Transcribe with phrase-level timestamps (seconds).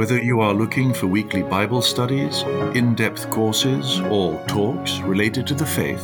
[0.00, 2.40] Whether you are looking for weekly Bible studies,
[2.74, 6.02] in depth courses, or talks related to the faith,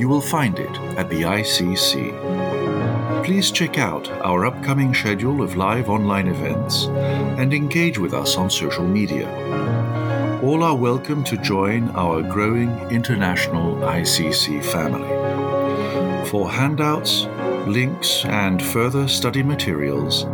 [0.00, 3.22] you will find it at the ICC.
[3.22, 6.86] Please check out our upcoming schedule of live online events
[7.36, 9.28] and engage with us on social media.
[10.42, 15.10] All are welcome to join our growing international ICC family.
[16.30, 17.26] For handouts,
[17.66, 20.24] links, and further study materials,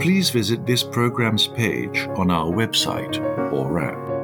[0.00, 3.20] please visit this program's page on our website
[3.52, 4.14] or app.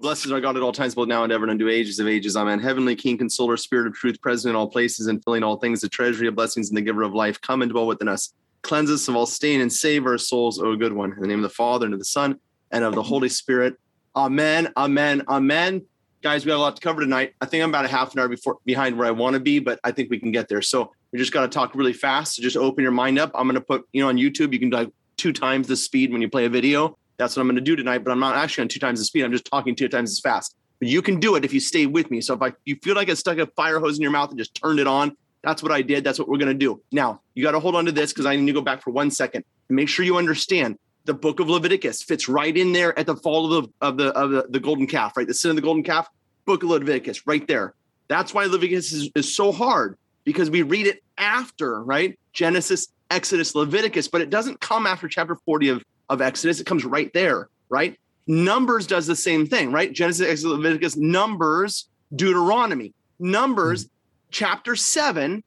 [0.00, 2.36] Blessed our God at all times, both now and ever, and unto ages of ages.
[2.36, 2.58] Amen.
[2.58, 5.88] Heavenly King, Consoler, Spirit of Truth, present in all places and filling all things, the
[5.88, 8.34] treasury of blessings and the giver of life, come and dwell within us.
[8.62, 11.12] Cleanse us of all stain and save our souls, O good one.
[11.12, 12.40] In the name of the Father, and of the Son,
[12.72, 13.76] and of the Holy Spirit.
[14.16, 14.72] Amen.
[14.76, 15.22] Amen.
[15.28, 15.82] Amen
[16.22, 17.34] guys, we got a lot to cover tonight.
[17.40, 19.58] I think I'm about a half an hour before behind where I want to be,
[19.58, 20.62] but I think we can get there.
[20.62, 22.36] So we just got to talk really fast.
[22.36, 23.32] So just open your mind up.
[23.34, 26.12] I'm going to put, you know, on YouTube, you can do two times the speed
[26.12, 26.96] when you play a video.
[27.18, 29.04] That's what I'm going to do tonight, but I'm not actually on two times the
[29.04, 29.24] speed.
[29.24, 30.56] I'm just talking two times as fast.
[30.78, 32.20] But you can do it if you stay with me.
[32.20, 34.38] So if I, you feel like I stuck a fire hose in your mouth and
[34.38, 36.04] just turned it on, that's what I did.
[36.04, 36.80] That's what we're going to do.
[36.92, 38.90] Now, you got to hold on to this because I need to go back for
[38.90, 42.96] one second and make sure you understand the book of Leviticus fits right in there
[42.98, 45.26] at the fall of the of the of the, the golden calf, right?
[45.26, 46.08] The sin of the golden calf
[46.44, 47.74] book of Leviticus right there.
[48.08, 52.18] That's why Leviticus is, is so hard because we read it after, right?
[52.32, 56.60] Genesis, Exodus, Leviticus, but it doesn't come after chapter 40 of, of Exodus.
[56.60, 57.98] It comes right there, right?
[58.26, 59.92] Numbers does the same thing, right?
[59.92, 62.92] Genesis, Exodus, Leviticus, Numbers, Deuteronomy.
[63.18, 63.88] Numbers, hmm.
[64.30, 65.42] chapter 7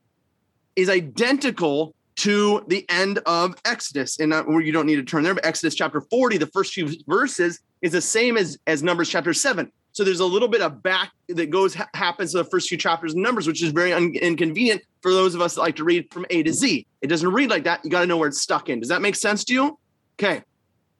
[0.75, 4.19] is identical to the end of Exodus.
[4.19, 6.89] And where you don't need to turn there, but Exodus chapter 40, the first few
[7.07, 9.71] verses is the same as, as Numbers chapter 7.
[9.91, 12.77] So there's a little bit of back that goes ha- happens in the first few
[12.77, 15.85] chapters of Numbers, which is very un- inconvenient for those of us that like to
[15.85, 16.85] read from A to Z.
[17.01, 17.79] It doesn't read like that.
[17.83, 18.81] You got to know where it's stuck in.
[18.81, 19.79] Does that make sense to you?
[20.19, 20.41] Okay,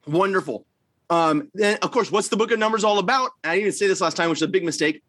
[0.06, 0.64] wonderful.
[1.10, 3.32] Um, then of course, what's the book of Numbers all about?
[3.44, 5.02] I didn't say this last time, which is a big mistake.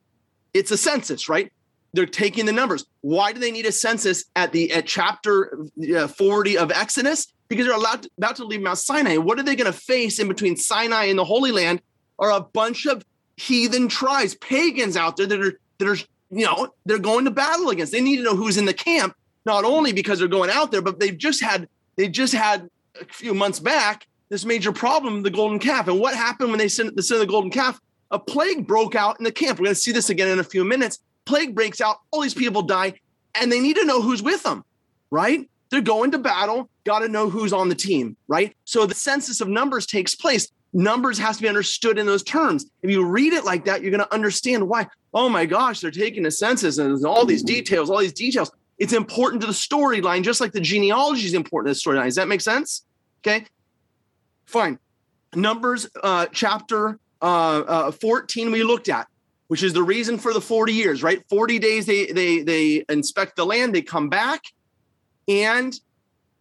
[0.53, 1.51] It's a census, right?
[1.93, 2.85] They're taking the numbers.
[3.01, 5.65] Why do they need a census at the at chapter
[5.95, 7.33] uh, 40 of Exodus?
[7.47, 9.17] Because they're allowed to, about to leave Mount Sinai.
[9.17, 11.81] What are they going to face in between Sinai and the Holy Land?
[12.19, 13.05] Are a bunch of
[13.37, 15.97] heathen tribes, pagans out there that are that are
[16.29, 17.91] you know they're going to battle against.
[17.91, 19.15] They need to know who's in the camp,
[19.45, 23.05] not only because they're going out there, but they've just had they just had a
[23.05, 25.87] few months back this major problem, the golden calf.
[25.87, 27.79] And what happened when they sent the sin of the golden calf?
[28.11, 29.59] A plague broke out in the camp.
[29.59, 30.99] We're going to see this again in a few minutes.
[31.27, 32.99] Plague breaks out, all these people die,
[33.35, 34.63] and they need to know who's with them,
[35.11, 35.47] right?
[35.69, 38.55] They're going to battle, got to know who's on the team, right?
[38.63, 42.65] So the census of numbers takes place numbers has to be understood in those terms.
[42.81, 44.87] If you read it like that, you're going to understand why.
[45.13, 48.51] Oh my gosh, they're taking a census and all these details, all these details.
[48.77, 52.05] It's important to the storyline, just like the genealogy is important to the storyline.
[52.05, 52.85] Does that make sense?
[53.21, 53.45] Okay,
[54.45, 54.77] fine.
[55.33, 59.07] Numbers uh, chapter uh, uh, 14 we looked at,
[59.47, 61.23] which is the reason for the 40 years, right?
[61.29, 64.43] 40 days they they they inspect the land, they come back,
[65.27, 65.77] and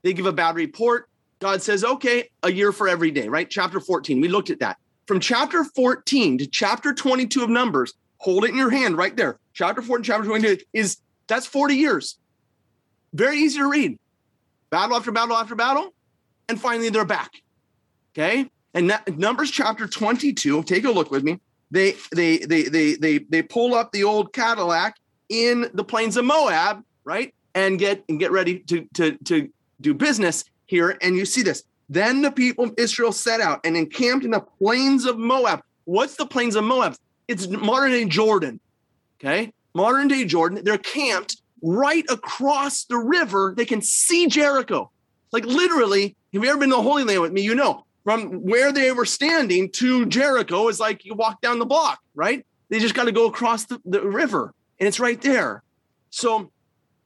[0.03, 1.09] they give a bad report
[1.39, 3.49] God says, okay, a year for every day, right?
[3.49, 4.21] Chapter 14.
[4.21, 4.79] We looked at that.
[5.07, 9.39] From chapter 14 to chapter 22 of Numbers, hold it in your hand right there.
[9.53, 12.19] Chapter 14, chapter 22 is that's 40 years.
[13.13, 13.99] Very easy to read.
[14.71, 15.95] Battle after battle after battle.
[16.49, 17.31] And finally, they're back.
[18.15, 18.51] Okay.
[18.75, 21.41] And that, Numbers chapter 22, take a look with me.
[21.77, 24.97] They they they they they they pull up the old Cadillac
[25.29, 27.35] in the plains of Moab, right?
[27.55, 29.51] And get and get ready to to to
[29.83, 31.65] do business here, and you see this.
[31.91, 35.61] Then the people of Israel set out and encamped in the plains of Moab.
[35.85, 36.97] What's the plains of Moab?
[37.29, 38.59] It's modern day Jordan.
[39.21, 39.53] Okay.
[39.75, 40.65] Modern day Jordan.
[40.65, 43.53] They're camped right across the river.
[43.55, 44.91] They can see Jericho.
[45.31, 47.43] Like literally, have you ever been to the Holy Land with me?
[47.43, 51.67] You know, from where they were standing to Jericho is like you walk down the
[51.67, 52.47] block, right?
[52.69, 55.65] They just got to go across the, the river and it's right there.
[56.11, 56.53] So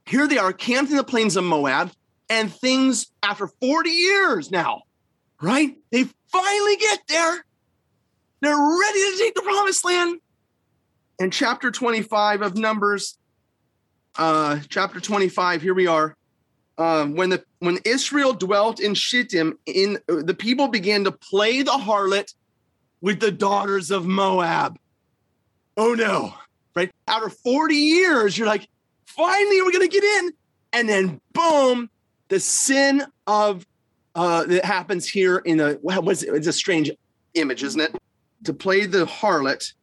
[0.05, 1.91] here they are camped in the plains of Moab
[2.29, 4.83] and things after 40 years now,
[5.41, 5.75] right?
[5.91, 7.47] They finally get there.
[8.43, 10.21] They're ready to take the promised land.
[11.19, 13.17] In chapter 25 of Numbers,
[14.19, 16.15] uh, chapter 25, here we are.
[16.79, 21.73] Um, when the when Israel dwelt in Shittim, in the people began to play the
[21.73, 22.35] harlot
[23.01, 24.79] with the daughters of Moab.
[25.77, 26.35] Oh no!
[26.75, 28.69] Right after forty years, you're like,
[29.05, 30.33] finally, we're gonna get in,
[30.73, 31.91] and then boom,
[32.29, 33.67] the sin of
[34.15, 36.35] uh, that happens here in the what's it?
[36.35, 36.91] it's a strange
[37.35, 37.95] image, isn't it?
[38.45, 39.75] To play the harlot,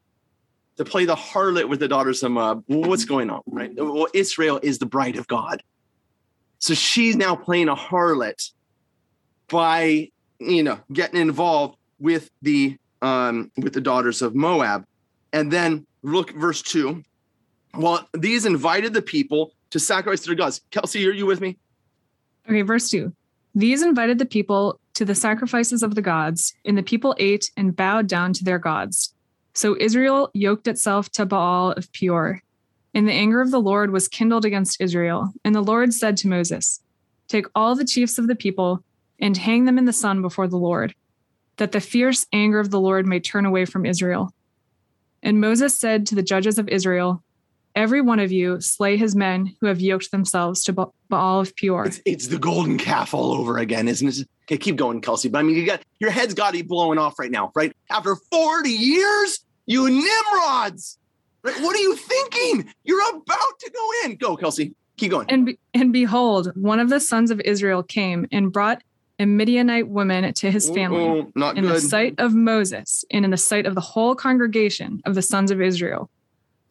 [0.77, 2.63] to play the harlot with the daughters of Moab.
[2.65, 3.71] What's going on, right?
[3.75, 5.61] Well, Israel is the bride of God
[6.59, 8.51] so she's now playing a harlot
[9.49, 10.09] by,
[10.39, 14.85] you know, getting involved with the um, with the daughters of Moab.
[15.33, 17.03] And then look verse two.
[17.75, 20.61] Well, these invited the people to sacrifice their gods.
[20.71, 21.57] Kelsey, are you with me?
[22.47, 23.13] Okay, verse two.
[23.53, 27.75] These invited the people to the sacrifices of the gods, and the people ate and
[27.75, 29.13] bowed down to their gods.
[29.53, 32.41] So Israel yoked itself to Baal of Peor,
[32.93, 35.33] and the anger of the Lord was kindled against Israel.
[35.43, 36.81] And the Lord said to Moses,
[37.27, 38.83] Take all the chiefs of the people
[39.19, 40.95] and hang them in the sun before the Lord,
[41.57, 44.33] that the fierce anger of the Lord may turn away from Israel.
[45.21, 47.23] And Moses said to the judges of Israel,
[47.75, 50.73] Every one of you slay his men who have yoked themselves to
[51.09, 51.85] Baal of Peor.
[51.85, 54.27] It's, it's the golden calf all over again, isn't it?
[54.45, 55.29] Okay, keep going, Kelsey.
[55.29, 57.75] But I mean, you got your head's got to be blowing off right now, right?
[57.91, 60.97] After 40 years, you Nimrods,
[61.47, 61.63] Right?
[61.63, 62.73] What are you thinking?
[62.83, 64.17] You're about to go in.
[64.17, 64.75] Go, Kelsey.
[64.97, 65.27] Keep going.
[65.29, 68.81] And be, and behold, one of the sons of Israel came and brought
[69.17, 71.75] a Midianite woman to his family Ooh, not in good.
[71.75, 75.49] the sight of Moses and in the sight of the whole congregation of the sons
[75.49, 76.09] of Israel,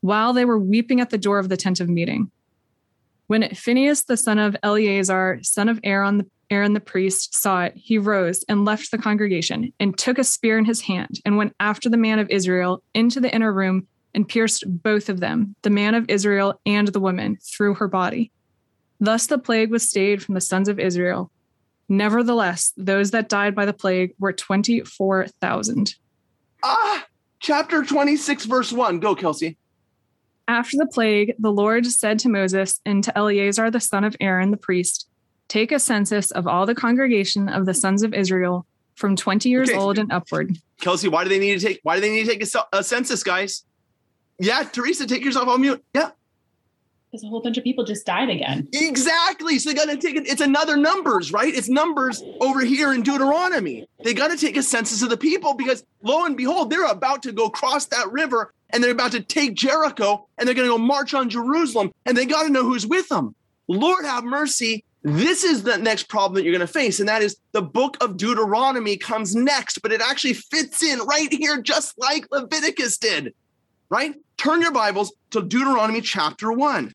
[0.03, 2.31] while they were weeping at the door of the tent of meeting.
[3.29, 7.73] When Phinehas, the son of Eleazar, son of Aaron the, Aaron the priest, saw it,
[7.77, 11.55] he rose and left the congregation and took a spear in his hand and went
[11.59, 15.71] after the man of Israel into the inner room and pierced both of them, the
[15.71, 18.33] man of Israel and the woman, through her body.
[18.99, 21.31] Thus the plague was stayed from the sons of Israel.
[21.89, 25.95] Nevertheless, those that died by the plague were 24,000.
[26.65, 27.05] Ah,
[27.41, 28.99] chapter 26, verse 1.
[28.99, 29.59] Go, Kelsey.
[30.49, 34.51] After the plague, the Lord said to Moses and to Eleazar the son of Aaron
[34.51, 35.09] the priest,
[35.49, 38.67] Take a census of all the congregation of the sons of Israel
[38.97, 39.79] from 20 years Okay.
[39.79, 40.57] old and upward.
[40.81, 42.83] Kelsey, why do they need to take why do they need to take a, a
[42.83, 43.63] census, guys?
[44.39, 45.83] Yeah, Teresa, take yourself on mute.
[45.95, 46.11] Yeah,
[47.17, 48.69] because a whole bunch of people just died again.
[48.73, 49.59] exactly.
[49.59, 50.29] So they got to take it.
[50.29, 51.53] It's another numbers, right?
[51.55, 53.89] It's numbers over here in Deuteronomy.
[54.05, 57.23] They got to take a census of the people because lo and behold, they're about
[57.23, 60.75] to go cross that river and they're about to take Jericho and they're going to
[60.75, 63.35] go march on Jerusalem and they got to know who's with them.
[63.69, 64.85] Lord have mercy.
[65.03, 67.97] This is the next problem that you're going to face, and that is the book
[68.01, 73.33] of Deuteronomy comes next, but it actually fits in right here, just like Leviticus did.
[73.89, 74.17] Right?
[74.37, 76.93] Turn your Bibles to Deuteronomy chapter 1.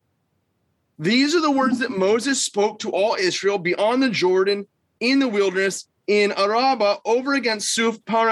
[0.98, 4.66] These are the words that Moses spoke to all Israel beyond the Jordan
[5.00, 8.28] in the wilderness in Araba over against Suf da,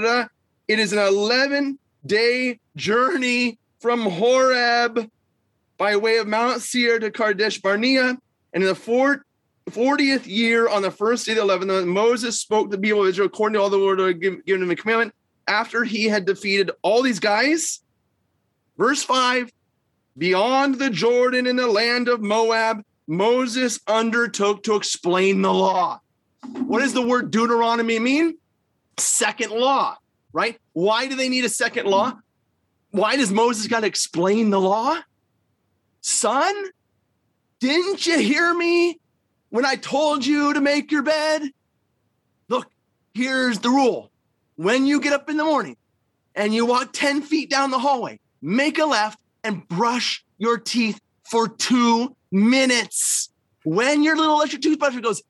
[0.00, 0.26] da.
[0.66, 5.08] It is an 11 day journey from Horeb
[5.76, 8.18] by way of Mount Seir to Kadesh Barnea.
[8.52, 9.24] And in the four,
[9.70, 13.08] 40th year, on the first day of the 11th, Moses spoke to the people of
[13.08, 15.14] Israel according to all the had given him a commandment.
[15.48, 17.80] After he had defeated all these guys,
[18.76, 19.50] verse 5
[20.16, 26.00] beyond the Jordan in the land of Moab, Moses undertook to explain the law.
[26.66, 28.36] What does the word Deuteronomy mean?
[28.98, 29.96] Second law,
[30.32, 30.58] right?
[30.72, 32.18] Why do they need a second law?
[32.90, 34.98] Why does Moses got to explain the law?
[36.00, 36.54] Son,
[37.60, 38.98] didn't you hear me
[39.50, 41.42] when I told you to make your bed?
[42.48, 42.70] Look,
[43.14, 44.10] here's the rule.
[44.58, 45.76] When you get up in the morning
[46.34, 51.00] and you walk 10 feet down the hallway, make a left and brush your teeth
[51.30, 53.30] for two minutes.
[53.62, 55.22] When your little electric toothbrush goes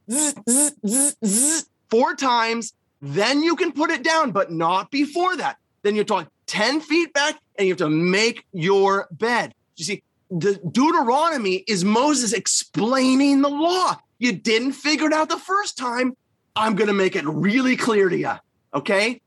[1.90, 5.58] four times, then you can put it down, but not before that.
[5.82, 9.52] Then you talk 10 feet back and you have to make your bed.
[9.76, 13.96] You see, the Deuteronomy is Moses explaining the law.
[14.18, 16.16] You didn't figure it out the first time.
[16.56, 18.32] I'm going to make it really clear to you.
[18.74, 19.20] Okay.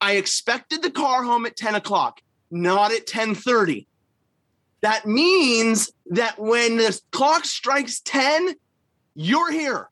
[0.00, 3.86] I expected the car home at 10 o'clock, not at 1030.
[4.80, 8.54] That means that when the clock strikes 10,
[9.14, 9.88] you're here.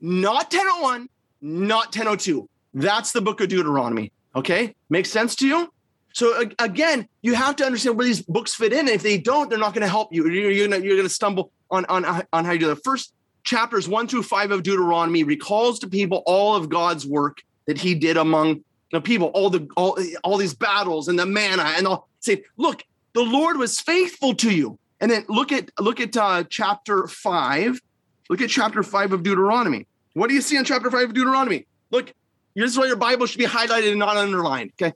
[0.00, 1.08] Not 1001,
[1.40, 2.48] not 1002.
[2.74, 4.12] That's the book of Deuteronomy.
[4.34, 4.74] Okay.
[4.90, 5.72] Makes sense to you?
[6.12, 8.80] So again, you have to understand where these books fit in.
[8.80, 10.28] And if they don't, they're not going to help you.
[10.28, 12.66] You're, going you're to stumble on, on, on how you do.
[12.68, 13.12] The first
[13.44, 17.94] chapters one through five of Deuteronomy recalls to people all of God's work that he
[17.94, 22.08] did among the people, all the all, all these battles and the manna and all
[22.20, 22.82] say, look,
[23.14, 24.78] the Lord was faithful to you.
[25.00, 27.80] And then look at look at uh, chapter five,
[28.28, 29.86] Look at chapter five of Deuteronomy.
[30.14, 31.66] What do you see in chapter five of Deuteronomy?
[31.90, 32.12] Look,
[32.54, 34.72] this is why your Bible should be highlighted and not underlined.
[34.80, 34.94] Okay.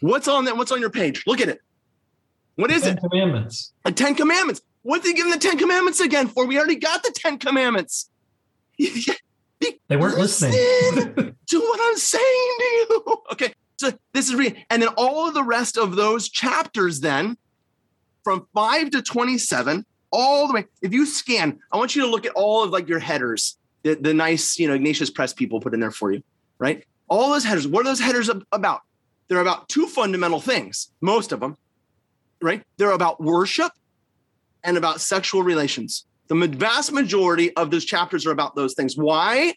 [0.00, 0.56] What's on that?
[0.56, 1.24] What's on your page?
[1.26, 1.60] Look at it.
[2.56, 3.00] What is Ten it?
[3.00, 3.72] Commandments.
[3.84, 4.60] The Ten Commandments.
[4.82, 6.46] What's he giving the Ten Commandments again for?
[6.46, 8.10] We already got the Ten Commandments.
[9.60, 10.52] They weren't listening.
[11.46, 13.22] To what I'm saying to you.
[13.32, 13.54] Okay.
[13.78, 14.52] So this is real.
[14.70, 17.36] And then all of the rest of those chapters, then
[18.24, 20.64] from 5 to 27, all the way.
[20.82, 23.94] If you scan, I want you to look at all of like your headers, the,
[23.94, 26.22] the nice, you know, Ignatius Press people put in there for you,
[26.58, 26.84] right?
[27.08, 27.68] All those headers.
[27.68, 28.80] What are those headers about?
[29.28, 31.56] They're about two fundamental things, most of them,
[32.40, 32.62] right?
[32.78, 33.72] They're about worship
[34.64, 36.06] and about sexual relations.
[36.28, 38.96] The vast majority of those chapters are about those things.
[38.96, 39.54] Why?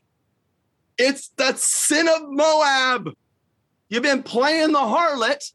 [0.98, 3.10] It's the sin of Moab.
[3.88, 5.52] You've been playing the harlot,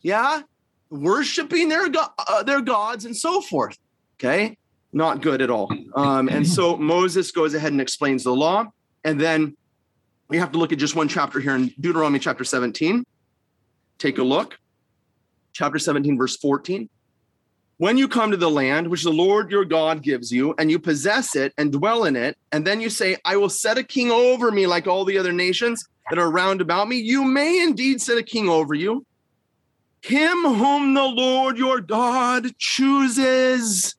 [0.00, 0.42] yeah,
[0.90, 3.78] worshiping their go- uh, their gods and so forth.
[4.16, 4.56] Okay,
[4.92, 5.72] not good at all.
[5.94, 8.64] Um, and so Moses goes ahead and explains the law,
[9.04, 9.56] and then
[10.28, 13.04] we have to look at just one chapter here in Deuteronomy chapter 17.
[13.98, 14.58] Take a look,
[15.52, 16.88] chapter 17, verse 14.
[17.78, 20.80] When you come to the land which the Lord your God gives you, and you
[20.80, 24.10] possess it and dwell in it, and then you say, I will set a king
[24.10, 28.00] over me like all the other nations that are round about me, you may indeed
[28.00, 29.06] set a king over you.
[30.02, 33.94] Him whom the Lord your God chooses,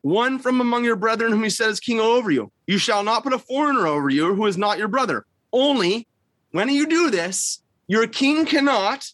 [0.00, 2.50] one from among your brethren whom he set as king over you.
[2.66, 5.26] You shall not put a foreigner over you who is not your brother.
[5.52, 6.06] Only
[6.52, 9.12] when you do this, your king cannot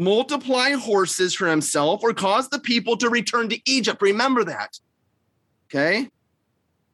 [0.00, 4.00] multiply horses for himself or cause the people to return to Egypt.
[4.00, 4.78] Remember that.
[5.68, 6.08] Okay.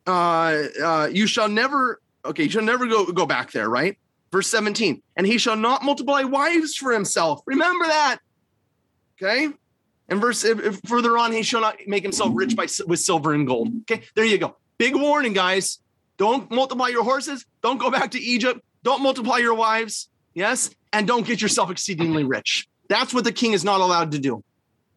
[0.06, 3.96] Uh, uh, you shall never, okay, you shall never go, go back there, right?
[4.32, 7.40] Verse 17, and he shall not multiply wives for himself.
[7.46, 8.18] Remember that.
[9.16, 9.48] Okay.
[10.08, 13.32] And verse if, if further on, he shall not make himself rich by with silver
[13.32, 13.68] and gold.
[13.82, 14.02] Okay.
[14.16, 14.56] There you go.
[14.78, 15.78] Big warning, guys.
[16.16, 17.46] Don't multiply your horses.
[17.62, 18.60] Don't go back to Egypt.
[18.82, 20.08] Don't multiply your wives.
[20.34, 20.70] Yes.
[20.92, 22.68] And don't get yourself exceedingly rich.
[22.88, 24.42] That's what the king is not allowed to do.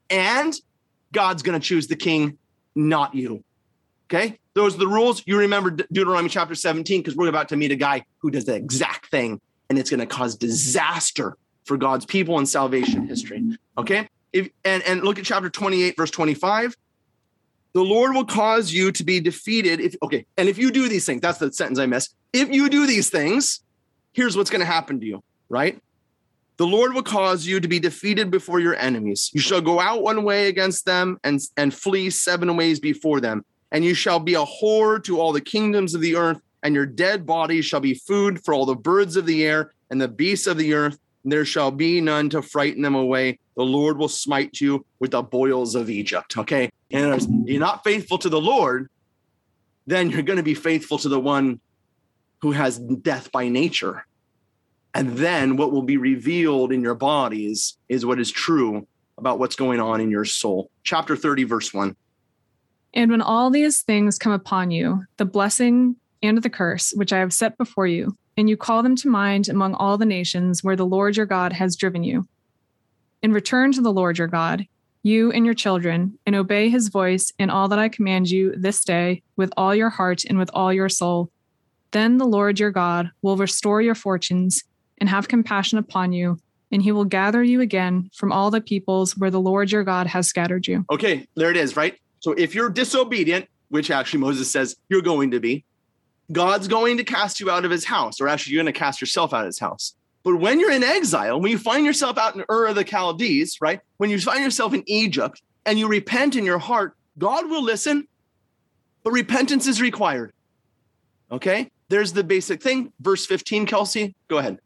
[0.10, 0.54] And
[1.12, 2.38] God's going to choose the king,
[2.76, 3.44] not you.
[4.08, 4.40] Okay.
[4.54, 5.24] Those are the rules.
[5.26, 8.46] You remember De- Deuteronomy chapter 17 because we're about to meet a guy who does
[8.46, 13.44] the exact thing and it's going to cause disaster for God's people and salvation history.
[13.78, 14.10] Okay.
[14.34, 16.76] If, and, and look at chapter 28, verse 25.
[17.74, 19.80] The Lord will cause you to be defeated.
[19.80, 22.16] If okay, and if you do these things, that's the sentence I missed.
[22.34, 23.62] If you do these things,
[24.12, 25.80] here's what's going to happen to you, right?
[26.60, 29.32] The Lord will cause you to be defeated before your enemies.
[29.34, 33.46] You shall go out one way against them and, and flee seven ways before them.
[33.72, 36.86] And you shall be a whore to all the kingdoms of the earth, and your
[36.86, 40.48] dead bodies shall be food for all the birds of the air and the beasts
[40.48, 41.00] of the earth.
[41.24, 43.40] There shall be none to frighten them away.
[43.56, 46.38] The Lord will smite you with the boils of Egypt.
[46.38, 46.70] Okay.
[46.92, 48.90] And if you're not faithful to the Lord,
[49.88, 51.62] then you're going to be faithful to the one
[52.42, 54.06] who has death by nature.
[54.94, 59.56] And then what will be revealed in your bodies is what is true about what's
[59.56, 60.72] going on in your soul.
[60.84, 61.96] Chapter 30, verse 1.
[62.94, 67.20] And when all these things come upon you, the blessing and the curse which I
[67.20, 70.76] have set before you, and you call them to mind among all the nations where
[70.76, 72.28] the Lord your God has driven you,
[73.22, 74.66] and return to the Lord your God,
[75.04, 78.84] you and your children, and obey his voice in all that I command you this
[78.84, 81.32] day with all your heart and with all your soul,
[81.92, 84.64] then the Lord your God will restore your fortunes
[85.00, 86.40] and have compassion upon you,
[86.72, 90.08] and he will gather you again from all the peoples where the Lord your God
[90.08, 90.86] has scattered you.
[90.92, 91.98] Okay, there it is, right?
[92.20, 95.64] So if you're disobedient, which actually Moses says you're going to be,
[96.32, 99.02] God's going to cast you out of his house, or actually you're going to cast
[99.02, 99.96] yourself out of his house.
[100.24, 103.58] But when you're in exile, when you find yourself out in Ur of the Chaldees,
[103.62, 103.80] right?
[103.98, 108.08] When you find yourself in Egypt and you repent in your heart, God will listen,
[109.04, 110.34] but repentance is required.
[111.32, 111.72] Okay?
[111.88, 112.92] There's the basic thing.
[113.00, 114.60] Verse 15, Kelsey, go ahead.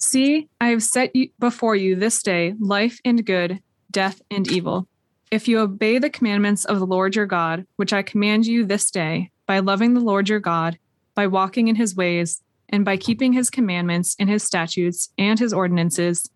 [0.00, 4.88] See, I have set before you this day life and good, death and evil.
[5.30, 8.90] If you obey the commandments of the Lord your God, which I command you this
[8.90, 10.78] day, by loving the Lord your God,
[11.14, 15.52] by walking in his ways, and by keeping his commandments and his statutes and his
[15.52, 16.30] ordinances,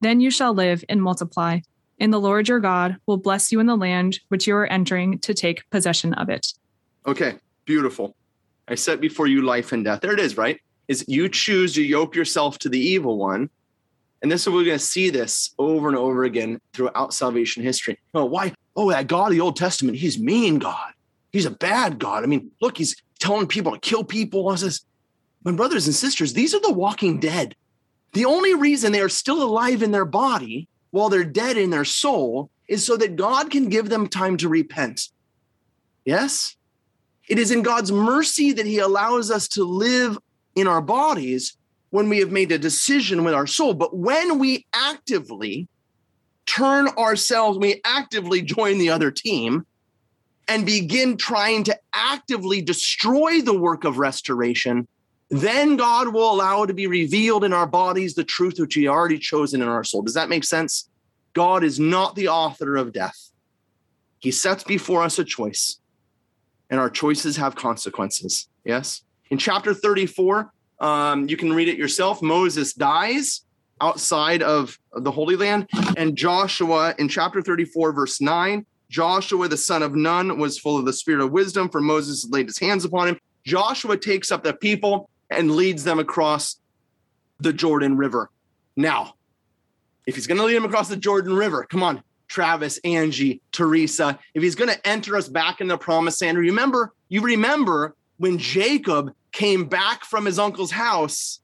[0.00, 1.60] then you shall live and multiply,
[2.00, 5.18] and the Lord your God will bless you in the land which you are entering
[5.20, 6.48] to take possession of it.
[7.06, 7.36] Okay,
[7.66, 8.16] beautiful.
[8.68, 10.00] I set before you life and death.
[10.00, 10.60] There it is, right?
[10.88, 13.50] Is you choose to yoke yourself to the evil one.
[14.22, 17.98] And this is we're going to see this over and over again throughout salvation history.
[18.14, 18.54] Oh, why?
[18.74, 20.92] Oh, that God of the Old Testament, he's mean God.
[21.32, 22.22] He's a bad God.
[22.22, 24.48] I mean, look, he's telling people to kill people.
[24.48, 24.82] I says,
[25.44, 27.54] My brothers and sisters, these are the walking dead.
[28.12, 31.84] The only reason they are still alive in their body while they're dead in their
[31.84, 35.10] soul is so that God can give them time to repent.
[36.04, 36.56] Yes?
[37.28, 40.18] It is in God's mercy that He allows us to live
[40.56, 41.56] in our bodies
[41.90, 43.74] when we have made a decision with our soul.
[43.74, 45.68] But when we actively
[46.46, 49.64] turn ourselves, we actively join the other team
[50.48, 54.86] and begin trying to actively destroy the work of restoration,
[55.28, 59.18] then God will allow to be revealed in our bodies the truth which He already
[59.18, 60.02] chosen in our soul.
[60.02, 60.88] Does that make sense?
[61.32, 63.30] God is not the author of death.
[64.20, 65.78] He sets before us a choice,
[66.70, 68.48] and our choices have consequences.
[68.64, 69.02] Yes.
[69.30, 72.22] In chapter 34, um, you can read it yourself.
[72.22, 73.42] Moses dies
[73.80, 78.64] outside of the Holy Land, and Joshua in chapter 34, verse 9.
[78.88, 82.46] Joshua, the son of Nun, was full of the spirit of wisdom, for Moses laid
[82.46, 83.18] his hands upon him.
[83.44, 86.56] Joshua takes up the people and leads them across
[87.40, 88.30] the Jordan River.
[88.76, 89.14] Now,
[90.06, 94.18] if he's going to lead them across the Jordan River, come on, Travis, Angie, Teresa,
[94.34, 98.38] if he's going to enter us back in the promised land, remember, you remember when
[98.38, 101.40] Jacob came back from his uncle's house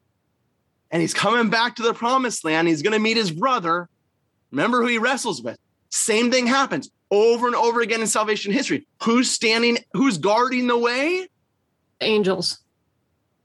[0.90, 3.88] and he's coming back to the promised land, he's going to meet his brother.
[4.50, 5.58] Remember who he wrestles with.
[5.90, 8.86] Same thing happens over and over again in salvation history.
[9.02, 11.28] Who's standing, who's guarding the way?
[12.00, 12.58] Angels.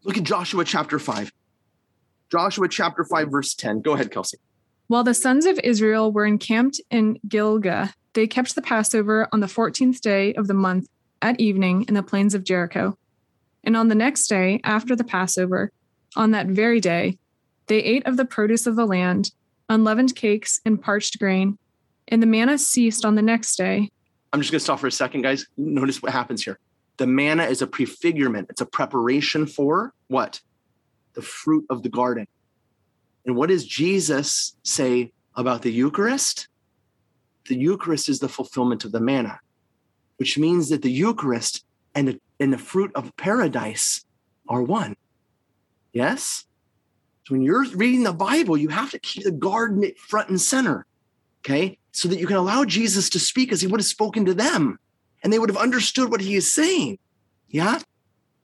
[0.03, 1.31] Look at Joshua chapter 5.
[2.31, 3.81] Joshua chapter 5, verse 10.
[3.81, 4.38] Go ahead, Kelsey.
[4.88, 9.48] While the sons of Israel were encamped in Gilgal, they kept the Passover on the
[9.48, 10.88] 14th day of the month
[11.22, 12.98] at evening in the plains of Jericho.
[13.67, 15.74] And on the next day, after the Passover,
[16.15, 17.17] on that very day,
[17.67, 19.31] they ate of the produce of the land,
[19.67, 21.57] unleavened cakes and parched grain,
[22.07, 23.91] and the manna ceased on the next day.
[24.31, 25.45] I'm just going to stop for a second, guys.
[25.57, 26.59] Notice what happens here.
[26.95, 30.39] The manna is a prefigurement, it's a preparation for what?
[31.15, 32.25] The fruit of the garden.
[33.25, 36.47] And what does Jesus say about the Eucharist?
[37.50, 39.41] The Eucharist is the fulfillment of the manna,
[40.15, 44.06] which means that the Eucharist and the, and the fruit of paradise
[44.48, 44.96] are one.
[45.94, 46.46] Yes?
[47.25, 50.85] So when you're reading the Bible, you have to keep the garden front and center,
[51.42, 51.77] okay?
[51.92, 54.79] So that you can allow Jesus to speak as he would have spoken to them
[55.24, 57.00] and they would have understood what he is saying.
[57.50, 57.79] Yeah?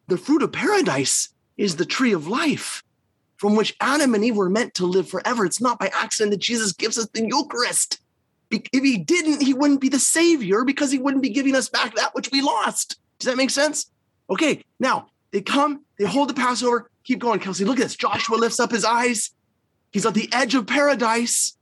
[0.08, 2.84] The fruit of paradise is the tree of life
[3.38, 5.46] from which Adam and Eve were meant to live forever.
[5.46, 8.00] It's not by accident that Jesus gives us the Eucharist.
[8.52, 11.96] If he didn't, he wouldn't be the Savior because he wouldn't be giving us back
[11.96, 12.98] that which we lost.
[13.20, 13.90] Does that make sense?
[14.30, 16.90] Okay, now they come, they hold the Passover.
[17.04, 17.66] Keep going, Kelsey.
[17.66, 17.96] Look at this.
[17.96, 19.32] Joshua lifts up his eyes.
[19.92, 21.58] He's at the edge of paradise.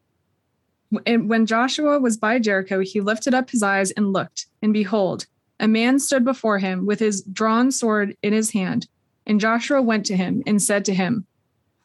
[1.05, 5.25] And when Joshua was by Jericho, he lifted up his eyes and looked, and behold,
[5.59, 8.87] a man stood before him with his drawn sword in his hand.
[9.25, 11.25] And Joshua went to him and said to him,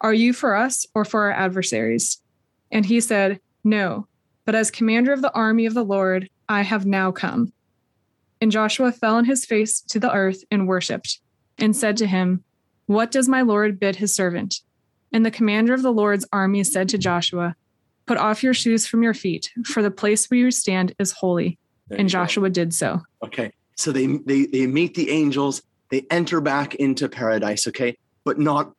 [0.00, 2.20] Are you for us or for our adversaries?
[2.72, 4.08] And he said, No,
[4.44, 7.52] but as commander of the army of the Lord, I have now come.
[8.40, 11.20] And Joshua fell on his face to the earth and worshipped,
[11.58, 12.44] and said to him,
[12.86, 14.60] What does my Lord bid his servant?
[15.12, 17.56] And the commander of the Lord's army said to Joshua,
[18.06, 21.58] Put off your shoes from your feet, for the place where you stand is holy.
[21.88, 22.22] There and you go.
[22.22, 23.02] Joshua did so.
[23.22, 23.52] Okay.
[23.76, 27.96] So they, they they meet the angels, they enter back into paradise, okay?
[28.24, 28.72] But not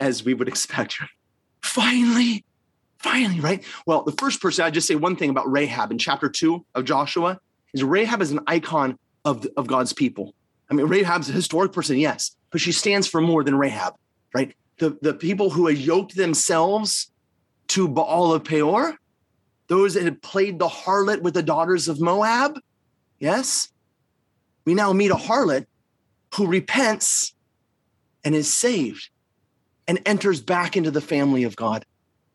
[0.00, 0.96] as we would expect.
[1.62, 2.44] Finally,
[2.98, 3.62] finally, right?
[3.86, 6.84] Well, the first person, I just say one thing about Rahab in chapter two of
[6.84, 7.38] Joshua
[7.72, 10.34] is Rahab is an icon of, of God's people.
[10.70, 13.94] I mean, Rahab's a historic person, yes, but she stands for more than Rahab,
[14.34, 14.54] right?
[14.78, 17.10] The, the people who had yoked themselves
[17.68, 18.96] to Baal of Peor,
[19.68, 22.58] those that had played the harlot with the daughters of Moab,
[23.18, 23.68] yes?
[24.64, 25.66] We now meet a harlot
[26.34, 27.34] who repents
[28.24, 29.10] and is saved
[29.86, 31.84] and enters back into the family of God.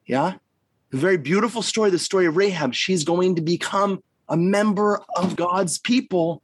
[0.06, 0.36] Yeah?
[0.94, 2.74] A very beautiful story, the story of Rahab.
[2.74, 6.42] She's going to become a member of God's people.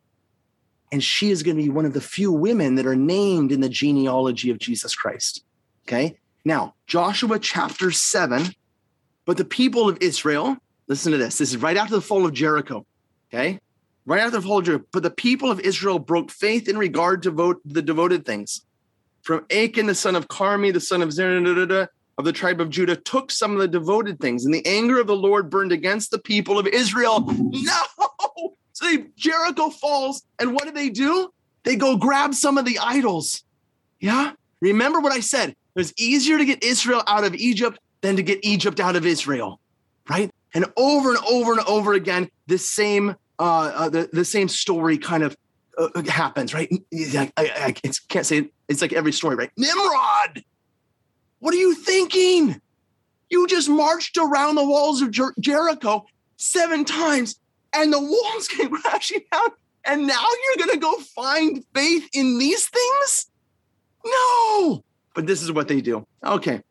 [0.92, 3.62] And she is going to be one of the few women that are named in
[3.62, 5.44] the genealogy of Jesus Christ.
[5.88, 6.18] Okay.
[6.46, 8.46] Now, Joshua chapter seven.
[9.26, 11.38] But the people of Israel, listen to this.
[11.38, 12.86] This is right after the fall of Jericho.
[13.34, 13.60] Okay.
[14.06, 14.86] Right after the fall of Jericho.
[14.92, 18.66] But the people of Israel broke faith in regard to vote the devoted things.
[19.22, 22.96] From Achan, the son of Carmi, the son of Zerah, of the tribe of Judah
[22.96, 26.20] took some of the devoted things, and the anger of the Lord burned against the
[26.20, 27.26] people of Israel.
[27.38, 28.56] No!
[28.74, 31.32] So Jericho falls, and what do they do?
[31.64, 33.44] They go grab some of the idols.
[34.00, 34.34] Yeah?
[34.62, 35.50] Remember what I said.
[35.50, 39.06] It was easier to get Israel out of Egypt than to get Egypt out of
[39.06, 39.60] Israel,
[40.10, 40.30] right?
[40.54, 44.98] And over and over and over again, this same uh, uh the, the same story
[44.98, 45.38] kind of
[45.78, 46.72] uh, happens, right?
[46.94, 48.54] I, I, I can't say it.
[48.68, 49.52] It's like every story, right?
[49.58, 50.44] Nimrod
[51.44, 52.62] what are you thinking?
[53.30, 56.06] You just marched around the walls of Jer- Jericho
[56.38, 57.36] seven times
[57.74, 59.50] and the walls came crashing down
[59.84, 63.28] And now you're going to go find faith in these things?
[64.06, 64.86] No.
[65.16, 66.08] But this is what they do.
[66.26, 66.62] Okay.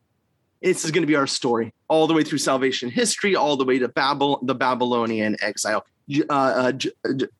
[0.63, 3.67] This is going to be our story all the way through salvation history, all the
[3.67, 5.85] way to Babel, the Babylonian exile.
[6.31, 6.73] Uh, uh,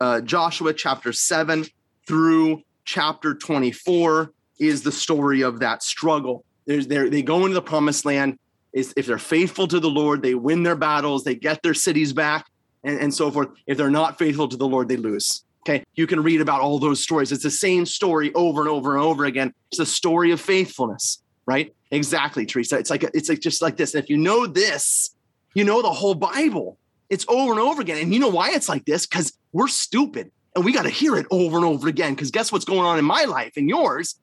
[0.01, 1.65] uh, Joshua chapter 7
[2.07, 6.45] through chapter 24 is the story of that struggle.
[6.67, 8.39] There's, they go into the promised land.
[8.73, 12.15] Is if they're faithful to the Lord, they win their battles, they get their cities
[12.15, 12.47] back,
[12.85, 13.49] and, and so forth.
[13.67, 15.45] If they're not faithful to the Lord, they lose.
[15.61, 17.31] Okay, you can read about all those stories.
[17.33, 19.53] It's the same story over and over and over again.
[19.71, 21.75] It's a story of faithfulness, right?
[21.91, 22.79] Exactly, Teresa.
[22.79, 23.95] It's like it's like just like this.
[23.95, 25.15] And if you know this,
[25.55, 26.79] you know the whole Bible.
[27.11, 27.99] It's over and over again.
[27.99, 29.07] And you know why it's like this?
[29.07, 32.15] Because we're stupid and we got to hear it over and over again.
[32.15, 34.19] Because guess what's going on in my life and yours?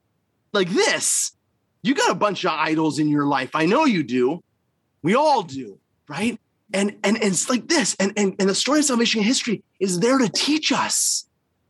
[0.54, 1.34] Like this.
[1.82, 3.52] You got a bunch of idols in your life.
[3.54, 4.44] I know you do.
[5.02, 6.40] We all do, right?
[6.74, 7.96] And and, and it's like this.
[8.00, 11.26] And, and and the story of salvation history is there to teach us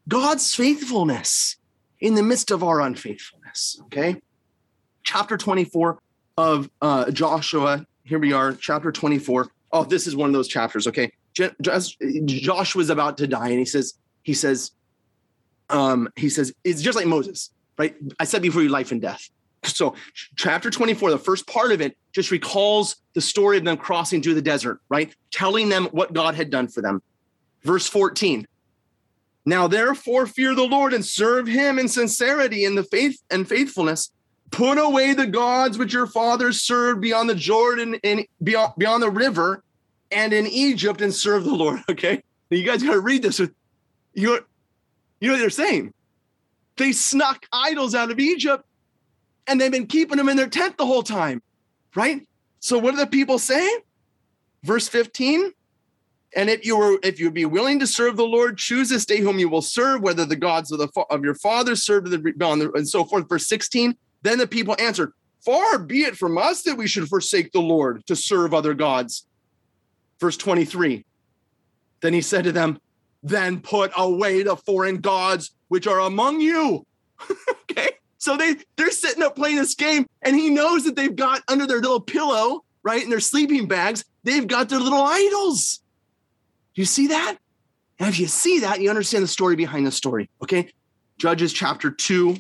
[0.07, 1.57] God's faithfulness
[1.99, 3.79] in the midst of our unfaithfulness.
[3.85, 4.21] Okay.
[5.03, 5.99] Chapter 24
[6.37, 7.85] of uh, Joshua.
[8.03, 9.49] Here we are, chapter 24.
[9.71, 10.87] Oh, this is one of those chapters.
[10.87, 11.11] Okay.
[11.35, 13.93] Joshua's about to die, and he says,
[14.23, 14.71] he says,
[15.69, 17.95] um, he says, it's just like Moses, right?
[18.19, 19.29] I said before you life and death.
[19.63, 19.95] So,
[20.35, 24.35] chapter 24, the first part of it just recalls the story of them crossing through
[24.35, 25.13] the desert, right?
[25.31, 27.01] Telling them what God had done for them.
[27.63, 28.47] Verse 14
[29.49, 34.11] now, therefore, fear the Lord and serve him in sincerity and the faith and faithfulness.
[34.51, 39.09] Put away the gods which your fathers served beyond the Jordan and beyond, beyond the
[39.09, 39.63] river
[40.11, 41.81] and in Egypt and serve the Lord.
[41.89, 42.21] Okay.
[42.51, 43.39] You guys got to read this.
[43.39, 43.49] You,
[44.13, 44.35] you
[45.21, 45.93] know what they're saying?
[46.77, 48.65] They snuck idols out of Egypt
[49.49, 51.41] and they've been keeping them in their tent the whole time.
[51.95, 52.27] Right.
[52.59, 53.67] So what do the people say?
[54.63, 55.51] Verse 15
[56.35, 59.19] and if you were, if you'd be willing to serve the Lord, choose this day
[59.19, 62.87] whom you will serve, whether the gods of the of your fathers served the and
[62.87, 63.27] so forth.
[63.27, 63.95] Verse 16.
[64.21, 68.05] Then the people answered, Far be it from us that we should forsake the Lord
[68.05, 69.25] to serve other gods.
[70.19, 71.05] Verse 23.
[72.01, 72.79] Then he said to them,
[73.23, 76.85] Then put away the foreign gods which are among you.
[77.49, 77.89] okay.
[78.19, 81.65] So they they're sitting up playing this game, and he knows that they've got under
[81.65, 85.81] their little pillow, right, in their sleeping bags, they've got their little idols.
[86.75, 87.37] Do you see that?
[87.97, 90.29] And if you see that, you understand the story behind the story.
[90.43, 90.69] Okay.
[91.17, 92.37] Judges chapter 2,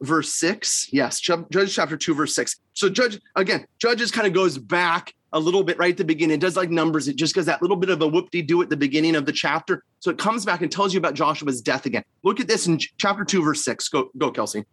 [0.00, 0.88] verse 6.
[0.92, 2.56] Yes, Judges chapter 2, verse 6.
[2.74, 6.34] So, Judge, again, Judges kind of goes back a little bit right at the beginning.
[6.34, 7.06] It does like numbers.
[7.06, 9.26] It just goes that little bit of a whoop de do at the beginning of
[9.26, 9.84] the chapter.
[10.00, 12.02] So it comes back and tells you about Joshua's death again.
[12.24, 13.88] Look at this in chapter 2, verse 6.
[13.90, 14.64] Go, go, Kelsey.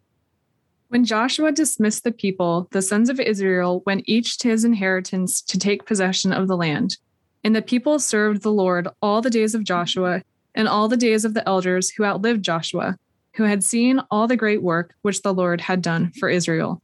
[0.89, 5.59] When Joshua dismissed the people, the sons of Israel went each to his inheritance to
[5.59, 6.97] take possession of the land.
[7.43, 10.23] And the people served the Lord all the days of Joshua
[10.55, 12.97] and all the days of the elders who outlived Joshua,
[13.33, 16.81] who had seen all the great work which the Lord had done for Israel.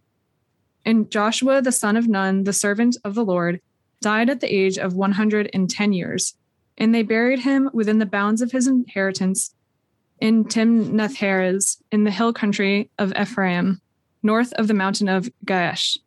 [0.85, 3.61] And Joshua, the son of Nun, the servant of the Lord,
[4.01, 6.35] died at the age of 110 years,
[6.77, 9.55] and they buried him within the bounds of his inheritance
[10.19, 13.81] in Timnath Heres, in the hill country of Ephraim,
[14.23, 15.97] north of the mountain of Gaash.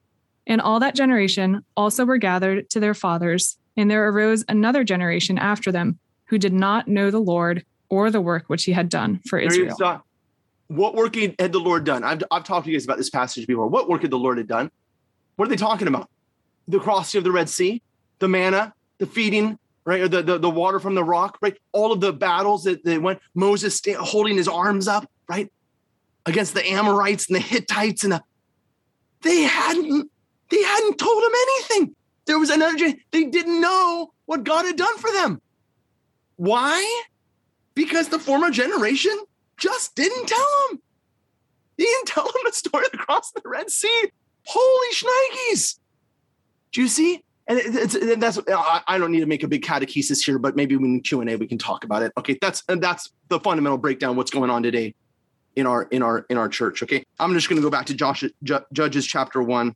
[0.46, 5.38] And all that generation also were gathered to their fathers and there arose another generation
[5.38, 9.20] after them who did not know the Lord or the work which he had done
[9.28, 9.76] for Israel.
[10.68, 12.02] What work had the Lord done?
[12.02, 13.68] I've, I've talked to you guys about this passage before.
[13.68, 14.70] What work had the Lord had done?
[15.36, 16.10] What are they talking about?
[16.66, 17.82] The crossing of the Red Sea,
[18.18, 20.00] the manna, the feeding, right?
[20.00, 21.56] Or the, the, the water from the rock, right?
[21.70, 25.52] All of the battles that they went, Moses holding his arms up, right?
[26.26, 28.22] Against the Amorites and the Hittites and the,
[29.22, 30.10] they hadn't,
[30.50, 31.96] they hadn't told him anything.
[32.26, 32.76] There was another
[33.12, 35.40] They didn't know what God had done for them.
[36.34, 37.04] Why?
[37.74, 39.16] Because the former generation
[39.56, 40.82] just didn't tell them.
[41.78, 44.10] They didn't tell them the story of the Red Sea.
[44.44, 45.78] Holy shnikes.
[46.72, 47.22] Do you see?
[47.48, 50.74] And it's, and that's I don't need to make a big catechesis here, but maybe
[50.74, 52.12] in Q and A we can talk about it.
[52.18, 54.16] Okay, that's that's the fundamental breakdown.
[54.16, 54.94] What's going on today
[55.56, 56.82] in our in our in our church?
[56.82, 58.24] Okay, I'm just going to go back to Josh,
[58.72, 59.74] Judges chapter one,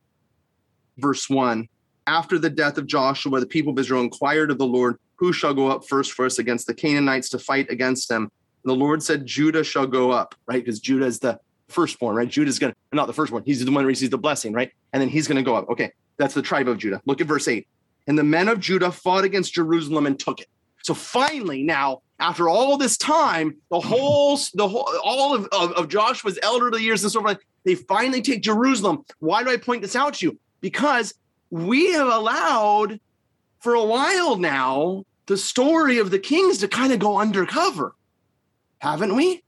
[0.98, 1.68] verse one
[2.10, 5.54] after the death of Joshua, the people of Israel inquired of the Lord, Who shall
[5.54, 8.22] go up first for us against the Canaanites to fight against them?
[8.22, 10.64] And the Lord said, Judah shall go up, right?
[10.64, 11.38] Because Judah is the
[11.68, 12.28] firstborn, right?
[12.28, 14.72] Judah's going to, not the firstborn, he's the one who receives the blessing, right?
[14.92, 15.68] And then he's going to go up.
[15.70, 17.00] Okay, that's the tribe of Judah.
[17.06, 17.66] Look at verse 8.
[18.08, 20.48] And the men of Judah fought against Jerusalem and took it.
[20.82, 25.88] So finally, now, after all this time, the whole, the whole, all of, of, of
[25.88, 29.04] Joshua's elderly years and so forth, they finally take Jerusalem.
[29.18, 30.38] Why do I point this out to you?
[30.60, 31.14] Because
[31.50, 33.00] we have allowed
[33.60, 37.94] for a while now the story of the kings to kind of go undercover.
[38.80, 39.42] haven't we?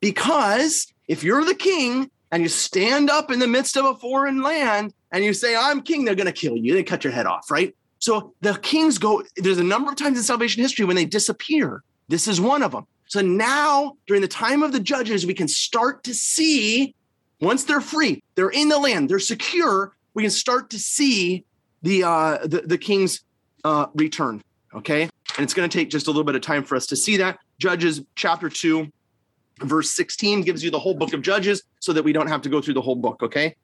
[0.00, 4.42] Because if you're the king and you stand up in the midst of a foreign
[4.42, 6.74] land and you say, I'm king, they're going to kill you.
[6.74, 7.74] They cut your head off, right?
[7.98, 11.82] So the kings go, there's a number of times in salvation history when they disappear.
[12.08, 12.86] This is one of them.
[13.06, 16.94] So now, during the time of the judges, we can start to see,
[17.40, 21.44] once they're free, they're in the land, they're secure, we can start to see
[21.82, 23.20] the uh, the, the king's
[23.64, 24.42] uh, return.
[24.74, 26.96] Okay, and it's going to take just a little bit of time for us to
[26.96, 27.38] see that.
[27.58, 28.90] Judges chapter two,
[29.60, 32.48] verse sixteen gives you the whole book of Judges, so that we don't have to
[32.48, 33.22] go through the whole book.
[33.22, 33.54] Okay,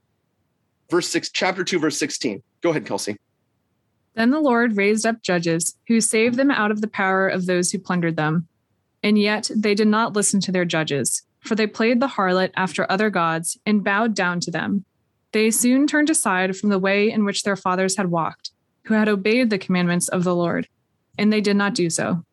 [0.90, 2.42] verse six, chapter two, verse sixteen.
[2.62, 3.18] Go ahead, Kelsey.
[4.14, 7.70] Then the Lord raised up judges who saved them out of the power of those
[7.70, 8.48] who plundered them.
[9.02, 12.90] And yet they did not listen to their judges, for they played the harlot after
[12.90, 14.84] other gods and bowed down to them.
[15.32, 18.50] They soon turned aside from the way in which their fathers had walked,
[18.84, 20.68] who had obeyed the commandments of the Lord,
[21.18, 22.24] and they did not do so.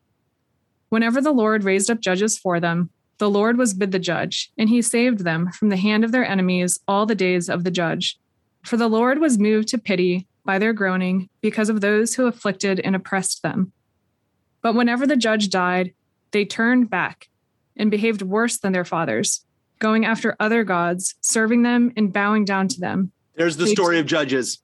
[0.88, 4.68] Whenever the Lord raised up judges for them, the Lord was with the judge, and
[4.68, 8.18] he saved them from the hand of their enemies all the days of the judge.
[8.64, 12.80] For the Lord was moved to pity by their groaning because of those who afflicted
[12.80, 13.72] and oppressed them.
[14.60, 15.92] But whenever the judge died,
[16.30, 17.28] they turned back
[17.76, 19.44] and behaved worse than their fathers,
[19.78, 23.12] going after other gods, serving them and bowing down to them.
[23.34, 24.58] There's the They- story of Judges.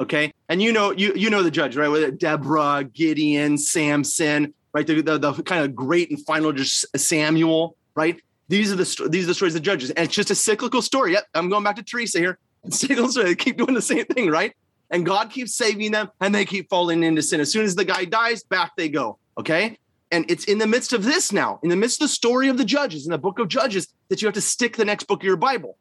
[0.00, 1.88] Okay, and you know you you know the judge right?
[1.88, 4.86] With Deborah, Gideon, Samson, right?
[4.86, 8.18] The, the, the kind of great and final just Samuel, right?
[8.48, 11.12] These are the these are the stories of Judges, and it's just a cyclical story.
[11.12, 12.38] Yep, I'm going back to Teresa here.
[12.64, 13.26] It's cyclical story.
[13.26, 14.54] They keep doing the same thing, right?
[14.90, 17.40] And God keeps saving them, and they keep falling into sin.
[17.40, 19.18] As soon as the guy dies, back they go.
[19.38, 19.78] Okay,
[20.10, 22.58] and it's in the midst of this now, in the midst of the story of
[22.58, 25.20] the Judges, in the book of Judges, that you have to stick the next book
[25.20, 25.78] of your Bible.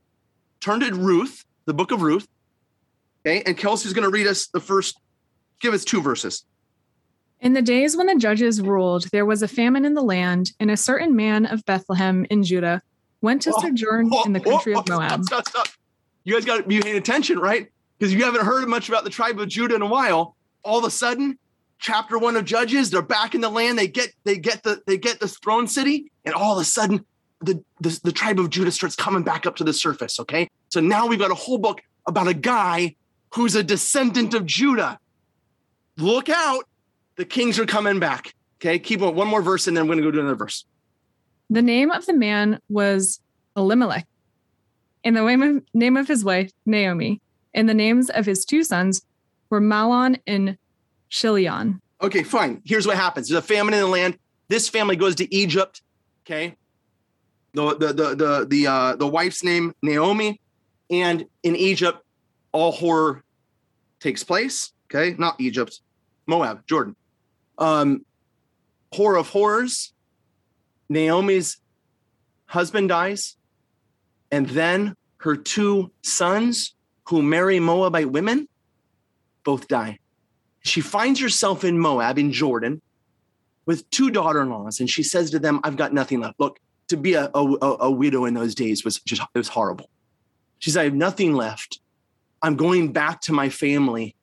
[0.59, 2.27] Turn to Ruth, the book of Ruth.
[3.25, 4.99] Okay, and Kelsey's going to read us the first,
[5.59, 6.45] give us two verses.
[7.41, 10.69] In the days when the judges ruled, there was a famine in the land, and
[10.69, 12.81] a certain man of Bethlehem in Judah
[13.21, 15.23] went to Oh, sojourn in the Oh, country oh, of Moab.
[15.23, 15.75] Stop, stop, stop.
[16.23, 17.69] You guys got to be paying attention, right?
[17.99, 20.37] Because you haven't heard much about the tribe of Judah in a while.
[20.63, 21.37] All of a sudden,
[21.79, 23.77] chapter one of Judges, they're back in the land.
[23.77, 27.05] They get they get the they get this throne city, and all of a sudden,
[27.41, 30.19] the, the the tribe of Judah starts coming back up to the surface.
[30.19, 32.95] Okay, so now we've got a whole book about a guy
[33.33, 34.99] who's a descendant of Judah.
[35.97, 36.63] Look out,
[37.17, 38.33] the kings are coming back.
[38.57, 40.65] Okay, keep on one more verse, and then we're gonna go to another verse.
[41.49, 43.19] The name of the man was
[43.57, 44.07] Elimelech,
[45.03, 47.21] and the name of his wife, Naomi,
[47.53, 49.01] and the names of his two sons
[49.49, 50.57] were Mahlon and
[51.09, 51.81] Chilion.
[52.01, 52.61] Okay, fine.
[52.65, 53.27] Here's what happens.
[53.27, 54.17] There's a famine in the land.
[54.47, 55.81] This family goes to Egypt.
[56.25, 56.55] Okay.
[57.53, 60.39] The the the the the uh the wife's name Naomi.
[60.91, 61.99] And in Egypt,
[62.51, 63.23] all horror
[63.99, 64.71] takes place.
[64.87, 65.81] Okay, not Egypt,
[66.25, 66.95] Moab, Jordan.
[67.57, 68.05] Um
[68.93, 69.93] horror of horrors.
[70.89, 71.57] Naomi's
[72.45, 73.37] husband dies,
[74.31, 76.73] and then her two sons
[77.09, 78.47] who marry Moabite women
[79.43, 79.99] both die
[80.61, 82.81] she finds herself in Moab, in Jordan,
[83.65, 84.79] with two daughter in laws.
[84.79, 86.39] And she says to them, I've got nothing left.
[86.39, 89.89] Look, to be a, a, a widow in those days was just, it was horrible.
[90.59, 91.79] She said, I have nothing left.
[92.41, 94.15] I'm going back to my family.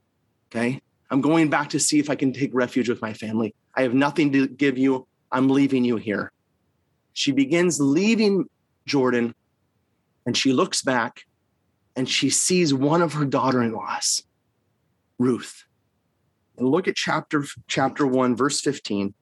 [0.50, 0.80] Okay.
[1.10, 3.54] I'm going back to see if I can take refuge with my family.
[3.74, 5.06] I have nothing to give you.
[5.30, 6.32] I'm leaving you here.
[7.12, 8.48] She begins leaving
[8.86, 9.34] Jordan
[10.26, 11.25] and she looks back
[11.96, 14.22] and she sees one of her daughter in laws,
[15.18, 15.64] Ruth.
[16.58, 19.12] And look at chapter chapter 1 verse 15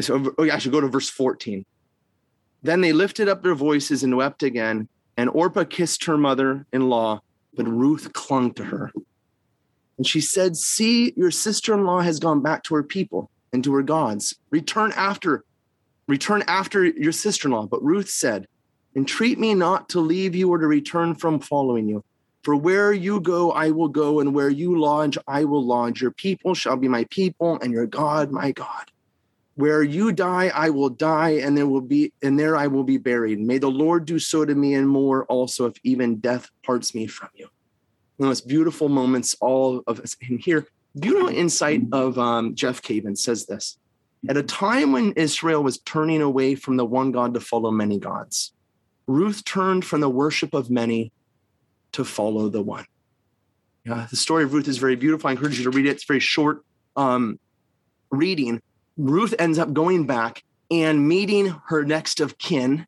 [0.00, 1.64] so oh, yeah, i should go to verse 14
[2.62, 7.20] then they lifted up their voices and wept again and orpah kissed her mother-in-law
[7.54, 8.90] but ruth clung to her.
[9.98, 13.82] And she said see your sister-in-law has gone back to her people and to her
[13.82, 14.34] gods.
[14.50, 15.44] Return after
[16.08, 17.66] return after your sister-in-law.
[17.66, 18.46] But ruth said
[18.94, 22.04] entreat me not to leave you or to return from following you
[22.42, 26.02] for where you go, I will go, and where you lodge, I will lodge.
[26.02, 28.90] Your people shall be my people, and your God, my God.
[29.54, 32.98] Where you die, I will die, and there will be, and there I will be
[32.98, 33.38] buried.
[33.38, 37.06] May the Lord do so to me and more also, if even death parts me
[37.06, 37.48] from you.
[38.16, 40.66] One of the most beautiful moments, all of us in here.
[40.98, 43.78] Beautiful insight of um, Jeff Cavins says this.
[44.28, 47.98] At a time when Israel was turning away from the one God to follow many
[47.98, 48.52] gods,
[49.06, 51.12] Ruth turned from the worship of many
[51.92, 52.86] to follow the one.
[53.84, 55.28] Yeah, the story of Ruth is very beautiful.
[55.28, 55.90] I encourage you to read it.
[55.90, 56.64] It's very short
[56.96, 57.38] um,
[58.10, 58.62] reading.
[58.96, 62.86] Ruth ends up going back and meeting her next of kin,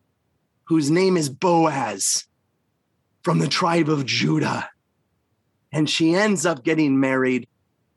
[0.65, 2.25] whose name is Boaz
[3.23, 4.71] from the tribe of Judah.
[5.73, 7.49] And she ends up getting married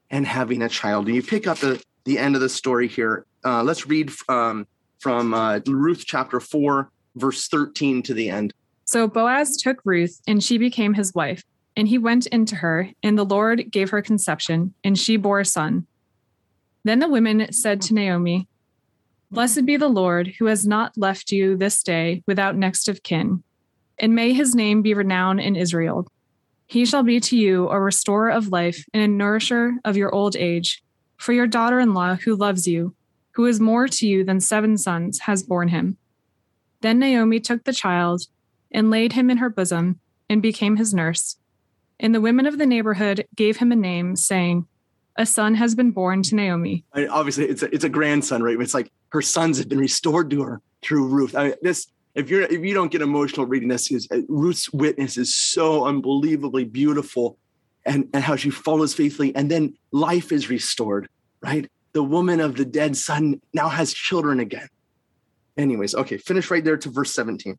[0.09, 1.05] and having a child.
[1.05, 3.25] And you pick up the, the end of the story here.
[3.45, 4.65] Uh, let's read um,
[4.99, 8.53] from uh, Ruth chapter 4, verse 13 to the end.
[8.85, 11.43] So Boaz took Ruth, and she became his wife.
[11.75, 15.45] And he went into her, and the Lord gave her conception, and she bore a
[15.45, 15.85] son.
[16.83, 18.47] Then the women said to Naomi,
[19.29, 23.43] Blessed be the Lord, who has not left you this day without next of kin,
[23.99, 26.07] and may his name be renowned in Israel.
[26.65, 30.35] He shall be to you a restorer of life and a nourisher of your old
[30.35, 30.81] age.
[31.17, 32.95] For your daughter in law, who loves you,
[33.31, 35.97] who is more to you than seven sons, has borne him.
[36.81, 38.23] Then Naomi took the child
[38.71, 41.37] and laid him in her bosom and became his nurse.
[41.99, 44.67] And the women of the neighborhood gave him a name, saying,
[45.15, 46.83] A son has been born to Naomi.
[46.93, 48.59] I mean, obviously, it's a, it's a grandson, right?
[48.59, 51.35] It's like her sons have been restored to her through Ruth.
[51.35, 51.87] I mean, this
[52.17, 55.85] if you're if you don't get emotional reading this, is uh, Ruth's witness is so
[55.85, 57.37] unbelievably beautiful,
[57.85, 61.07] and and how she follows faithfully, and then life is restored,
[61.41, 61.69] right?
[61.93, 64.67] The woman of the dead son now has children again.
[65.57, 67.57] Anyways, okay, finish right there to verse 17.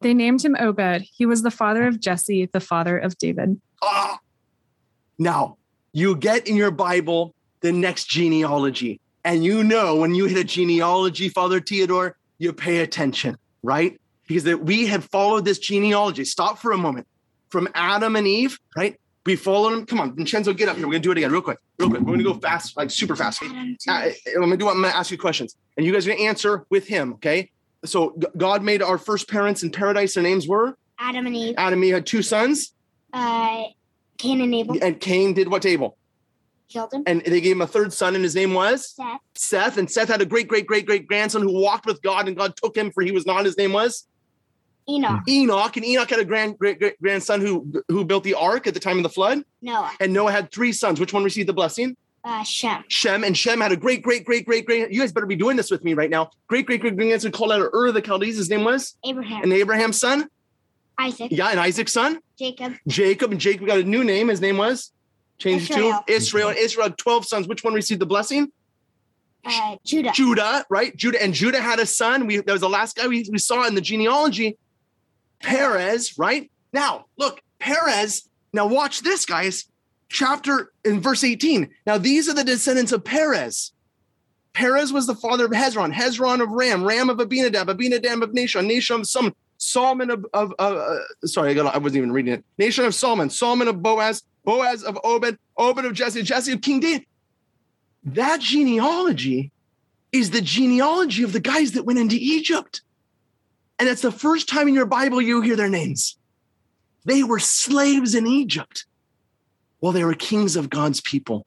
[0.00, 1.02] They named him Obed.
[1.02, 3.60] He was the father of Jesse, the father of David.
[3.82, 4.18] Ah,
[5.18, 5.56] now
[5.92, 10.44] you get in your Bible the next genealogy, and you know when you hit a
[10.44, 14.00] genealogy, Father Theodore, you pay attention, right?
[14.26, 16.24] Because that we have followed this genealogy.
[16.24, 17.06] Stop for a moment.
[17.50, 18.98] From Adam and Eve, right?
[19.24, 19.86] We followed him.
[19.86, 20.86] Come on, Vincenzo, get up here.
[20.86, 22.00] We're gonna do it again, real quick, real quick.
[22.02, 23.42] We're gonna go fast, like super fast.
[23.42, 24.68] Uh, I'm gonna do.
[24.68, 27.14] I'm gonna ask you questions, and you guys are gonna answer with him.
[27.14, 27.50] Okay.
[27.84, 30.14] So God made our first parents in paradise.
[30.14, 32.74] Their names were Adam and Eve, Adam and Eve had two sons,
[33.12, 33.64] uh,
[34.18, 35.96] Cain and Abel and Cain did what to Abel?
[36.72, 37.02] killed him.
[37.06, 39.76] And they gave him a third son, and his name was Seth, Seth.
[39.78, 42.56] And Seth had a great, great, great, great grandson who walked with God, and God
[42.56, 43.44] took him for he was not.
[43.44, 44.06] His name was
[44.88, 48.66] Enoch, Enoch, and Enoch had a grand, great, great grandson who who built the ark
[48.66, 49.42] at the time of the flood.
[49.60, 50.98] Noah, And Noah had three sons.
[50.98, 51.96] Which one received the blessing?
[52.24, 53.24] uh, Shem, Shem.
[53.24, 54.92] And Shem had a great, great, great, great, great.
[54.92, 56.30] You guys better be doing this with me right now.
[56.46, 58.36] Great, great, great grandson called out of Ur of the Chaldees.
[58.36, 60.28] His name was Abraham, and Abraham's son.
[60.98, 62.20] Isaac, Yeah, and Isaac's son.
[62.38, 63.32] Jacob, Jacob.
[63.32, 64.28] And Jacob got a new name.
[64.28, 64.92] His name was
[65.38, 66.02] changed Israel.
[66.06, 66.48] to Israel.
[66.50, 67.48] And Israel had twelve sons.
[67.48, 68.52] Which one received the blessing?
[69.44, 70.96] uh, Judah, Judah, right?
[70.96, 72.26] Judah and Judah had a son.
[72.28, 74.56] We that was the last guy we, we saw in the genealogy.
[75.42, 76.50] Perez, right?
[76.72, 78.28] Now, look, Perez.
[78.52, 79.66] Now watch this, guys.
[80.08, 81.68] Chapter in verse 18.
[81.86, 83.72] Now, these are the descendants of Perez.
[84.52, 88.70] Perez was the father of Hezron, Hezron of Ram, Ram of Abinadab, Abinadab of Nahshon,
[88.70, 92.44] Nahshon of Solomon, Solomon of, of uh, sorry, I, got, I wasn't even reading it.
[92.58, 96.80] Nahshon of Solomon, Solomon of Boaz, Boaz of Obed, Obed of Jesse, Jesse of King
[96.80, 97.06] David.
[98.04, 99.52] That genealogy
[100.10, 102.82] is the genealogy of the guys that went into Egypt.
[103.82, 106.16] And it's the first time in your Bible you hear their names.
[107.04, 108.86] They were slaves in Egypt
[109.80, 111.44] while they were kings of God's people.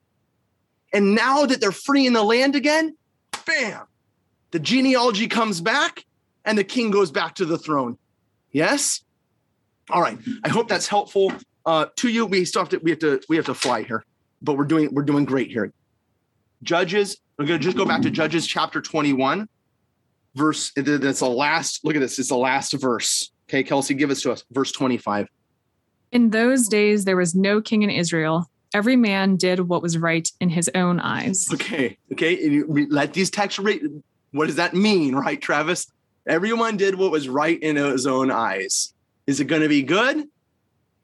[0.92, 2.94] And now that they're free in the land again,
[3.46, 3.86] bam,
[4.50, 6.04] the genealogy comes back
[6.44, 7.96] and the king goes back to the throne.
[8.52, 9.00] Yes?
[9.88, 10.18] All right.
[10.44, 11.32] I hope that's helpful
[11.64, 12.26] uh, to you.
[12.26, 14.04] We still have to we have to we have to fly here,
[14.42, 15.72] but we're doing we're doing great here.
[16.62, 19.48] Judges, we're gonna just go back to Judges chapter 21,
[20.36, 20.72] verse.
[20.76, 21.84] That's the last.
[21.84, 22.18] Look at this.
[22.18, 23.30] It's the last verse.
[23.48, 24.44] Okay, Kelsey, give us to us.
[24.50, 25.28] Verse 25.
[26.12, 28.48] In those days, there was no king in Israel.
[28.74, 31.48] Every man did what was right in his own eyes.
[31.52, 32.44] Okay, okay.
[32.44, 33.82] And you let these texts read.
[34.32, 35.90] What does that mean, right, Travis?
[36.26, 38.92] Everyone did what was right in his own eyes.
[39.26, 40.28] Is it going to be good?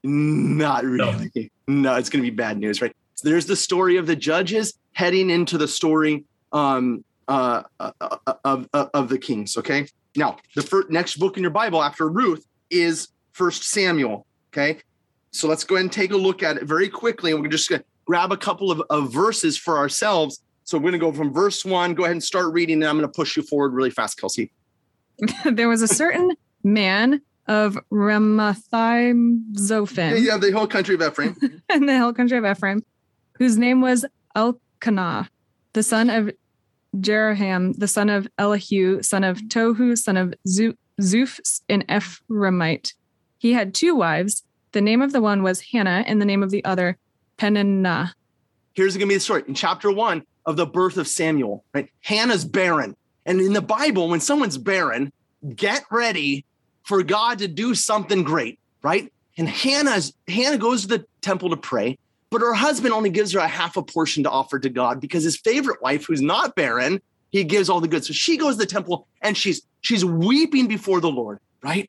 [0.03, 1.51] Not really.
[1.67, 2.93] No, it's going to be bad news, right?
[3.15, 8.33] So there's the story of the judges heading into the story um, uh, uh, uh,
[8.43, 9.57] of, of the kings.
[9.57, 9.87] Okay.
[10.15, 14.27] Now, the first, next book in your Bible after Ruth is First Samuel.
[14.49, 14.79] Okay.
[15.31, 17.31] So let's go ahead and take a look at it very quickly.
[17.31, 20.43] And we're just going to grab a couple of, of verses for ourselves.
[20.63, 22.97] So we're going to go from verse one, go ahead and start reading, and I'm
[22.97, 24.51] going to push you forward really fast, Kelsey.
[25.45, 31.35] there was a certain man of Ramathaim Zophim Yeah, the whole country of Ephraim.
[31.73, 32.85] in the hill country of Ephraim,
[33.33, 35.29] whose name was Elkanah,
[35.73, 36.31] the son of
[36.97, 42.93] Jeroham, the son of Elihu, son of Tohu, son of Zu- Zuph, an Ephraimite.
[43.37, 44.43] He had two wives.
[44.71, 46.97] The name of the one was Hannah, and the name of the other
[47.37, 48.15] Peninnah.
[48.73, 51.89] Here's going to be the story in chapter one of the birth of Samuel, right?
[52.01, 52.95] Hannah's barren.
[53.25, 55.11] And in the Bible, when someone's barren,
[55.55, 56.45] get ready
[56.83, 59.11] for God to do something great, right?
[59.37, 61.97] And Hannah's Hannah goes to the temple to pray,
[62.33, 65.23] but her husband only gives her a half a portion to offer to God because
[65.23, 68.03] his favorite wife, who's not barren, he gives all the good.
[68.03, 71.87] So she goes to the temple and she's she's weeping before the Lord, right?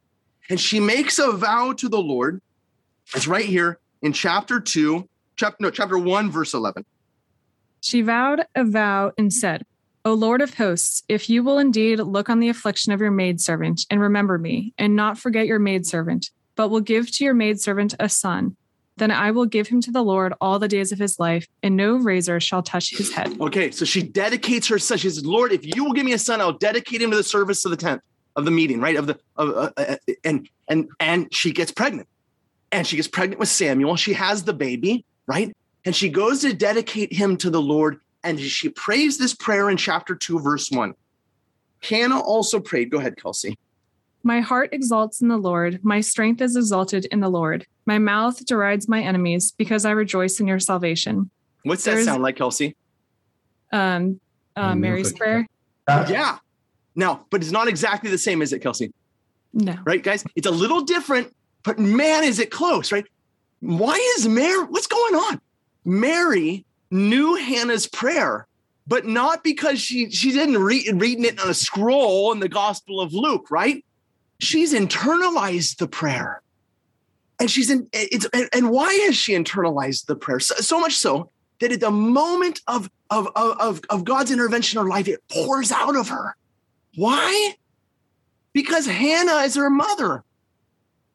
[0.51, 2.43] And she makes a vow to the Lord.
[3.15, 6.85] It's right here in chapter two, chapter no, chapter one, verse eleven.
[7.81, 9.65] She vowed a vow and said,
[10.05, 13.87] O Lord of hosts, if you will indeed look on the affliction of your maidservant
[13.89, 18.11] and remember me, and not forget your maidservant, but will give to your maidservant a
[18.11, 18.59] son,
[18.97, 21.77] then I will give him to the Lord all the days of his life, and
[21.77, 23.41] no razor shall touch his head.
[23.41, 24.99] Okay, so she dedicates her son.
[24.99, 27.25] She says, "Lord, if you will give me a son, I'll dedicate him to the
[27.25, 28.03] service of the tent
[28.37, 28.97] of the meeting, right?
[28.97, 32.09] Of the of uh, uh, and and and she gets pregnant,
[32.71, 33.97] and she gets pregnant with Samuel.
[33.97, 35.55] She has the baby, right?
[35.85, 39.77] And she goes to dedicate him to the Lord, and she prays this prayer in
[39.77, 40.95] chapter two, verse one.
[41.83, 42.91] Hannah also prayed.
[42.91, 43.59] Go ahead, Kelsey.
[44.25, 45.85] My heart exalts in the Lord.
[45.85, 47.67] My strength is exalted in the Lord.
[47.85, 51.31] My mouth derides my enemies because I rejoice in your salvation.
[51.63, 52.75] What's that sound like, Kelsey?
[53.71, 54.19] Um,
[54.57, 55.47] uh, Mary's prayer.
[55.87, 56.39] Uh, Yeah.
[56.97, 58.93] Now, but it's not exactly the same, is it, Kelsey?
[59.53, 59.77] No.
[59.85, 60.25] right, guys?
[60.37, 63.05] It's a little different, but man, is it close, right?
[63.61, 65.41] Why is Mary, what's going on?
[65.85, 68.47] Mary knew Hannah's prayer,
[68.87, 73.01] but not because she she didn't read reading it on a scroll in the Gospel
[73.01, 73.85] of Luke, right?
[74.45, 76.43] She's internalized the prayer.
[77.41, 80.39] And she's in it's and, why has she internalized the prayer?
[80.39, 81.31] So, so much so
[81.61, 85.21] that at the moment of, of, of, of, of God's intervention in her life, it
[85.29, 86.37] pours out of her.
[86.95, 87.57] Why?
[88.55, 90.25] because Hannah is her mother.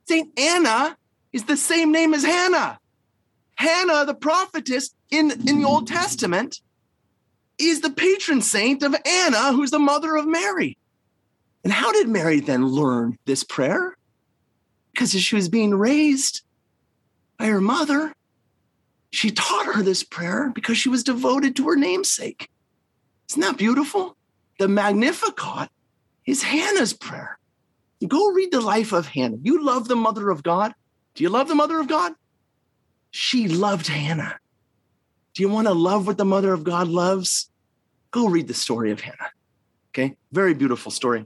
[0.07, 0.95] Saint Anna
[1.33, 2.79] is the same name as Hannah.
[3.55, 6.61] Hannah, the prophetess in, in the Old Testament,
[7.57, 10.77] is the patron saint of Anna, who's the mother of Mary.
[11.63, 13.97] And how did Mary then learn this prayer?
[14.93, 16.41] Because as she was being raised
[17.37, 18.13] by her mother,
[19.11, 22.49] she taught her this prayer because she was devoted to her namesake.
[23.29, 24.15] Isn't that beautiful?
[24.59, 25.69] The Magnificat
[26.25, 27.39] is Hannah's prayer.
[28.07, 29.37] Go read the life of Hannah.
[29.41, 30.73] You love the mother of God.
[31.15, 32.13] Do you love the mother of God?
[33.11, 34.37] She loved Hannah.
[35.33, 37.49] Do you want to love what the mother of God loves?
[38.11, 39.31] Go read the story of Hannah.
[39.91, 41.25] Okay, very beautiful story.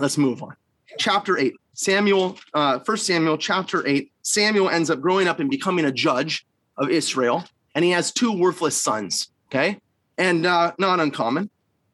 [0.00, 0.54] Let's move on.
[0.98, 4.12] Chapter eight, Samuel, uh, Samuel, chapter eight.
[4.22, 6.46] Samuel ends up growing up and becoming a judge
[6.76, 7.44] of Israel,
[7.74, 9.30] and he has two worthless sons.
[9.46, 9.78] Okay,
[10.16, 11.50] and uh, not uncommon.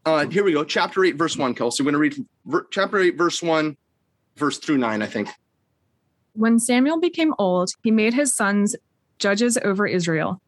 [0.07, 0.65] Uh, here we go.
[0.65, 1.83] Chapter 8, verse 1, Kelsey.
[1.83, 3.75] We're going to read ver- chapter 8, verse 1,
[4.37, 5.29] verse through 9, I think.
[6.35, 8.77] When Samuel became old, he made his sons
[9.19, 10.43] judges over Israel.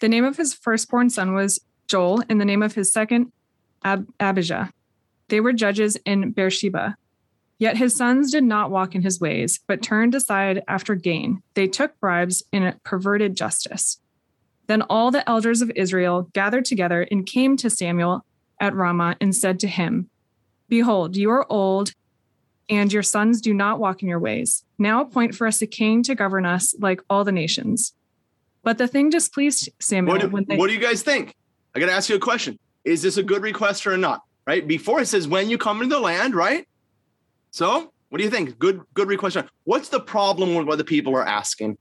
[0.00, 3.32] The name of his firstborn son was Joel, and the name of his second,
[3.82, 4.70] Ab- Abijah.
[5.32, 6.94] They were judges in Beersheba.
[7.56, 11.42] Yet his sons did not walk in his ways, but turned aside after gain.
[11.54, 13.98] They took bribes and perverted justice.
[14.66, 18.26] Then all the elders of Israel gathered together and came to Samuel
[18.60, 20.10] at Ramah and said to him,
[20.68, 21.94] Behold, you are old,
[22.68, 24.64] and your sons do not walk in your ways.
[24.76, 27.94] Now appoint for us a king to govern us like all the nations.
[28.62, 31.34] But the thing displeased Samuel What do, when they what do you guys think?
[31.74, 32.58] I got to ask you a question.
[32.84, 34.20] Is this a good request or not?
[34.46, 34.66] Right?
[34.66, 36.66] Before it says when you come into the land, right?
[37.50, 38.58] So, what do you think?
[38.58, 39.36] Good good request.
[39.64, 41.78] What's the problem with what the people are asking?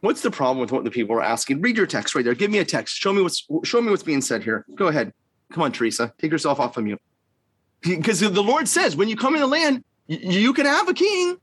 [0.00, 1.60] What's the problem with what the people are asking?
[1.60, 2.34] Read your text right there.
[2.34, 2.96] Give me a text.
[2.96, 4.64] Show me what's show me what's being said here.
[4.74, 5.12] Go ahead.
[5.52, 6.12] Come on, Teresa.
[6.18, 7.00] Take yourself off of mute.
[7.82, 10.94] Because the Lord says, when you come in the land, y- you can have a
[10.94, 11.36] king.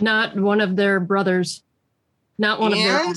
[0.00, 1.62] not one of their brothers,
[2.38, 2.98] not one of their.
[2.98, 3.16] And?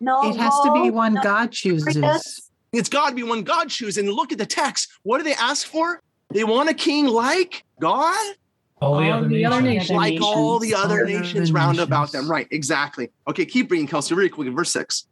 [0.00, 0.22] No.
[0.22, 1.22] It has to be one no.
[1.22, 2.49] God chooses.
[2.72, 3.98] It's got to be one God chooses.
[3.98, 4.88] And look at the text.
[5.02, 6.00] What do they ask for?
[6.32, 8.36] They want a king like God,
[8.80, 9.90] All the All other the other nations.
[9.90, 9.96] nations.
[9.96, 12.30] like all the other the other nations round about them.
[12.30, 13.10] Right, exactly.
[13.28, 14.48] Okay, keep reading, Kelsey, really quick.
[14.54, 15.06] Verse six.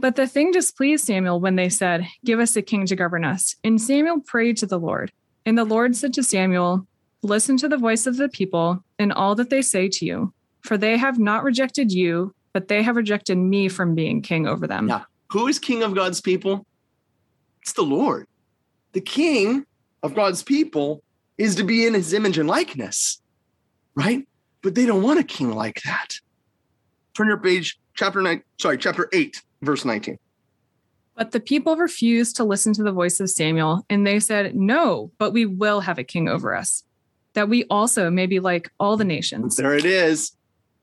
[0.00, 3.56] But the thing displeased Samuel when they said, Give us a king to govern us.
[3.64, 5.10] And Samuel prayed to the Lord.
[5.46, 6.86] And the Lord said to Samuel,
[7.22, 10.76] Listen to the voice of the people and all that they say to you, for
[10.78, 14.88] they have not rejected you, but they have rejected me from being king over them.
[14.88, 15.02] Yeah.
[15.30, 16.66] Who is king of God's people?
[17.62, 18.26] It's the Lord.
[18.92, 19.66] The king
[20.02, 21.02] of God's people
[21.36, 23.20] is to be in his image and likeness,
[23.94, 24.26] right?
[24.62, 26.14] But they don't want a king like that.
[27.14, 30.18] Turn your page, chapter nine, sorry, chapter eight, verse 19.
[31.14, 35.10] But the people refused to listen to the voice of Samuel, and they said, No,
[35.18, 36.84] but we will have a king over us,
[37.34, 39.56] that we also may be like all the nations.
[39.56, 40.32] There it is.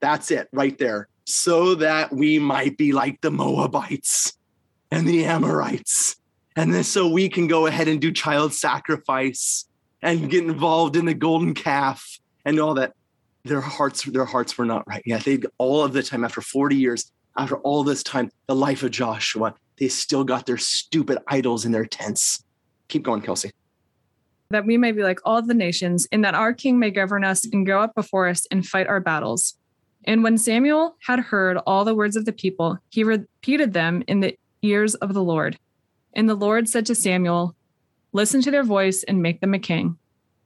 [0.01, 1.07] That's it right there.
[1.25, 4.37] So that we might be like the Moabites
[4.91, 6.17] and the Amorites.
[6.55, 9.65] And then so we can go ahead and do child sacrifice
[10.01, 12.93] and get involved in the golden calf and all that.
[13.43, 15.03] Their hearts, their hearts were not right.
[15.05, 18.81] Yeah, they all of the time after 40 years, after all this time, the life
[18.81, 22.43] of Joshua, they still got their stupid idols in their tents.
[22.87, 23.51] Keep going, Kelsey.
[24.49, 27.45] that we may be like all the nations, and that our king may govern us
[27.45, 29.57] and go up before us and fight our battles.
[30.05, 34.19] And when Samuel had heard all the words of the people, he repeated them in
[34.19, 35.57] the ears of the Lord.
[36.13, 37.55] And the Lord said to Samuel,
[38.13, 39.97] Listen to their voice and make them a king.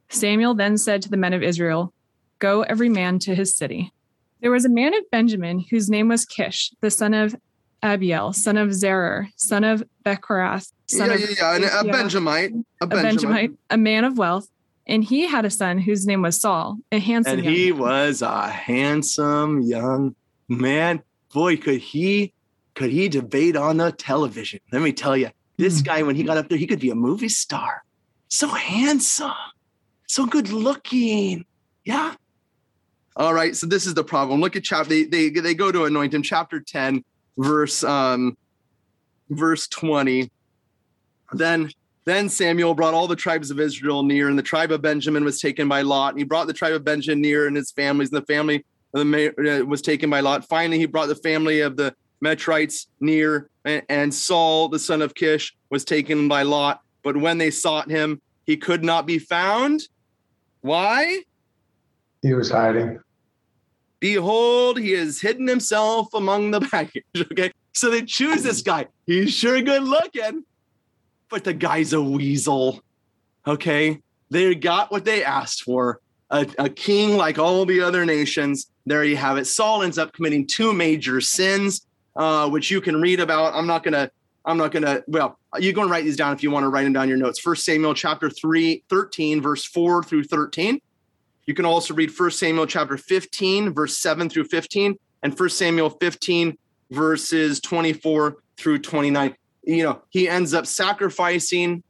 [0.10, 1.94] Samuel then said to the men of Israel,
[2.40, 3.94] Go every man to his city.
[4.42, 7.36] There was a man of Benjamin whose name was Kish, the son of
[7.84, 11.56] Abiel, son of Zeror, son of Bechorath, son yeah, of yeah, yeah.
[11.56, 12.52] And a Benjamite.
[12.82, 13.04] A a Benjamite.
[13.04, 14.50] Benjamite, a man of wealth.
[14.90, 17.80] And he had a son whose name was Saul, a handsome And he man.
[17.80, 20.16] was a handsome young
[20.50, 21.04] man.
[21.32, 22.34] Boy, could he
[22.74, 24.60] could he debate on the television.
[24.72, 25.84] Let me tell you, this Hmm.
[25.84, 27.84] guy, when he got up there, he could be a movie star.
[28.30, 29.32] So handsome,
[30.08, 31.46] so good looking.
[31.86, 32.16] Yeah.
[33.16, 33.56] All right.
[33.56, 34.42] So this is the problem.
[34.42, 34.90] Look at chapter.
[34.90, 36.24] They they they go to anoint him.
[36.24, 37.04] Chapter 10,
[37.38, 38.36] verse um
[39.30, 40.32] verse 20.
[41.34, 41.70] Then
[42.10, 45.40] then Samuel brought all the tribes of Israel near, and the tribe of Benjamin was
[45.40, 46.14] taken by Lot.
[46.14, 49.06] And he brought the tribe of Benjamin near and his families, and the family of
[49.06, 50.48] the uh, was taken by Lot.
[50.48, 51.94] Finally, he brought the family of the
[52.24, 56.82] Matrites near, and, and Saul, the son of Kish, was taken by Lot.
[57.04, 59.82] But when they sought him, he could not be found.
[60.62, 61.24] Why?
[62.22, 63.00] He was hiding.
[64.00, 67.04] Behold, he has hidden himself among the baggage.
[67.32, 67.52] Okay.
[67.74, 68.88] So they choose this guy.
[69.06, 70.44] He's sure good looking,
[71.30, 72.82] but the guy's a weasel.
[73.46, 74.00] Okay.
[74.30, 78.70] They got what they asked for a, a king like all the other nations.
[78.86, 79.46] There you have it.
[79.46, 83.56] Saul ends up committing two major sins, uh, which you can read about.
[83.56, 84.12] I'm not going to.
[84.46, 86.70] I'm not going to, well, you go and write these down if you want to
[86.70, 87.40] write them down your notes.
[87.40, 90.82] First Samuel chapter 3, 13, verse 4 through 13.
[91.46, 95.90] You can also read 1 Samuel chapter 15, verse 7 through 15, and 1 Samuel
[95.90, 96.58] 15,
[96.90, 99.36] verses 24 through 29.
[99.64, 101.84] You know, he ends up sacrificing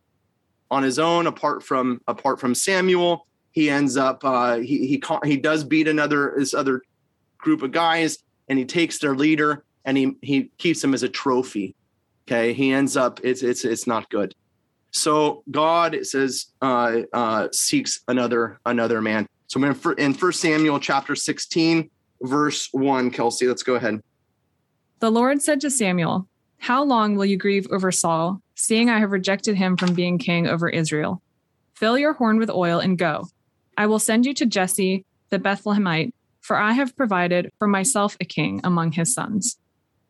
[0.71, 3.25] on his own apart from apart from Samuel.
[3.51, 6.81] He ends up uh he he he does beat another this other
[7.37, 11.09] group of guys and he takes their leader and he he keeps him as a
[11.09, 11.75] trophy.
[12.27, 14.35] Okay, he ends up it's it's it's not good.
[14.91, 19.27] So God it says uh uh seeks another another man.
[19.47, 21.89] So in fir- in First Samuel chapter 16,
[22.21, 23.09] verse 1.
[23.09, 23.99] Kelsey, let's go ahead.
[24.99, 26.27] The Lord said to Samuel,
[26.59, 30.47] How long will you grieve over Saul, seeing I have rejected him from being king
[30.47, 31.21] over Israel?
[31.73, 33.27] Fill your horn with oil and go.
[33.77, 38.25] I will send you to Jesse the Bethlehemite, for I have provided for myself a
[38.25, 39.57] king among his sons.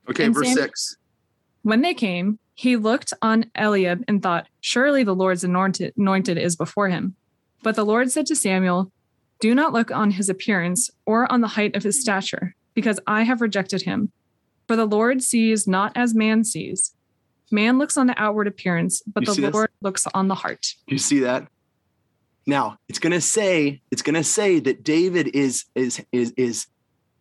[0.09, 0.97] Okay, And verse Sam- 6.
[1.61, 6.55] When they came, he looked on Eliab and thought, Surely the Lord's anointed, anointed is
[6.55, 7.15] before him.
[7.61, 8.91] But the Lord said to Samuel,
[9.39, 13.23] Do not look on his appearance or on the height of his stature, because I
[13.23, 14.11] have rejected him.
[14.69, 16.93] For the Lord sees not as man sees.
[17.49, 19.53] Man looks on the outward appearance, but You the this?
[19.55, 20.75] Lord looks on the heart.
[20.85, 21.47] You see that?
[22.45, 26.67] Now, it's going to say it's going to say that David is is is is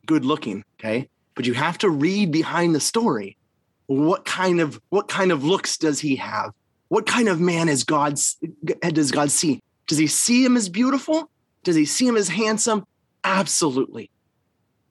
[0.05, 1.09] good looking, okay?
[1.35, 3.39] But you have to read behind the story.
[3.87, 6.53] What kind of what kind of looks does he have?
[6.89, 8.37] What kind of man is God's
[8.83, 9.63] does God see?
[9.87, 11.31] Does he see him as beautiful?
[11.65, 12.85] Does he see him as handsome?
[13.25, 14.11] Absolutely.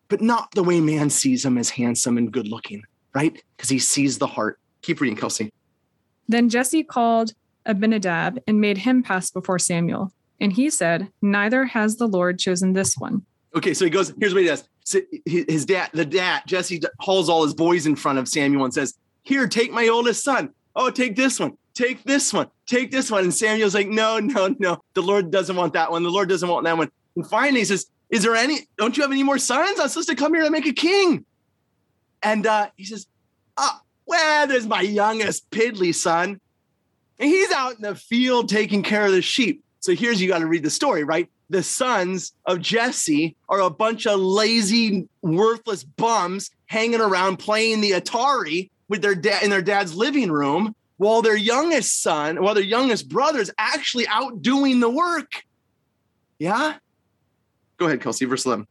[0.10, 2.84] But not the way man sees him as handsome and good looking,
[3.14, 3.42] right?
[3.56, 4.60] Because he sees the heart.
[4.82, 5.52] Keep reading, Kelsey.
[6.28, 7.34] Then Jesse called
[7.66, 10.12] Abinadab and made him pass before Samuel.
[10.40, 13.26] And he said, Neither has the Lord chosen this one.
[13.56, 14.14] Okay, so he goes.
[14.20, 14.68] Here's what he does.
[14.84, 18.74] So his dad, the dad, Jesse hauls all his boys in front of Samuel and
[18.74, 18.94] says,
[19.24, 20.54] "Here, take my oldest son.
[20.76, 21.58] Oh, take this one.
[21.74, 22.48] Take this one.
[22.68, 24.78] Take this one." And Samuel's like, "No, no, no.
[24.94, 26.04] The Lord doesn't want that one.
[26.04, 28.68] The Lord doesn't want that one." And finally, he says, "Is there any?
[28.78, 29.80] Don't you have any more sons?
[29.80, 31.26] I'm supposed to come here to make a king."
[32.24, 33.08] And uh, he says,
[33.58, 36.40] "Ah, well, there's my youngest piddly son,
[37.20, 40.40] and he's out in the field taking care of the sheep." So here's you got
[40.40, 41.30] to read the story, right?
[41.50, 47.92] The sons of Jesse are a bunch of lazy, worthless bums hanging around playing the
[47.92, 52.64] Atari with their dad in their dad's living room, while their youngest son, while their
[52.64, 55.46] youngest brother's actually out doing the work.
[56.40, 56.76] Yeah.
[57.78, 58.68] Go ahead, Kelsey, verse 11.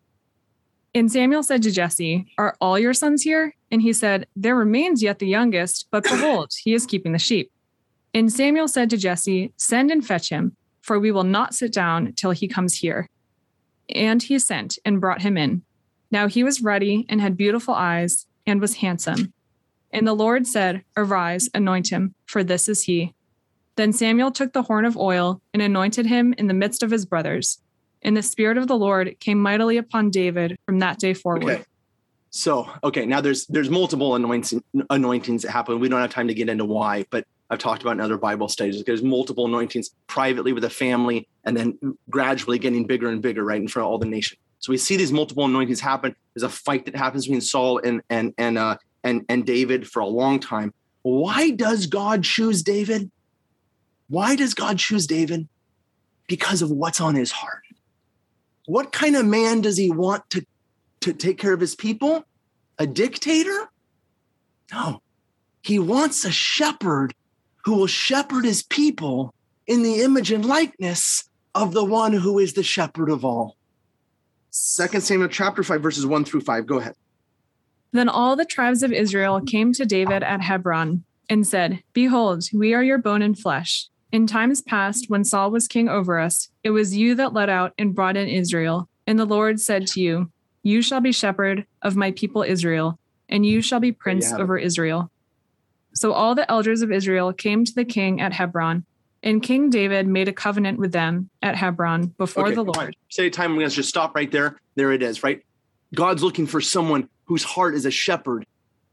[0.94, 3.54] And Samuel said to Jesse, Are all your sons here?
[3.70, 7.50] And he said, There remains yet the youngest, but behold, he is keeping the sheep.
[8.14, 12.14] And Samuel said to Jesse, Send and fetch him, for we will not sit down
[12.14, 13.08] till he comes here.
[13.94, 15.62] And he sent and brought him in.
[16.10, 19.32] Now he was ruddy and had beautiful eyes and was handsome.
[19.92, 23.14] And the Lord said, Arise, anoint him, for this is he.
[23.76, 27.04] Then Samuel took the horn of oil and anointed him in the midst of his
[27.04, 27.60] brothers.
[28.06, 31.44] And the Spirit of the Lord came mightily upon David from that day forward.
[31.44, 31.64] Okay.
[32.30, 35.80] So, okay, now there's there's multiple anointing, anointings that happen.
[35.80, 38.48] We don't have time to get into why, but I've talked about in other Bible
[38.48, 38.82] studies.
[38.84, 41.78] There's multiple anointings privately with a family, and then
[42.10, 44.38] gradually getting bigger and bigger, right in front of all the nation.
[44.58, 46.14] So we see these multiple anointings happen.
[46.34, 50.00] There's a fight that happens between Saul and and and uh, and and David for
[50.00, 50.74] a long time.
[51.02, 53.10] why does God choose David?
[54.08, 55.48] Why does God choose David?
[56.28, 57.62] Because of what's on his heart.
[58.66, 60.44] What kind of man does he want to,
[61.00, 62.24] to take care of his people?
[62.78, 63.68] A dictator?
[64.72, 65.02] No.
[65.62, 67.14] He wants a shepherd
[67.64, 69.34] who will shepherd his people
[69.66, 73.56] in the image and likeness of the one who is the shepherd of all.
[74.50, 76.66] Second Samuel chapter 5, verses 1 through 5.
[76.66, 76.94] Go ahead.
[77.92, 82.74] Then all the tribes of Israel came to David at Hebron and said, Behold, we
[82.74, 83.88] are your bone and flesh.
[84.12, 87.72] In times past, when Saul was king over us, it was you that led out
[87.76, 88.88] and brought in Israel.
[89.06, 90.30] And the Lord said to you,
[90.62, 92.98] You shall be shepherd of my people Israel,
[93.28, 94.38] and you shall be prince it.
[94.40, 95.10] over Israel.
[95.94, 98.84] So all the elders of Israel came to the king at Hebron,
[99.22, 102.62] and King David made a covenant with them at Hebron before Okay, the.
[102.64, 102.96] Lord.
[103.08, 104.60] Say time, we're going to just stop right there.
[104.76, 105.42] There it is, right?
[105.94, 108.46] God's looking for someone whose heart is a shepherd.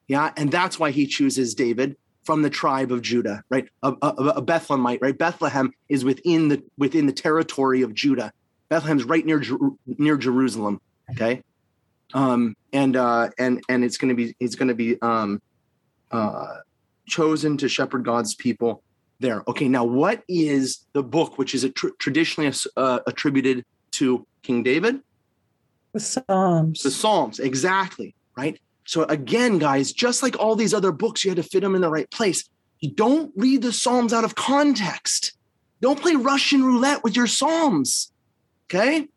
[0.07, 0.31] Yeah.
[0.37, 3.67] And that's why he chooses David from the tribe of Judah, right?
[3.83, 5.17] A, a, a Bethlehemite, right?
[5.17, 8.31] Bethlehem is within the within the territory of Judah.
[8.69, 9.43] Bethlehem's right near
[9.85, 10.79] near Jerusalem.
[11.11, 11.43] Okay.
[12.13, 15.41] Um, and uh, and and it's gonna be it's gonna be um
[16.11, 16.57] uh
[17.05, 18.83] chosen to shepherd God's people
[19.19, 19.43] there.
[19.47, 25.01] Okay, now what is the book which is attr- traditionally uh, attributed to King David?
[25.93, 26.83] The Psalms.
[26.83, 28.59] The Psalms, exactly, right?
[28.85, 31.81] So again, guys, just like all these other books, you had to fit them in
[31.81, 32.49] the right place.
[32.95, 35.33] Don't read the Psalms out of context.
[35.81, 38.11] Don't play Russian roulette with your Psalms.
[38.65, 39.07] Okay?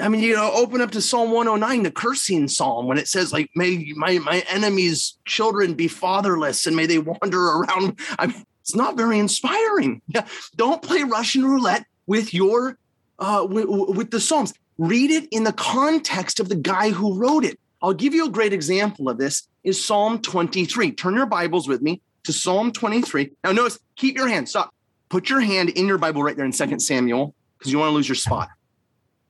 [0.00, 3.32] I mean, you know, open up to Psalm 109, the cursing psalm, when it says,
[3.32, 7.98] like, may my my enemies' children be fatherless and may they wander around.
[8.18, 10.02] I mean, it's not very inspiring.
[10.08, 10.26] Yeah.
[10.56, 12.78] Don't play Russian roulette with your
[13.18, 14.52] uh with, with the Psalms.
[14.78, 17.58] Read it in the context of the guy who wrote it.
[17.82, 20.92] I'll give you a great example of this is Psalm 23.
[20.92, 23.32] Turn your Bibles with me to Psalm 23.
[23.44, 24.74] Now notice, keep your hand, stop.
[25.08, 27.94] Put your hand in your Bible right there in 2 Samuel because you want to
[27.94, 28.48] lose your spot.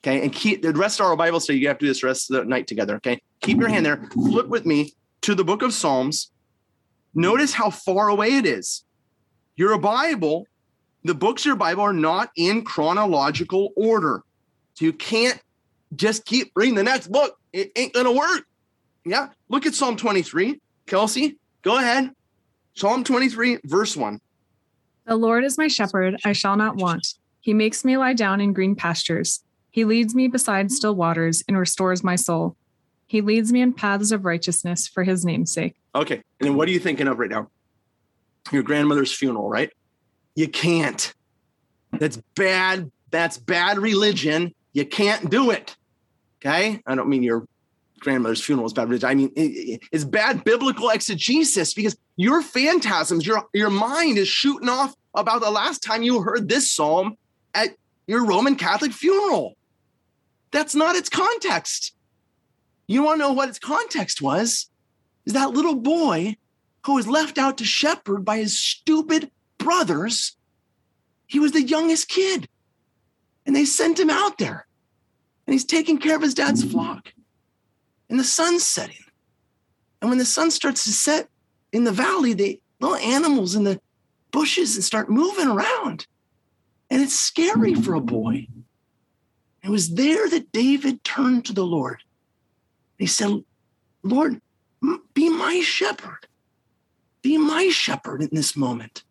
[0.02, 0.22] Okay.
[0.22, 1.58] And keep the rest of our Bible study.
[1.58, 2.96] You have to do this rest of the night together.
[2.96, 3.20] Okay.
[3.40, 4.08] Keep your hand there.
[4.12, 4.92] Flip with me
[5.22, 6.30] to the book of Psalms.
[7.14, 8.84] Notice how far away it is.
[9.56, 10.46] Your Bible,
[11.02, 14.22] the books of your Bible are not in chronological order.
[14.74, 15.40] So you can't
[15.94, 17.38] just keep reading the next book.
[17.56, 18.44] It ain't gonna work.
[19.06, 19.28] Yeah.
[19.48, 20.60] Look at Psalm 23.
[20.86, 22.10] Kelsey, go ahead.
[22.74, 24.20] Psalm 23, verse 1.
[25.06, 27.14] The Lord is my shepherd, I shall not want.
[27.40, 29.42] He makes me lie down in green pastures.
[29.70, 32.56] He leads me beside still waters and restores my soul.
[33.06, 35.76] He leads me in paths of righteousness for his name's sake.
[35.94, 36.16] Okay.
[36.16, 37.48] And then what are you thinking of right now?
[38.52, 39.72] Your grandmother's funeral, right?
[40.34, 41.14] You can't.
[41.92, 42.90] That's bad.
[43.10, 44.54] That's bad religion.
[44.74, 45.75] You can't do it.
[46.46, 46.80] Okay.
[46.86, 47.46] I don't mean your
[48.00, 49.08] grandmother's funeral is bad religion.
[49.08, 54.28] I mean, it- it- it's bad biblical exegesis because your phantasms, your, your mind is
[54.28, 57.16] shooting off about the last time you heard this psalm
[57.54, 57.76] at
[58.06, 59.56] your Roman Catholic funeral.
[60.52, 61.94] That's not its context.
[62.86, 64.70] You want to know what its context was?
[65.24, 66.36] Is that little boy
[66.84, 70.36] who was left out to shepherd by his stupid brothers.
[71.26, 72.48] He was the youngest kid.
[73.44, 74.65] And they sent him out there.
[75.46, 77.12] And he's taking care of his dad's flock.
[78.08, 79.04] And the sun's setting.
[80.00, 81.28] And when the sun starts to set
[81.72, 83.80] in the valley, the little animals in the
[84.30, 86.06] bushes and start moving around.
[86.90, 88.46] And it's scary for a boy.
[89.62, 92.02] It was there that David turned to the Lord.
[92.98, 93.42] He said,
[94.02, 94.40] Lord,
[95.14, 96.28] be my shepherd.
[97.22, 99.02] Be my shepherd in this moment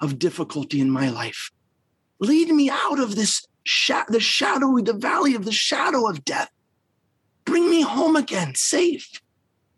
[0.00, 1.50] of difficulty in my life.
[2.20, 6.50] Lead me out of this sha- the shadow, the valley of the shadow of death.
[7.44, 9.20] Bring me home again, safe.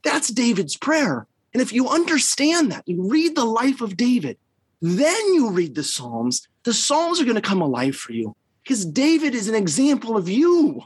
[0.03, 1.27] That's David's prayer.
[1.53, 4.39] And if you understand that, you read the life of David,
[4.83, 8.85] then you read the Psalms, the Psalms are going to come alive for you because
[8.85, 10.83] David is an example of you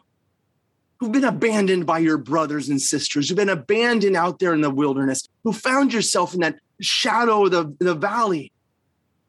[0.98, 4.70] who've been abandoned by your brothers and sisters, who've been abandoned out there in the
[4.70, 8.53] wilderness, who found yourself in that shadow of the, the valley.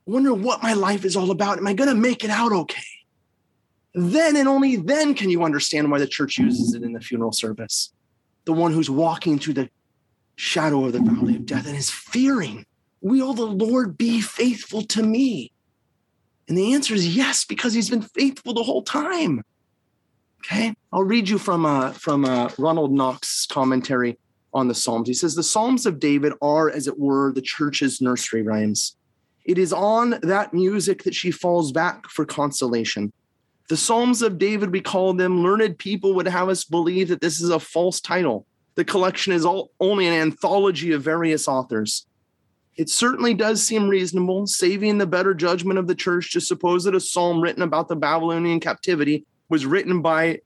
[0.05, 1.57] Wonder what my life is all about.
[1.57, 2.81] Am I going to make it out okay?
[3.93, 7.31] Then and only then can you understand why the church uses it in the funeral
[7.31, 7.91] service.
[8.45, 9.69] The one who's walking through the
[10.35, 12.65] shadow of the valley of death and is fearing,
[13.01, 15.51] Will the Lord be faithful to me?
[16.47, 19.43] And the answer is yes, because he's been faithful the whole time.
[20.45, 24.17] Okay, I'll read you from uh, from uh, Ronald Knox's commentary
[24.53, 25.07] on the Psalms.
[25.07, 28.95] He says the Psalms of David are, as it were, the church's nursery rhymes.
[29.45, 33.11] It is on that music that she falls back for consolation.
[33.71, 35.43] The Psalms of David, we call them.
[35.43, 38.45] Learned people would have us believe that this is a false title.
[38.75, 42.05] The collection is all, only an anthology of various authors.
[42.75, 46.95] it certainly does seem reasonable, saving the better judgment of the church, to suppose that
[46.95, 50.41] a psalm written about the Babylonian captivity was written by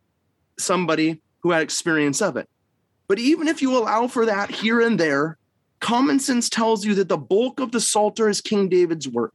[0.60, 2.48] somebody who had experience of it.
[3.08, 5.40] But even if you allow for that here and there,
[5.80, 9.34] common sense tells you that the bulk of the Psalter is King David's work.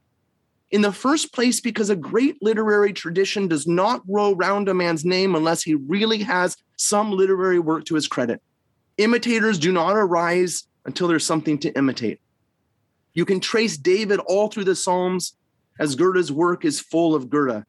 [0.71, 5.03] In the first place, because a great literary tradition does not grow round a man's
[5.03, 8.41] name unless he really has some literary work to his credit.
[8.97, 12.21] Imitators do not arise until there's something to imitate.
[13.13, 15.35] You can trace David all through the Psalms
[15.77, 17.63] as Goethe's work is full of Goethe.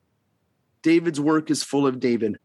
[0.83, 2.39] David's work is full of David.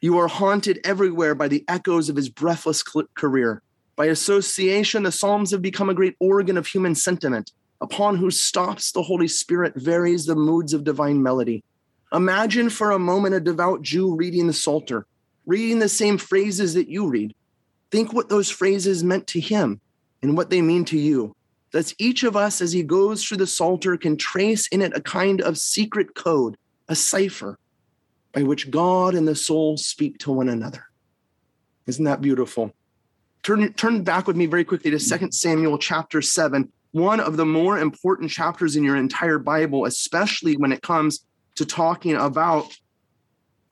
[0.00, 3.62] You are haunted everywhere by the echoes of his breathless career.
[3.96, 7.52] By association, the Psalms have become a great organ of human sentiment,
[7.84, 11.62] upon whose stops the Holy Spirit varies the moods of divine melody.
[12.14, 15.06] Imagine for a moment a devout Jew reading the Psalter,
[15.44, 17.34] reading the same phrases that you read.
[17.90, 19.82] Think what those phrases meant to him
[20.22, 21.36] and what they mean to you.
[21.72, 25.02] Thus, each of us, as he goes through the Psalter, can trace in it a
[25.02, 26.56] kind of secret code,
[26.88, 27.58] a cipher,
[28.32, 30.86] by which God and the soul speak to one another.
[31.86, 32.72] Isn't that beautiful?
[33.42, 37.44] Turn, turn back with me very quickly to 2 Samuel chapter 7, one of the
[37.44, 41.26] more important chapters in your entire Bible, especially when it comes
[41.56, 42.72] to talking about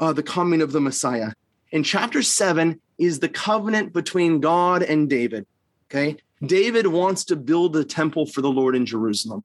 [0.01, 1.31] uh, the coming of the Messiah.
[1.71, 5.47] In chapter 7 is the covenant between God and David.
[5.89, 6.17] Okay.
[6.45, 9.45] David wants to build a temple for the Lord in Jerusalem.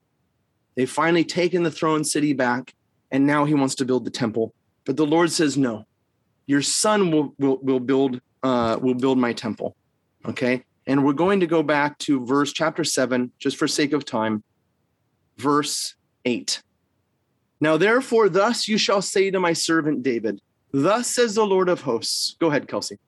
[0.74, 2.74] They've finally taken the throne city back,
[3.12, 4.54] and now he wants to build the temple.
[4.86, 5.86] But the Lord says, no,
[6.46, 9.76] your son will, will, will build uh, will build my temple.
[10.26, 10.64] Okay.
[10.88, 14.42] And we're going to go back to verse chapter seven, just for sake of time,
[15.36, 16.62] verse eight.
[17.60, 20.40] Now, therefore, thus you shall say to my servant David,
[20.72, 22.36] Thus says the Lord of hosts.
[22.40, 22.98] Go ahead, Kelsey.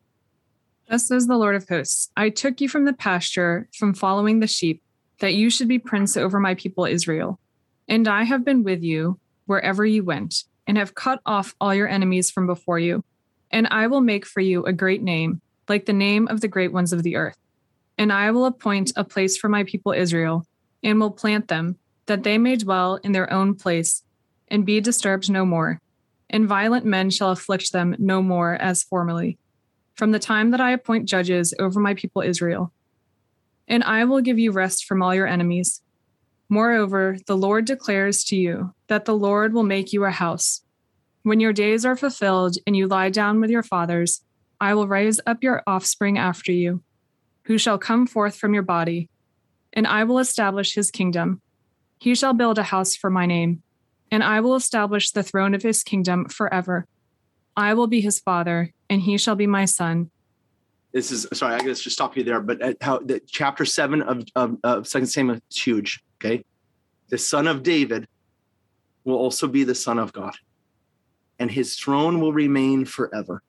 [0.89, 4.47] Thus says the Lord of hosts I took you from the pasture, from following the
[4.47, 4.83] sheep,
[5.21, 7.41] that you should be prince over my people Israel.
[7.89, 11.89] And I have been with you wherever you went, and have cut off all your
[11.89, 13.03] enemies from before you.
[13.51, 16.73] And I will make for you a great name, like the name of the great
[16.73, 17.37] ones of the earth.
[18.01, 20.45] And I will appoint a place for my people Israel,
[20.83, 21.77] and will plant them,
[22.07, 24.03] that they may dwell in their own place,
[24.49, 25.81] and be disturbed no more.
[26.29, 29.39] And violent men shall afflict them no more as formerly,
[29.95, 32.73] from the time that I appoint judges over my people Israel.
[33.69, 35.83] And I will give you rest from all your enemies
[36.53, 40.63] Moreover, the Lord declares to you that the Lord will make you a house.
[41.23, 44.23] When your days are fulfilled and you lie down with your fathers,
[44.61, 46.83] I will raise up your offspring after you,
[47.51, 49.09] who shall come forth from your body,
[49.73, 51.41] and I will establish his kingdom.
[51.99, 53.65] He shall build a house for my name,
[54.09, 56.87] and I will establish the throne of his kingdom forever.
[57.57, 60.13] I will be his father, and he shall be my son.
[60.93, 62.41] This is sorry, I guess just stop you there.
[62.41, 66.45] But uh, how the chapter seven of, of, of Second Samuel is huge Okay.
[67.09, 68.07] The son of David
[69.03, 70.37] will also be the son of God,
[71.41, 73.43] and his throne will remain forever.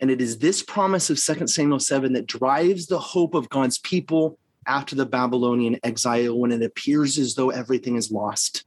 [0.00, 3.78] And it is this promise of 2 Samuel 7 that drives the hope of God's
[3.78, 8.64] people after the Babylonian exile when it appears as though everything is lost.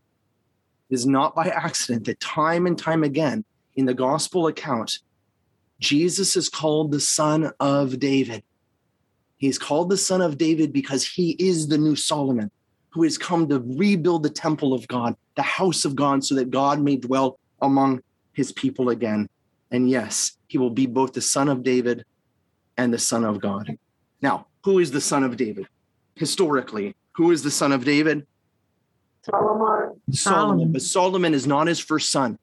[0.90, 3.44] It is not by accident that time and time again
[3.76, 5.00] in the gospel account,
[5.80, 8.44] Jesus is called the son of David.
[9.38, 12.52] He's called the son of David because he is the new Solomon
[12.90, 16.52] who has come to rebuild the temple of God, the house of God, so that
[16.52, 18.02] God may dwell among
[18.34, 19.30] his people again.
[19.72, 22.06] And yes, he will be both the son of David
[22.78, 23.78] and the son of God.
[24.22, 25.68] Now, who is the son of David?
[26.16, 28.26] Historically, who is the son of David?
[29.22, 30.02] Solomon.
[30.12, 30.72] Solomon.
[30.72, 32.40] But Solomon is not his first son.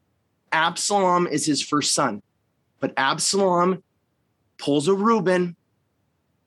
[0.52, 2.22] Absalom is his first son.
[2.80, 3.82] But Absalom
[4.58, 5.56] pulls a Reuben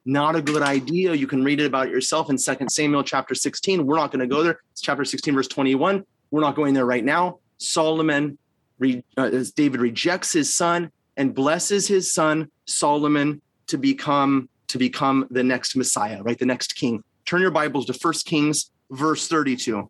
[0.05, 1.13] not a good idea.
[1.13, 3.85] You can read it about it yourself in Second Samuel chapter 16.
[3.85, 4.59] We're not going to go there.
[4.71, 6.03] It's chapter 16, verse 21.
[6.31, 7.39] We're not going there right now.
[7.57, 8.37] Solomon,
[8.79, 15.27] re, uh, David rejects his son and blesses his son Solomon to become to become
[15.31, 16.37] the next Messiah, right?
[16.37, 17.03] The next king.
[17.25, 19.89] Turn your Bibles to First Kings, verse 32.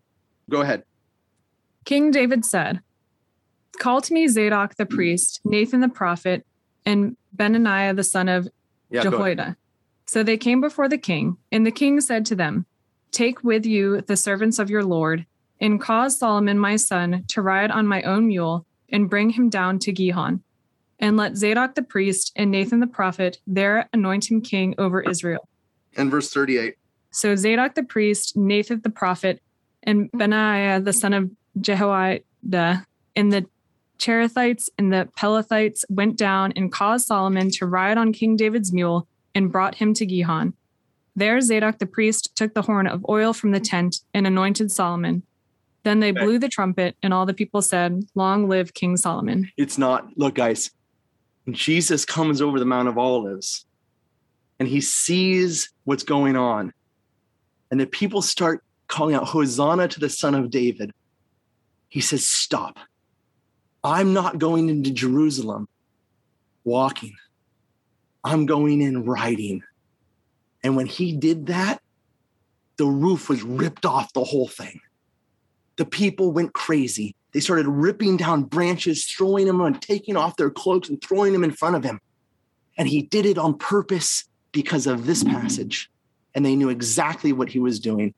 [0.50, 0.84] Go ahead.
[1.84, 2.82] King David said,
[3.78, 6.46] Call to me Zadok the priest, Nathan the prophet,
[6.86, 8.48] and Benaiah the son of
[8.90, 9.58] yeah, Jehoiada
[10.10, 12.66] so they came before the king, and the king said to them,
[13.12, 15.28] Take with you the servants of your Lord,
[15.62, 19.80] and cause Solomon my son to ride on my own mule, and bring him down
[19.80, 20.44] to Gihon.
[21.00, 25.48] And let Zadok the priest and Nathan the prophet there anoint him king over Israel.
[25.96, 26.76] And verse 38.
[27.12, 29.42] So Zadok the priest, Nathan the prophet,
[29.84, 32.86] and Benaiah the son of Jehoiada,
[33.16, 33.46] and the
[33.98, 39.08] Cherethites and the Pelethites went down and caused Solomon to ride on King David's mule
[39.36, 40.54] and brought him to Gihon.
[41.16, 45.24] There, Zadok the priest took the horn of oil from the tent and anointed Solomon.
[45.84, 46.24] Then they Okay.
[46.24, 49.50] blew the trumpet, and all the people said, Long live King Solomon.
[49.58, 50.72] It's not, look, guys,
[51.50, 53.66] Jesus comes over the Mount of Olives
[54.60, 56.74] and he sees what's going on.
[57.72, 60.92] And the people start calling out, Hosanna to the Son of David.
[61.88, 62.78] He says, Stop.
[63.84, 65.68] I'm not going into Jerusalem
[66.66, 67.16] walking,
[68.24, 69.64] I'm going in riding.
[70.62, 71.80] And when he did that,
[72.78, 74.82] the roof was ripped off the whole thing.
[75.80, 77.16] The people went crazy.
[77.32, 81.46] They started ripping down branches, throwing them and taking off their cloaks and throwing them
[81.46, 82.02] in front of him.
[82.78, 85.90] And he did it on purpose because of this passage.
[86.36, 88.14] And they knew exactly what he was doing.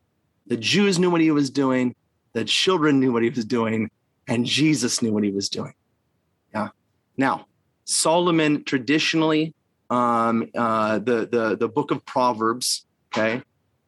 [0.48, 1.94] The Jews knew what he was doing,
[2.34, 3.92] the children knew what he was doing,
[4.28, 5.76] and Jesus knew what he was doing.
[6.56, 6.70] Yeah.
[7.16, 7.46] Now,
[7.86, 9.54] Solomon traditionally,
[9.92, 13.44] um, uh, the, the, the book of Proverbs, okay,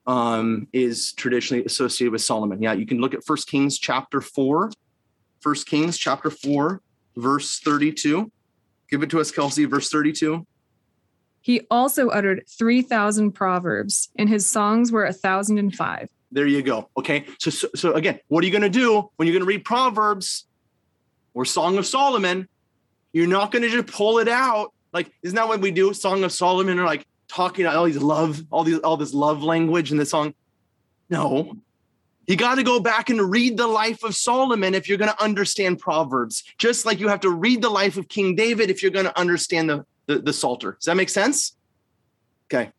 [0.06, 2.62] um, is traditionally associated with Solomon.
[2.62, 4.72] Yeah, you can look at First Kings chapter 4.
[5.40, 6.82] First Kings chapter 4,
[7.16, 8.32] verse 32.
[8.90, 10.46] Give it to us, Kelsey, verse 32.
[11.42, 16.10] He also uttered 3,000 proverbs, and his songs were 1,005.
[16.32, 16.90] There you go.
[16.98, 17.26] Okay.
[17.38, 19.66] So, so, so again, what are you going to do when you're going to read
[19.66, 20.46] Proverbs
[21.34, 22.48] or Song of Solomon?
[23.12, 24.74] You're not going to just pull it out.
[24.94, 25.94] Like, isn't that what we do?
[25.94, 29.92] Song of Solomon or like talking all these love, all these, all this love language
[29.92, 30.34] in the song.
[31.10, 31.56] No,
[32.26, 35.24] you got to go back and read the life of Solomon if you're going to
[35.24, 38.92] understand Proverbs, just like you have to read the life of King David if you're
[38.92, 40.74] going to understand the, the, the Psalter.
[40.74, 41.56] Does that make sense?
[42.46, 42.72] Okay.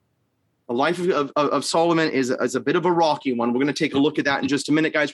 [0.67, 3.53] The life of, of, of Solomon is, is a bit of a rocky one.
[3.53, 5.13] We're going to take a look at that in just a minute, guys.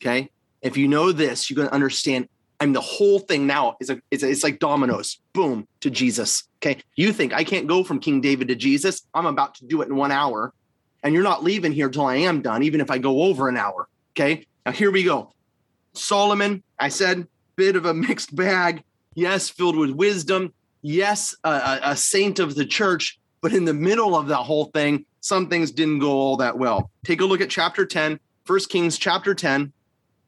[0.00, 0.30] Okay.
[0.60, 2.28] If you know this, you're going to understand.
[2.62, 5.90] I mean, the whole thing now is a, it's, a, it's like dominoes, boom, to
[5.90, 6.44] Jesus.
[6.58, 6.80] Okay.
[6.94, 9.02] You think I can't go from King David to Jesus?
[9.12, 10.54] I'm about to do it in one hour.
[11.02, 13.56] And you're not leaving here till I am done, even if I go over an
[13.56, 13.88] hour.
[14.12, 14.46] Okay.
[14.64, 15.32] Now, here we go.
[15.94, 18.84] Solomon, I said, bit of a mixed bag.
[19.14, 20.52] Yes, filled with wisdom.
[20.82, 23.18] Yes, a, a, a saint of the church.
[23.40, 26.92] But in the middle of that whole thing, some things didn't go all that well.
[27.04, 29.72] Take a look at chapter 10, 1 Kings chapter 10,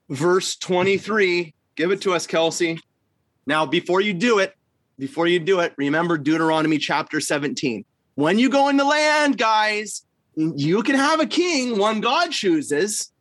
[0.08, 1.54] verse 23.
[1.76, 2.78] Give it to us, Kelsey.
[3.46, 4.54] Now, before you do it,
[4.98, 7.84] before you do it, remember Deuteronomy chapter 17.
[8.14, 10.04] When you go in the land, guys,
[10.36, 13.12] you can have a king, one God chooses,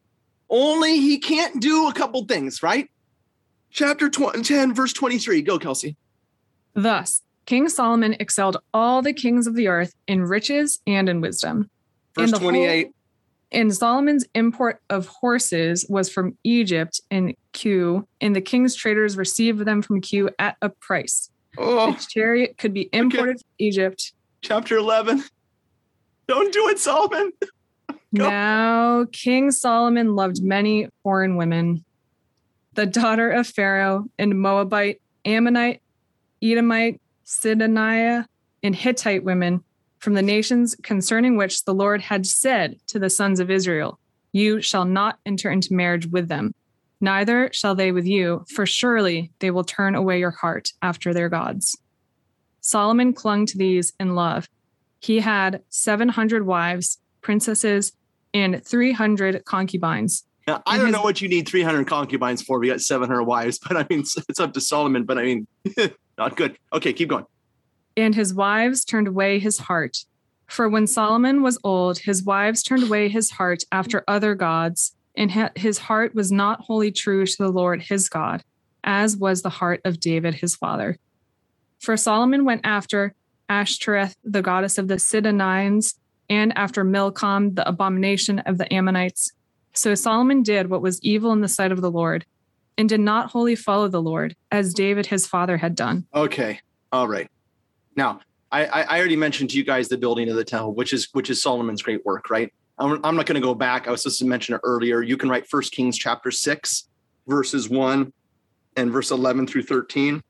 [0.49, 2.89] only he can't do a couple things, right?
[3.71, 5.41] Chapter 10, verse 23.
[5.41, 5.95] Go, Kelsey.
[6.75, 11.71] Thus, King Solomon excelled all the kings of the earth in riches and in wisdom.
[12.15, 12.91] Verse the whole- 28.
[13.53, 19.59] And Solomon's import of horses was from Egypt in Kue, and the king's traders received
[19.59, 21.29] them from Kue at a price.
[21.57, 24.13] Oh, chariot could be imported from Egypt.
[24.41, 25.23] chapter 11.
[26.27, 27.31] Don't do it, Solomon.
[28.15, 28.29] Go.
[28.29, 31.83] Now, King Solomon loved many foreign women.
[32.73, 35.81] The daughter of Pharaoh and Moabite, Ammonite,
[36.41, 38.25] Edomite, Sidonian,
[38.63, 39.63] and Hittite women
[40.03, 43.99] from the nations concerning which the Lord had said to the sons of Israel,
[44.33, 46.53] You shall not enter into marriage with them,
[46.99, 51.29] neither shall they with you, for surely they will turn away your heart after their
[51.29, 51.77] gods.
[52.59, 54.49] Solomon clung to these in love.
[54.99, 57.93] He had 700 wives, princesses,
[58.33, 60.25] and 300 concubines.
[60.45, 62.59] Now, I don't his- know what you need 300 concubines for.
[62.59, 65.47] We got 700 wives, but I mean, it's up to Solomon, but I mean,
[66.17, 66.57] not good.
[66.73, 67.25] Okay, keep going.
[67.95, 70.05] And his wives turned away his heart.
[70.47, 75.31] For when Solomon was old, his wives turned away his heart after other gods, and
[75.55, 78.43] his heart was not wholly true to the Lord his God,
[78.83, 80.97] as was the heart of David his father.
[81.79, 83.13] For Solomon went after
[83.49, 85.95] Ashtoreth, the goddess of the Sidonians,
[86.29, 89.31] and after Milcom, the abomination of the Ammonites.
[89.73, 92.25] So Solomon did what was evil in the sight of the Lord,
[92.77, 96.05] and did not wholly follow the Lord, as David his father had done.
[96.13, 96.59] Okay.
[96.91, 97.29] All right.
[97.95, 98.19] Now,
[98.51, 101.29] I, I already mentioned to you guys the building of the temple, which is which
[101.29, 102.53] is Solomon's great work, right?
[102.77, 103.87] I'm, I'm not going to go back.
[103.87, 105.01] I was supposed to mention it earlier.
[105.01, 106.87] You can write First Kings chapter six,
[107.27, 108.13] verses one
[108.75, 110.21] and verse 11 through 13.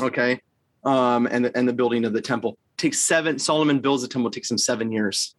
[0.00, 0.40] Okay.
[0.84, 3.38] Um, and and the building of the temple takes seven.
[3.38, 4.30] Solomon builds the temple.
[4.30, 5.34] Takes him seven years.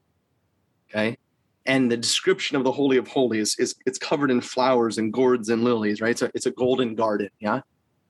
[0.90, 1.18] Okay.
[1.66, 5.50] And the description of the Holy of Holies is it's covered in flowers and gourds
[5.50, 6.18] and lilies, right?
[6.18, 7.30] So it's a golden garden.
[7.40, 7.62] Yeah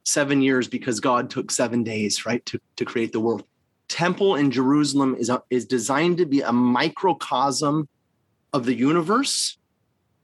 [0.10, 3.44] seven years because God took seven days, right, to, to create the world.
[3.88, 7.88] Temple in Jerusalem is, a, is designed to be a microcosm
[8.54, 9.58] of the universe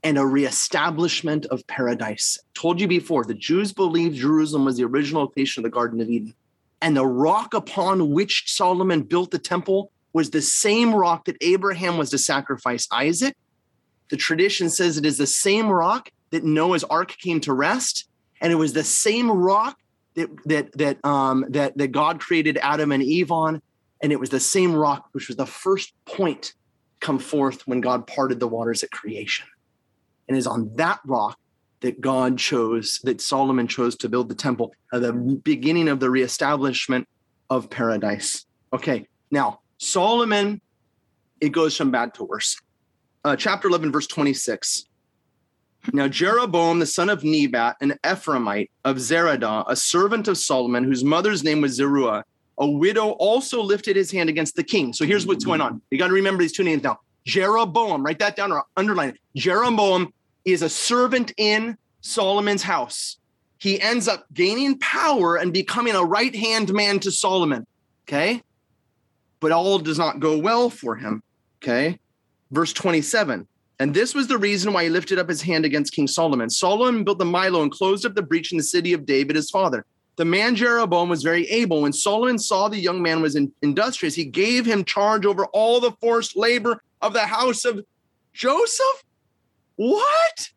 [0.04, 2.38] and a reestablishment of paradise.
[2.54, 6.10] Told you before, the Jews believed Jerusalem was the original location of the Garden of
[6.10, 6.36] Eden.
[6.82, 11.98] And the rock upon which Solomon built the temple was the same rock that Abraham
[11.98, 13.36] was to sacrifice Isaac.
[14.10, 18.08] The tradition says it is the same rock that Noah's ark came to rest,
[18.42, 19.78] and it was the same rock
[20.16, 23.62] that that that um, that that God created Adam and Eve on,
[24.02, 26.54] and it was the same rock which was the first point
[27.00, 29.48] come forth when God parted the waters at creation,
[30.28, 31.38] and is on that rock
[31.82, 36.10] that God chose that Solomon chose to build the temple at the beginning of the
[36.10, 37.08] reestablishment
[37.50, 38.46] of paradise.
[38.74, 40.62] Okay, now Solomon,
[41.42, 42.60] it goes from bad to worse.
[43.24, 44.86] Uh, chapter 11, verse 26.
[45.94, 51.04] Now, Jeroboam, the son of Nebat, an Ephraimite of Zeredah, a servant of Solomon, whose
[51.04, 52.24] mother's name was Zeruah,
[52.58, 54.94] a widow, also lifted his hand against the king.
[54.94, 55.82] So here's what's going on.
[55.92, 57.00] You got to remember these two names now.
[57.26, 59.18] Jeroboam, write that down or underline it.
[59.36, 60.14] Jeroboam
[60.46, 63.18] is a servant in Solomon's house.
[63.58, 67.66] He ends up gaining power and becoming a right hand man to Solomon.
[68.08, 68.42] Okay.
[69.40, 71.24] But all does not go well for him.
[71.62, 72.00] Okay.
[72.52, 73.48] Verse 27
[73.80, 76.50] and this was the reason why he lifted up his hand against King Solomon.
[76.50, 79.50] Solomon built the Millo and closed up the breach in the city of David, his
[79.50, 79.86] father.
[80.16, 81.82] The man Jeroboam was very able.
[81.82, 85.82] When Solomon saw the young man was in, industrious, he gave him charge over all
[85.82, 87.84] the forced labor of the house of
[88.34, 89.04] Joseph.
[89.76, 90.52] What?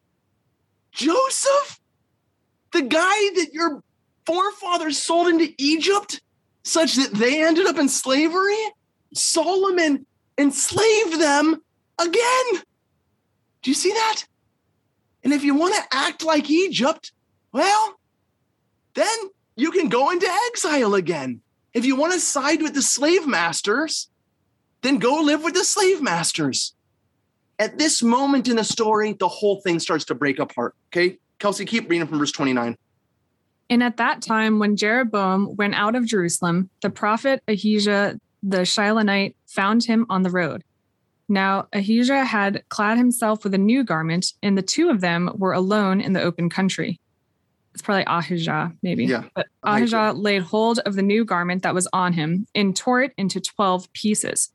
[0.93, 1.81] Joseph?
[2.73, 3.83] The guy that your
[4.27, 6.21] forefathers sold into Egypt
[6.63, 8.59] such that they ended up in slavery?
[9.15, 10.07] Solomon
[10.37, 11.61] enslaved them
[11.99, 12.63] again.
[13.69, 14.25] Do you see that?
[15.23, 17.13] And if you want to act like Egypt,
[17.53, 18.01] well,
[18.95, 19.15] then
[19.57, 21.43] you can go into exile again.
[21.75, 24.09] If you want to side with the slave masters,
[24.81, 26.77] then go live with the slave masters.
[27.59, 30.75] At this moment in the story, the whole thing starts to break apart.
[30.87, 31.19] Okay.
[31.39, 32.75] Kelsey, keep reading from verse 29.
[33.69, 39.35] And at that time, when Jeroboam went out of Jerusalem, the prophet Ahijah the Shilonite
[39.47, 40.65] found him on the road.
[41.29, 45.53] Now Ahijah had clad himself with a new garment, and the two of them were
[45.53, 47.01] alone in the open country.
[47.75, 49.05] It's probably Ahijah, maybe.
[49.05, 49.25] Yeah.
[49.35, 53.13] But Ahijah laid hold of the new garment that was on him and tore it
[53.17, 54.51] into 12 pieces.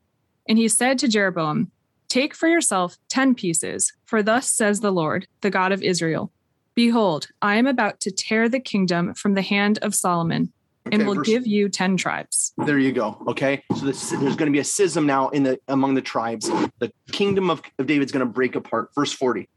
[0.48, 1.70] And he said to Jeroboam,
[2.08, 6.32] Take for yourself 10 pieces, for thus says the Lord, the God of Israel
[6.74, 10.52] Behold, I am about to tear the kingdom from the hand of Solomon
[10.86, 12.52] and Okay, will verse- give you 10 tribes.
[12.58, 13.22] There you go.
[13.28, 13.62] Okay.
[13.76, 16.50] So this, there's going to be a schism now in the among the tribes.
[16.78, 18.90] The kingdom of, of David's going to break apart.
[18.94, 19.48] Verse 40.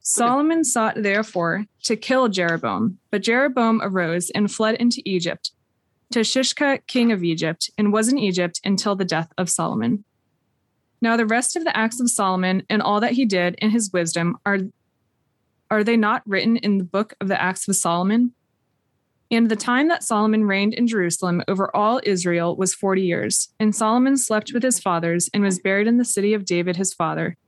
[0.00, 5.52] Solomon sought therefore to kill Jeroboam, but Jeroboam arose and fled into Egypt,
[6.10, 10.04] to Shishka, king of Egypt, and was in Egypt until the death of Solomon.
[11.00, 13.92] Now the rest of the acts of Solomon and all that he did in his
[13.92, 14.58] wisdom are
[15.70, 18.34] are they not written in the book of the acts of Solomon?
[19.32, 23.48] And the time that Solomon reigned in Jerusalem over all Israel was 40 years.
[23.58, 26.92] And Solomon slept with his fathers and was buried in the city of David his
[26.92, 27.38] father.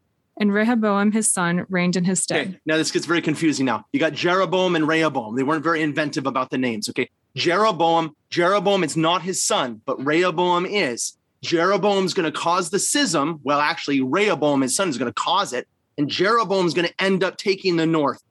[0.40, 2.48] And Rehoboam his son reigned in his stead.
[2.48, 2.60] Okay.
[2.64, 3.84] Now this gets very confusing now.
[3.92, 5.36] You got Jeroboam and Rehoboam.
[5.36, 6.88] They weren't very inventive about the names.
[6.88, 7.10] Okay.
[7.36, 11.18] Jeroboam, Jeroboam is not his son, but Rehoboam is.
[11.42, 13.40] Jeroboam's going to cause the schism.
[13.42, 15.68] Well, actually, Rehoboam, his son, is going to cause it.
[15.98, 18.22] And Jeroboam's going to end up taking the north.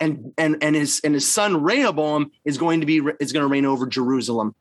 [0.00, 3.46] And, and and his and his son Rehoboam is going to be is going to
[3.46, 4.54] reign over Jerusalem.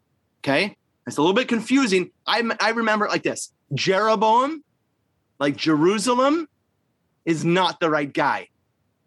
[0.43, 0.75] Okay,
[1.07, 2.11] it's a little bit confusing.
[2.27, 4.63] I I remember it like this: Jeroboam,
[5.39, 6.49] like Jerusalem,
[7.25, 8.49] is not the right guy.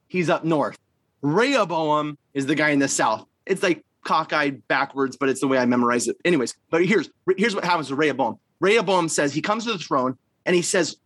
[0.08, 0.78] He's up north.
[1.20, 3.26] Rehoboam is the guy in the south.
[3.46, 6.16] It's like cockeyed backwards, but it's the way I memorize it.
[6.24, 8.38] Anyways, but here's here's what happens with Rehoboam.
[8.60, 10.16] Rehoboam says he comes to the throne
[10.46, 10.96] and he says,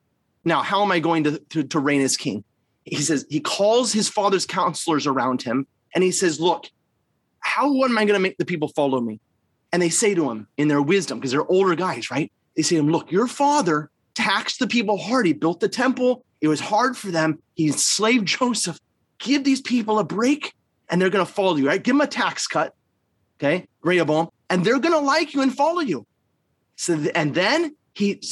[0.45, 2.45] "Now, how am I going to, to, to reign as king?"
[2.87, 6.67] He says he calls his father's counselors around him and he says, "Look,
[7.41, 9.21] how am I going to make the people follow me?"
[9.73, 12.33] And they say to him in their wisdom, because they're older guys, right?
[12.55, 15.27] They say to him, "Look, your father taxed the people hard.
[15.27, 16.25] He built the temple.
[16.41, 17.43] It was hard for them.
[17.55, 18.79] He enslaved Joseph.
[19.19, 20.55] Give these people a break,
[20.89, 21.67] and they're going to follow you.
[21.67, 21.83] Right?
[21.83, 22.75] Give them a tax cut."
[23.39, 26.07] okay, Rehoboam, and they're going to like you and follow you.
[26.77, 28.23] So, th- and then he,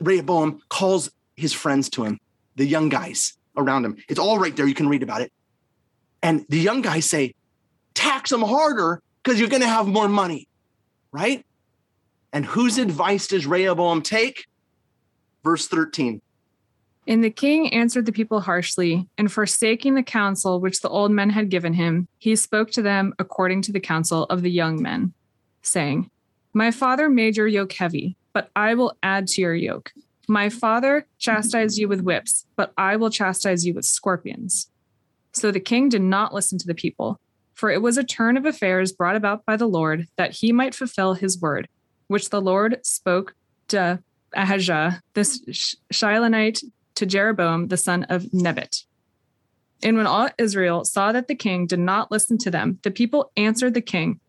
[0.00, 2.18] Rehoboam calls his friends to him,
[2.56, 3.96] the young guys around him.
[4.08, 4.66] It's all right there.
[4.66, 5.32] You can read about it.
[6.22, 7.34] And the young guys say,
[7.94, 10.48] tax them harder because you're going to have more money,
[11.12, 11.44] right?
[12.32, 14.46] And whose advice does Rehoboam take?
[15.44, 16.20] Verse 13.
[17.06, 21.30] And the king answered the people harshly, and forsaking the counsel which the old men
[21.30, 25.12] had given him, he spoke to them according to the counsel of the young men,
[25.60, 26.10] saying,
[26.54, 29.92] My father made your yoke heavy, but I will add to your yoke.
[30.28, 34.70] My father chastised you with whips, but I will chastise you with scorpions.
[35.32, 37.20] So the king did not listen to the people,
[37.52, 40.74] for it was a turn of affairs brought about by the Lord that he might
[40.74, 41.68] fulfill his word,
[42.08, 43.34] which the Lord spoke
[43.68, 44.00] to
[44.34, 46.64] Ahijah, this Sh- Shilonite,
[46.96, 48.84] to Jeroboam, the son of Nebat.
[49.82, 53.30] And when all Israel saw that the king did not listen to them, the people
[53.36, 54.20] answered the king,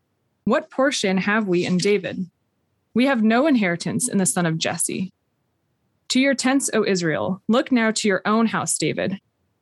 [0.43, 2.29] What portion have we in David?
[2.93, 5.11] We have no inheritance in the son of Jesse.
[6.09, 9.19] To your tents, O Israel, look now to your own house, David.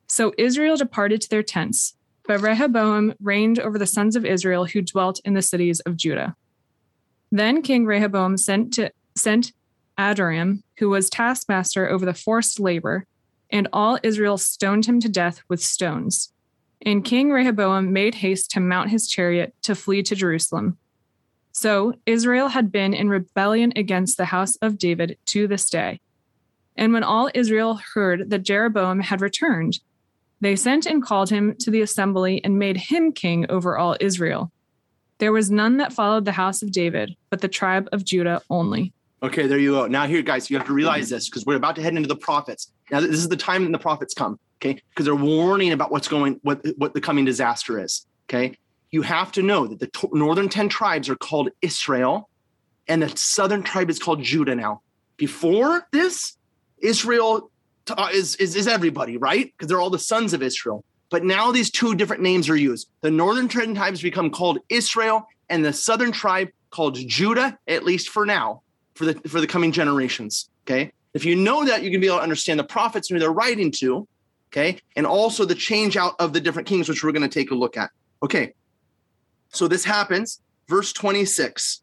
[0.08, 4.82] So Israel departed to their tents, but Rehoboam reigned over the sons of Israel who
[4.82, 6.36] dwelt in the cities of Judah.
[7.32, 9.52] Then King Rehoboam sent to sent
[9.98, 13.06] Adoram, who was taskmaster over the forced labor,
[13.50, 16.32] and all Israel stoned him to death with stones.
[16.84, 20.78] And King Rehoboam made haste to mount his chariot to flee to Jerusalem.
[21.52, 26.00] So Israel had been in rebellion against the house of David to this day.
[26.76, 29.80] And when all Israel heard that Jeroboam had returned,
[30.40, 34.50] they sent and called him to the assembly and made him king over all Israel.
[35.18, 38.92] There was none that followed the house of David, but the tribe of Judah only.
[39.22, 39.86] Okay, there you go.
[39.86, 42.16] Now, here, guys, you have to realize this because we're about to head into the
[42.16, 42.72] prophets.
[42.90, 44.82] Now, this is the time when the prophets come, okay?
[44.90, 48.06] Because they're warning about what's going, what what the coming disaster is.
[48.28, 48.58] Okay,
[48.90, 52.28] you have to know that the t- northern ten tribes are called Israel,
[52.86, 54.54] and the southern tribe is called Judah.
[54.54, 54.82] Now,
[55.16, 56.36] before this,
[56.84, 57.50] Israel
[57.90, 59.52] uh, is is, is everybody, right?
[59.52, 60.84] Because they're all the sons of Israel.
[61.10, 62.88] But now these two different names are used.
[63.00, 68.26] The northern tribes become called Israel, and the southern tribe called Judah, at least for
[68.26, 68.62] now
[68.94, 70.48] for the for the coming generations.
[70.66, 70.92] Okay.
[71.12, 73.32] If you know that, you can be able to understand the prophets and who they're
[73.32, 74.08] writing to.
[74.48, 74.78] Okay.
[74.96, 77.54] And also the change out of the different kings, which we're going to take a
[77.54, 77.90] look at.
[78.22, 78.54] Okay.
[79.50, 81.82] So this happens, verse 26.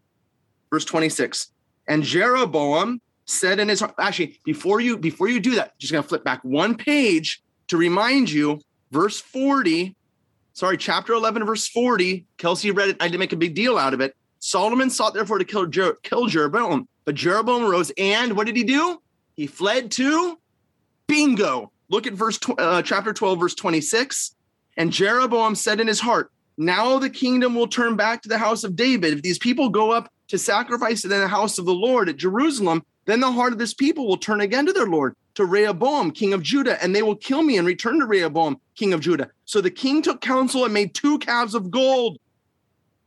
[0.70, 1.52] Verse 26.
[1.88, 6.04] And Jeroboam said in his heart, actually, before you before you do that, just gonna
[6.04, 8.62] flip back one page to remind you,
[8.92, 9.96] verse 40.
[10.54, 12.26] Sorry, chapter 11, verse 40.
[12.38, 12.98] Kelsey read it.
[13.00, 14.16] I didn't make a big deal out of it.
[14.40, 18.64] Solomon sought therefore to kill, Jer- kill Jeroboam, but Jeroboam rose and what did he
[18.64, 19.02] do?
[19.36, 20.38] He fled to
[21.08, 21.72] bingo.
[21.90, 24.36] Look at verse tw- uh, chapter 12, verse 26.
[24.78, 28.64] And Jeroboam said in his heart, Now the kingdom will turn back to the house
[28.64, 29.14] of David.
[29.14, 32.84] If these people go up to sacrifice in the house of the Lord at Jerusalem,
[33.06, 36.34] then the heart of this people will turn again to their Lord, to Rehoboam, king
[36.34, 39.30] of Judah, and they will kill me and return to Rehoboam, king of Judah.
[39.46, 42.20] So the king took counsel and made two calves of gold.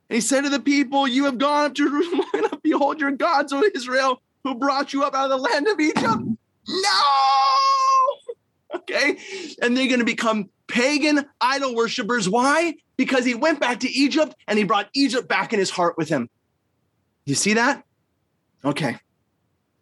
[0.08, 3.52] And he said to the people, You have gone up to Jerusalem, behold your gods,
[3.52, 6.22] O Israel, who brought you up out of the land of Egypt.
[6.68, 7.00] No!
[8.74, 9.18] Okay.
[9.62, 12.28] And they're going to become pagan idol worshippers.
[12.28, 12.74] Why?
[12.96, 16.08] Because he went back to Egypt and he brought Egypt back in his heart with
[16.08, 16.28] him.
[17.24, 17.84] You see that?
[18.64, 18.98] Okay.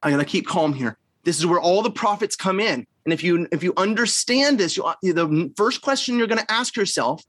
[0.02, 0.96] I gotta keep calm here.
[1.24, 2.86] This is where all the prophets come in.
[3.04, 6.76] And if you if you understand this, you, uh, the first question you're to ask
[6.76, 7.22] yourself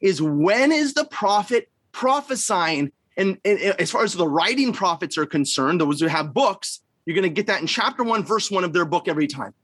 [0.00, 2.92] is when is the prophet prophesying?
[3.16, 7.20] And, and as far as the writing prophets are concerned, those who have books, you're
[7.22, 9.54] to get that in chapter one, verse one of their book every time.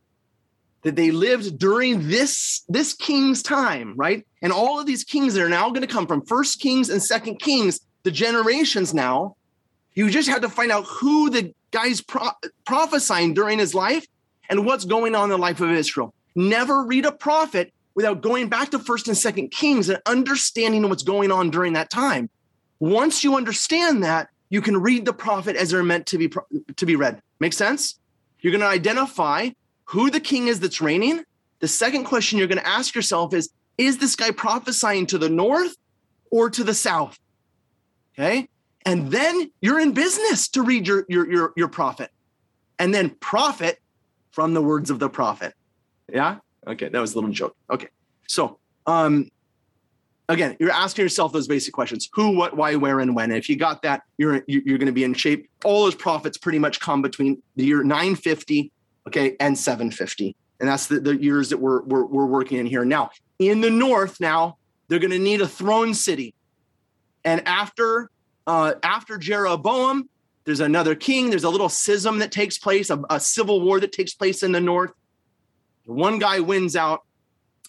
[0.83, 4.27] That they lived during this this king's time, right?
[4.41, 7.03] And all of these kings that are now going to come from First Kings and
[7.03, 9.37] Second Kings, the generations now.
[9.95, 12.31] You just have to find out who the guy's pro-
[12.65, 14.07] prophesying during his life
[14.49, 16.15] and what's going on in the life of Israel.
[16.35, 21.03] Never read a prophet without going back to First and Second Kings and understanding what's
[21.03, 22.31] going on during that time.
[22.79, 26.31] Once you understand that, you can read the prophet as they're meant to be
[26.77, 27.23] to be read.
[27.41, 27.99] Make sense?
[28.41, 29.51] You're going to identify
[29.85, 31.25] who the king is that's reigning.
[31.61, 35.31] The second question you're going to ask yourself is is this guy prophesying to the
[35.31, 35.77] north
[36.31, 37.19] or to the south?
[38.15, 38.49] Okay?
[38.85, 42.11] And then you're in business to read your your your, your prophet.
[42.79, 43.79] And then profit
[44.33, 45.55] from the words of the prophet.
[46.13, 46.39] Yeah?
[46.67, 47.57] Okay, that was a little joke.
[47.71, 47.89] Okay.
[48.27, 49.31] So, um
[50.29, 53.31] again, you're asking yourself those basic questions: who, what, why, where, and when.
[53.31, 55.49] And if you got that, you're you're going to be in shape.
[55.65, 58.73] All those profits pretty much come between the year 950,
[59.09, 62.85] okay, and 750, and that's the, the years that we're, we're we're working in here
[62.85, 63.11] now.
[63.39, 64.57] In the north, now
[64.89, 66.35] they're going to need a throne city,
[67.25, 68.11] and after
[68.47, 70.09] uh, after Jeroboam,
[70.45, 71.31] there's another king.
[71.31, 74.53] There's a little schism that takes place, a, a civil war that takes place in
[74.53, 74.93] the north.
[75.85, 77.03] One guy wins out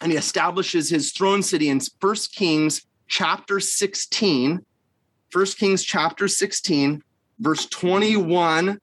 [0.02, 4.66] and he establishes his throne city in First Kings chapter 16.
[5.30, 7.04] First Kings chapter 16,
[7.40, 8.80] verse 21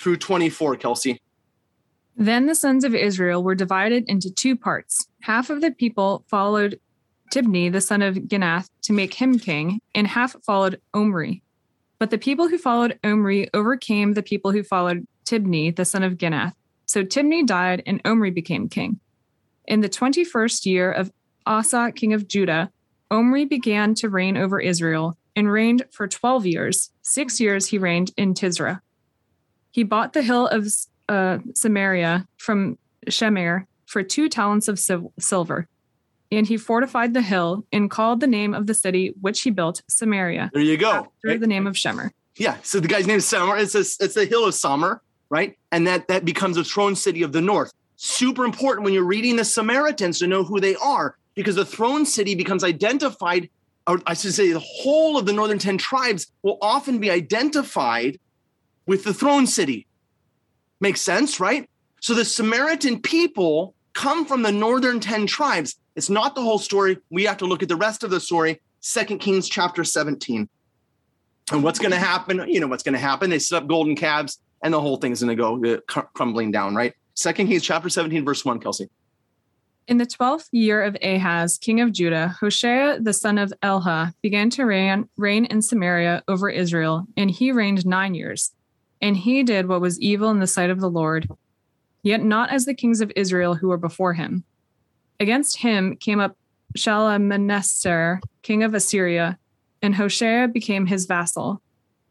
[0.00, 1.20] through 24, Kelsey.
[2.16, 5.08] Then the sons of Israel were divided into two parts.
[5.22, 6.78] Half of the people followed
[7.34, 11.42] Tibni, the son of Ginath, to make him king, and half followed Omri.
[11.98, 16.16] But the people who followed Omri overcame the people who followed Tibni, the son of
[16.16, 16.52] Ginath.
[16.86, 19.00] So Tibni died, and Omri became king.
[19.66, 21.10] In the 21st year of
[21.44, 22.70] Asa, king of Judah,
[23.10, 26.90] Omri began to reign over Israel and reigned for 12 years.
[27.02, 28.80] Six years he reigned in Tisra.
[29.72, 30.68] He bought the hill of
[31.08, 32.78] uh, Samaria from
[33.08, 34.78] Shemer for two talents of
[35.18, 35.68] silver.
[36.36, 39.82] And he fortified the hill and called the name of the city which he built
[39.88, 40.90] Samaria There you go.
[40.90, 41.40] after right?
[41.40, 42.10] the name of Shemer.
[42.36, 42.56] Yeah.
[42.62, 43.58] So the guy's name is Samar.
[43.58, 45.56] It's a, it's the hill of Samar, right?
[45.70, 47.72] And that that becomes a throne city of the north.
[47.96, 52.04] Super important when you're reading the Samaritans to know who they are, because the throne
[52.04, 53.48] city becomes identified,
[53.86, 58.18] or I should say, the whole of the northern ten tribes will often be identified
[58.86, 59.86] with the throne city.
[60.80, 61.68] Makes sense, right?
[62.00, 65.76] So the Samaritan people come from the northern 10 tribes.
[65.96, 66.98] It's not the whole story.
[67.10, 70.48] We have to look at the rest of the story, Second Kings chapter 17.
[71.52, 72.44] And what's going to happen?
[72.48, 73.30] You know what's going to happen.
[73.30, 76.74] They set up golden calves, and the whole thing's going to go uh, crumbling down,
[76.74, 76.94] right?
[77.14, 78.88] Second Kings chapter 17, verse 1, Kelsey.
[79.86, 84.48] In the twelfth year of Ahaz, king of Judah, Hoshea the son of Elah began
[84.50, 88.52] to reign, reign in Samaria over Israel, and he reigned nine years.
[89.02, 91.28] And he did what was evil in the sight of the Lord,
[92.02, 94.44] yet not as the kings of Israel who were before him.
[95.20, 96.36] Against him came up
[96.76, 99.38] Shalmaneser, king of Assyria,
[99.82, 101.62] and Hoshea became his vassal.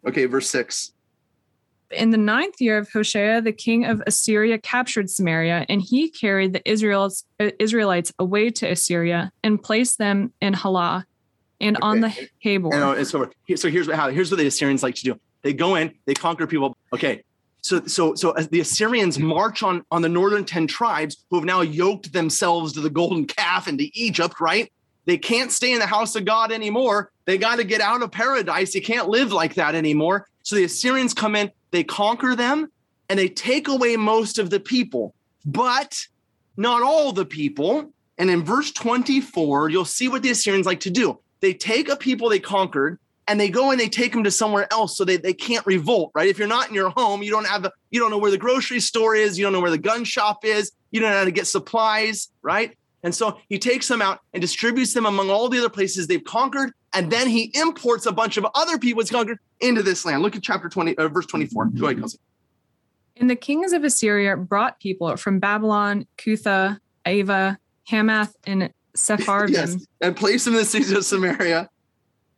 [0.07, 0.91] Okay, verse 6.
[1.91, 6.53] In the ninth year of Hoshea, the king of Assyria captured Samaria, and he carried
[6.53, 11.05] the Israelites, uh, Israelites away to Assyria and placed them in Halah
[11.61, 12.29] and on the Okay.
[12.43, 12.73] Habor.
[12.73, 15.19] And, uh, and so, so here's what how here's what the Assyrians like to do.
[15.43, 16.75] They go in, they conquer people.
[16.93, 17.23] Okay.
[17.63, 21.45] So so so as the Assyrians march on on the northern 10 tribes who have
[21.45, 24.71] now yoked themselves to the golden calf into Egypt, right?
[25.05, 27.11] They can't stay in the house of God anymore.
[27.25, 28.73] They got to get out of paradise.
[28.73, 30.27] They can't live like that anymore.
[30.43, 32.69] So the Assyrians come in, they conquer them,
[33.09, 35.13] and they take away most of the people,
[35.45, 36.05] but
[36.57, 37.91] not all the people.
[38.17, 41.19] And in verse 24, you'll see what the Assyrians like to do.
[41.39, 44.67] They take a people they conquered and they go and they take them to somewhere
[44.71, 46.27] else so they, they can't revolt, right?
[46.27, 48.37] If you're not in your home, you don't have, a, you don't know where the
[48.37, 51.25] grocery store is, you don't know where the gun shop is, you don't know how
[51.25, 52.75] to get supplies, right?
[53.03, 56.23] And so he takes them out and distributes them among all the other places they've
[56.23, 56.71] conquered.
[56.93, 60.21] And then he imports a bunch of other people he's conquered into this land.
[60.21, 61.65] Look at chapter 20, uh, verse 24.
[61.65, 62.19] Go ahead, Kelsey.
[63.17, 67.59] And the kings of Assyria brought people from Babylon, Cutha, Ava,
[67.89, 69.87] Hamath, and Sepharvaim Yes.
[70.01, 71.69] And placed them in the cities of Samaria.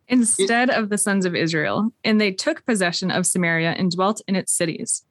[0.08, 1.90] Instead of the sons of Israel.
[2.04, 5.04] And they took possession of Samaria and dwelt in its cities.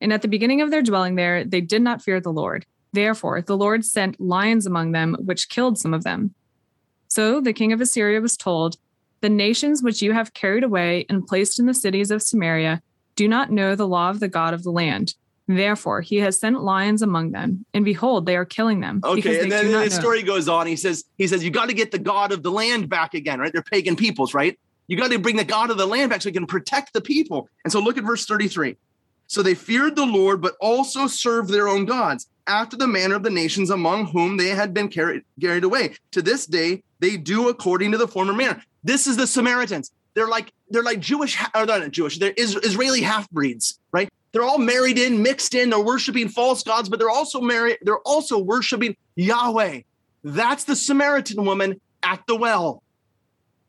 [0.00, 2.66] And at the beginning of their dwelling there, they did not fear the Lord.
[2.92, 6.34] Therefore, the Lord sent lions among them, which killed some of them.
[7.08, 8.76] So the king of Assyria was told,
[9.20, 12.82] The nations which you have carried away and placed in the cities of Samaria
[13.16, 15.14] do not know the law of the God of the land.
[15.48, 19.00] Therefore, he has sent lions among them, and behold, they are killing them.
[19.02, 19.88] Okay, and then the know.
[19.88, 20.66] story goes on.
[20.66, 23.40] He says, he says, you got to get the God of the land back again,
[23.40, 23.52] right?
[23.52, 24.58] They're pagan peoples, right?
[24.86, 27.00] You got to bring the God of the land back so you can protect the
[27.00, 27.48] people.
[27.64, 28.76] And so look at verse 33.
[29.26, 33.22] So they feared the Lord, but also served their own gods after the manner of
[33.22, 35.94] the nations among whom they had been carried, carried away.
[36.12, 38.62] To this day, they do according to the former manner.
[38.84, 39.90] This is the Samaritans.
[40.14, 42.18] They're like they're like Jewish, or they're not Jewish.
[42.18, 44.08] They're Is- Israeli half breeds, right?
[44.32, 45.70] They're all married in, mixed in.
[45.70, 47.78] They're worshiping false gods, but they're also married.
[47.82, 49.82] They're also worshiping Yahweh.
[50.24, 52.82] That's the Samaritan woman at the well.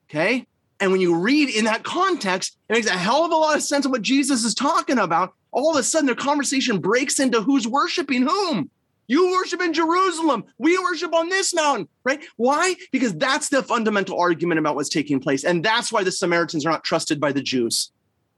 [0.09, 0.45] Okay.
[0.79, 3.63] And when you read in that context, it makes a hell of a lot of
[3.63, 5.33] sense of what Jesus is talking about.
[5.51, 8.69] All of a sudden, their conversation breaks into who's worshiping whom.
[9.07, 10.45] You worship in Jerusalem.
[10.57, 12.21] We worship on this mountain, right?
[12.37, 12.75] Why?
[12.91, 15.43] Because that's the fundamental argument about what's taking place.
[15.43, 17.91] And that's why the Samaritans are not trusted by the Jews.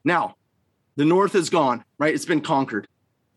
[0.03, 0.35] Now,
[0.95, 2.13] the north is gone, right?
[2.13, 2.87] It's been conquered.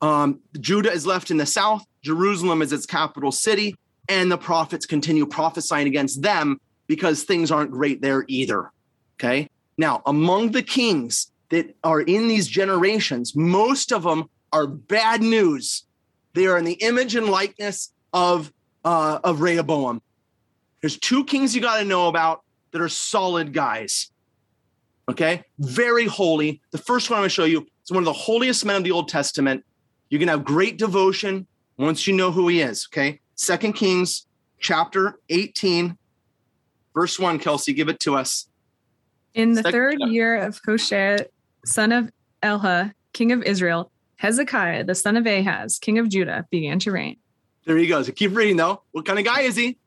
[0.01, 1.85] Um, Judah is left in the south.
[2.03, 3.75] Jerusalem is its capital city.
[4.09, 8.71] And the prophets continue prophesying against them because things aren't great there either.
[9.17, 9.49] Okay.
[9.77, 15.85] Now, among the kings that are in these generations, most of them are bad news.
[16.39, 18.53] They are in the image and likeness of
[18.85, 20.01] uh, of Rehoboam.
[20.81, 24.13] There's two kings you got to know about that are solid guys.
[25.11, 26.61] Okay, very holy.
[26.71, 28.85] The first one I'm going to show you is one of the holiest men of
[28.85, 29.65] the Old Testament.
[30.11, 32.87] You're going to have great devotion once you know who he is.
[32.93, 34.29] Okay, Second Kings
[34.61, 35.99] chapter 18,
[36.95, 37.41] verse one.
[37.41, 38.49] Kelsey, give it to us.
[39.35, 41.19] In the Second- third year of Hoshea,
[41.65, 42.13] son of
[42.45, 47.17] Elah, king of Israel, Hezekiah, the son of Ahaz, king of Judah, began to reign.
[47.65, 48.11] There he goes.
[48.11, 48.83] Keep reading though.
[48.93, 49.79] What kind of guy is he?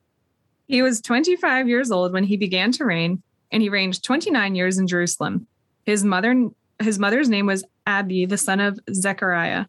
[0.68, 3.22] He was 25 years old when he began to reign,
[3.52, 5.48] and he reigned 29 years in Jerusalem.
[5.86, 6.50] His mother,
[6.80, 9.66] his mother's name was Abi, the son of Zechariah.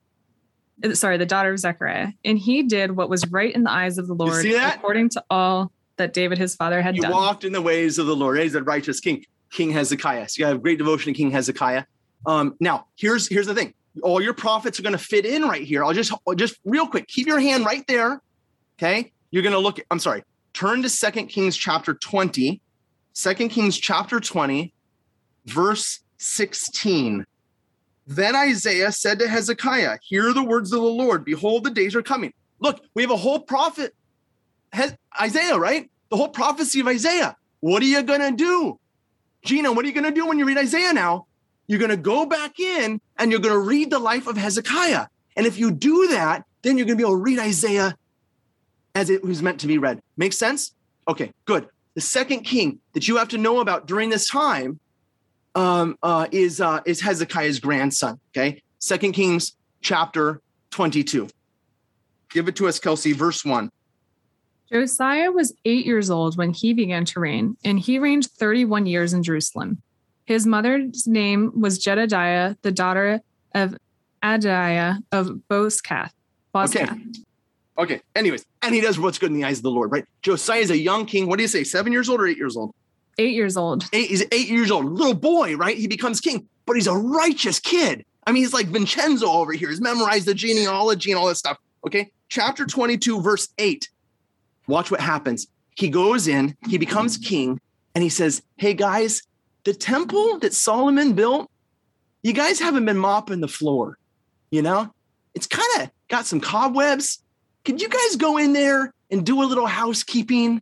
[0.85, 2.13] uh, Sorry, the daughter of Zechariah.
[2.25, 5.73] And he did what was right in the eyes of the Lord, according to all
[5.97, 6.97] that David his father had done.
[6.97, 7.13] He done.
[7.13, 8.39] walked in the ways of the Lord.
[8.39, 10.29] He's a righteous king, King Hezekiah.
[10.29, 11.85] So you have great devotion to King Hezekiah.
[12.27, 13.75] Um, now, here's here's the thing.
[14.03, 15.85] All your prophets are going to fit in right here.
[15.85, 18.21] I'll just just real quick, keep your hand right there.
[18.79, 19.13] Okay.
[19.31, 22.61] You're going to look, I'm sorry, turn to Second Kings chapter 20.
[23.15, 24.73] 2 Kings chapter 20,
[25.45, 27.27] verse 16.
[28.07, 31.25] Then Isaiah said to Hezekiah, Hear the words of the Lord.
[31.25, 32.33] Behold, the days are coming.
[32.59, 33.95] Look, we have a whole prophet,
[34.73, 35.91] Hez- Isaiah, right?
[36.11, 37.37] The whole prophecy of Isaiah.
[37.61, 38.79] What are you going to do?
[39.45, 41.27] Gina, what are you going to do when you read Isaiah now?
[41.67, 45.07] You're going to go back in and you're going to read the life of Hezekiah.
[45.37, 47.97] And if you do that, then you're going to be able to read Isaiah
[48.95, 50.01] as it was meant to be read.
[50.17, 50.75] Make sense?
[51.09, 51.69] Okay, good.
[51.95, 54.81] The second king that you have to know about during this time
[55.55, 58.19] um, uh, is uh, is Hezekiah's grandson.
[58.31, 59.53] Okay, Second Kings
[59.83, 60.41] chapter
[60.71, 61.29] twenty-two.
[62.31, 63.13] Give it to us, Kelsey.
[63.13, 63.71] Verse one.
[64.73, 69.13] Josiah was eight years old when he began to reign, and he reigned 31 years
[69.13, 69.83] in Jerusalem.
[70.25, 73.21] His mother's name was Jedediah, the daughter
[73.55, 73.77] of
[74.23, 76.11] Adiah of Bozkath.
[76.55, 76.85] Okay.
[76.85, 77.19] Bozkath.
[77.79, 78.01] Okay.
[78.15, 80.05] Anyways, and he does what's good in the eyes of the Lord, right?
[80.23, 81.27] Josiah is a young king.
[81.27, 81.65] What do you say?
[81.65, 82.75] Seven years old or eight years old?
[83.19, 83.85] Eight years old.
[83.93, 85.77] Eight, he's eight years old, little boy, right?
[85.77, 88.05] He becomes king, but he's a righteous kid.
[88.27, 89.69] I mean, he's like Vincenzo over here.
[89.69, 91.59] He's memorized the genealogy and all this stuff.
[91.87, 92.11] Okay.
[92.29, 93.89] Chapter 22, verse 8.
[94.67, 95.49] Watch what happens.
[95.75, 97.61] He goes in, he becomes king,
[97.95, 99.23] and he says, Hey guys,
[99.65, 101.51] the temple that Solomon built,
[102.23, 103.99] you guys haven't been mopping the floor.
[104.51, 104.93] You know,
[105.35, 107.23] it's kind of got some cobwebs.
[107.65, 110.61] Could you guys go in there and do a little housekeeping?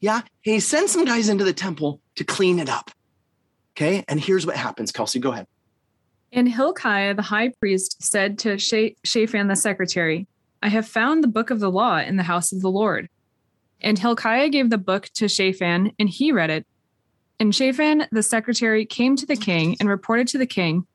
[0.00, 0.22] Yeah.
[0.42, 2.90] He sends some guys into the temple to clean it up.
[3.72, 4.04] Okay.
[4.08, 4.92] And here's what happens.
[4.92, 5.46] Kelsey, go ahead.
[6.32, 10.26] And Hilkiah the high priest said to Sha- Shaphan the secretary,
[10.62, 13.08] I have found the book of the law in the house of the Lord.
[13.80, 16.66] And Hilkiah gave the book to Shaphan, and he read it.
[17.38, 20.86] And Shaphan the secretary came to the oh, king and reported to the king,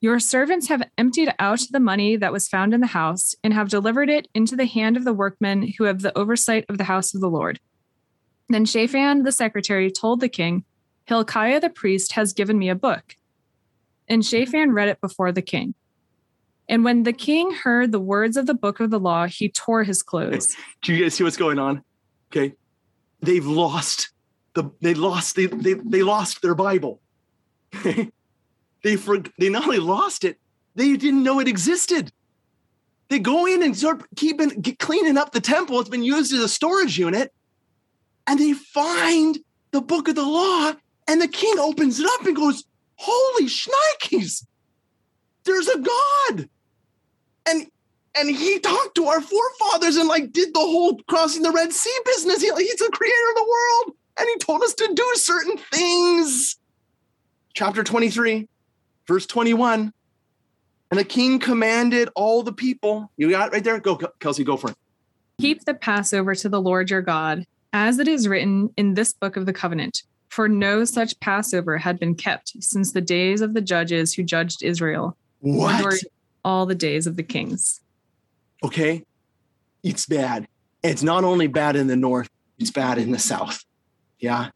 [0.00, 3.68] Your servants have emptied out the money that was found in the house, and have
[3.68, 7.14] delivered it into the hand of the workmen who have the oversight of the house
[7.14, 7.60] of the Lord.
[8.48, 10.64] Then Shaphan the secretary told the king,
[11.06, 13.16] Hilkiah the priest has given me a book.
[14.08, 15.74] And Shaphan read it before the king.
[16.68, 19.84] And when the king heard the words of the book of the law, he tore
[19.84, 20.56] his clothes.
[20.82, 21.82] Do you guys see what's going on?
[22.30, 22.54] Okay.
[23.20, 24.10] They've lost
[24.54, 27.00] the they lost they they, they lost their Bible.
[27.82, 30.38] they for, they not only lost it,
[30.74, 32.12] they didn't know it existed.
[33.08, 35.78] They go in and start keeping cleaning up the temple.
[35.80, 37.32] It's been used as a storage unit,
[38.26, 39.38] and they find
[39.72, 40.72] the book of the law,
[41.06, 42.64] and the king opens it up and goes,
[42.96, 44.46] "Holy shnikes!
[45.44, 46.48] There's a God!"
[47.46, 47.66] And
[48.16, 51.98] and he talked to our forefathers and like did the whole crossing the Red Sea
[52.04, 52.40] business.
[52.40, 56.56] He, he's the creator of the world, and he told us to do certain things.
[57.54, 58.48] Chapter 23,
[59.06, 59.92] verse 21.
[60.90, 63.10] And the king commanded all the people.
[63.16, 63.80] You got it right there?
[63.80, 64.76] Go, Kelsey, go for it.
[65.40, 69.36] Keep the Passover to the Lord your God, as it is written in this book
[69.36, 70.02] of the covenant.
[70.28, 74.62] For no such Passover had been kept since the days of the judges who judged
[74.62, 75.94] Israel, What?
[76.44, 77.80] all the days of the kings.
[78.62, 79.04] okay,
[79.82, 80.46] it's bad.
[80.82, 82.28] It's not only bad in the north,
[82.58, 83.63] it's bad in the south.
[84.24, 84.48] Yeah.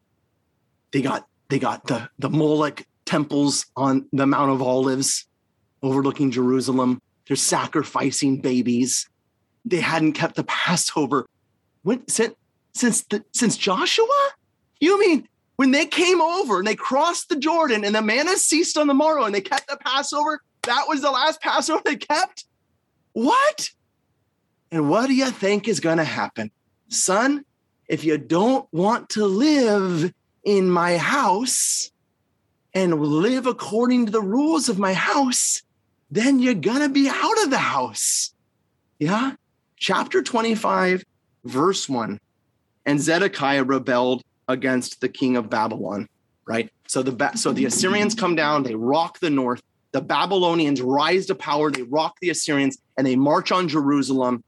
[0.92, 5.26] They got they got the the Moloch temples on the Mount of Olives
[5.82, 7.02] overlooking Jerusalem.
[7.26, 9.06] They're sacrificing babies.
[9.66, 11.26] They hadn't kept the Passover.
[11.82, 12.34] When since
[12.72, 14.30] since the, since Joshua?
[14.80, 18.78] You mean when they came over and they crossed the Jordan and the manna ceased
[18.78, 20.40] on the morrow and they kept the Passover?
[20.62, 22.46] That was the last Passover they kept?
[23.12, 23.68] What?
[24.72, 26.52] And what do you think is going to happen?
[26.88, 27.44] Son,
[27.88, 30.12] if you don't want to live
[30.44, 31.90] in my house
[32.74, 35.62] and live according to the rules of my house,
[36.10, 38.32] then you're going to be out of the house.
[38.98, 39.32] Yeah.
[39.76, 41.04] Chapter 25,
[41.44, 42.20] verse 1.
[42.84, 46.08] And Zedekiah rebelled against the king of Babylon,
[46.46, 46.70] right?
[46.86, 49.62] So the so the Assyrians come down, they rock the north.
[49.92, 54.42] The Babylonians rise to power, they rock the Assyrians, and they march on Jerusalem.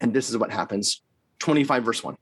[0.00, 1.02] And this is what happens
[1.40, 2.16] 25, verse 1.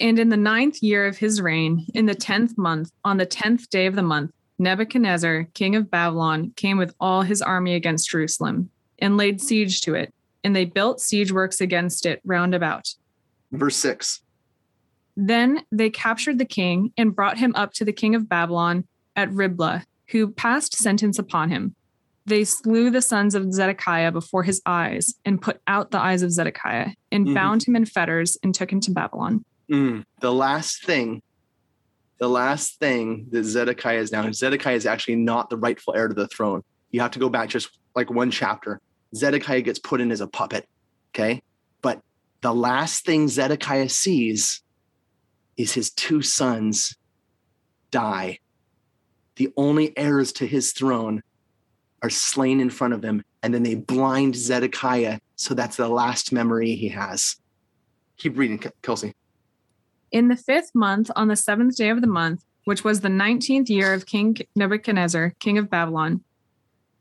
[0.00, 3.70] And in the ninth year of his reign, in the tenth month, on the tenth
[3.70, 8.70] day of the month, Nebuchadnezzar, king of Babylon, came with all his army against Jerusalem
[8.98, 10.12] and laid siege to it.
[10.42, 12.94] And they built siege works against it round about.
[13.52, 14.20] Verse 6.
[15.16, 18.84] Then they captured the king and brought him up to the king of Babylon
[19.16, 21.74] at Riblah, who passed sentence upon him.
[22.26, 26.32] They slew the sons of Zedekiah before his eyes and put out the eyes of
[26.32, 27.34] Zedekiah and Mhm.
[27.34, 29.44] bound him in fetters and took him to Babylon.
[29.70, 31.22] Mm, the last thing,
[32.18, 36.14] the last thing that Zedekiah is now, Zedekiah is actually not the rightful heir to
[36.14, 36.62] the throne.
[36.90, 38.80] You have to go back just like one chapter.
[39.14, 40.68] Zedekiah gets put in as a puppet.
[41.14, 41.42] Okay.
[41.82, 42.00] But
[42.40, 44.62] the last thing Zedekiah sees
[45.56, 46.96] is his two sons
[47.90, 48.40] die.
[49.36, 51.22] The only heirs to his throne
[52.02, 53.24] are slain in front of him.
[53.42, 55.18] And then they blind Zedekiah.
[55.36, 57.36] So that's the last memory he has.
[58.16, 59.14] Keep reading, Kelsey.
[60.14, 63.68] In the fifth month, on the seventh day of the month, which was the nineteenth
[63.68, 66.22] year of King Nebuchadnezzar, king of Babylon,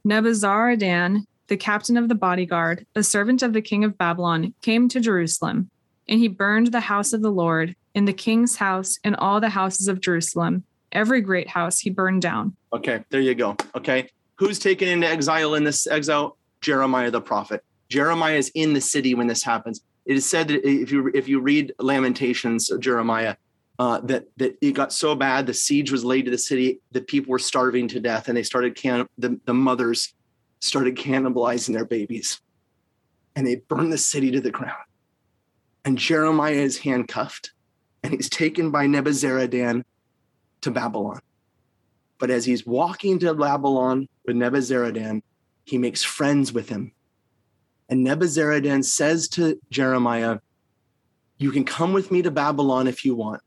[0.04, 5.00] Nebuzaradan, the captain of the bodyguard, a servant of the king of Babylon, came to
[5.00, 5.70] Jerusalem,
[6.10, 9.50] and he burned the house of the Lord, and the king's house, and all the
[9.50, 10.64] houses of Jerusalem.
[10.92, 12.56] Every great house he burned down.
[12.74, 13.56] Okay, there you go.
[13.76, 14.10] Okay.
[14.38, 16.36] Who's taken into exile in this exile?
[16.62, 17.64] Jeremiah the prophet.
[17.90, 19.82] Jeremiah is in the city when this happens.
[20.06, 23.36] It is said that if you if you read Lamentations Jeremiah,
[23.80, 27.08] uh, that that it got so bad, the siege was laid to the city, that
[27.08, 30.14] people were starving to death, and they started can the, the mothers
[30.60, 32.42] started cannibalizing their babies,
[33.36, 34.84] and they burned the city to the ground.
[35.86, 37.52] And Jeremiah is handcuffed,
[38.04, 39.84] and he's taken by Nebuzaradan
[40.62, 41.20] to Babylon.
[42.20, 45.22] But as he's walking to Babylon with Nebuzaradan,
[45.66, 46.94] he makes friends with him.
[47.94, 50.40] And Nebuzaradan says to Jeremiah,
[51.38, 53.44] You can come with me to Babylon if you want,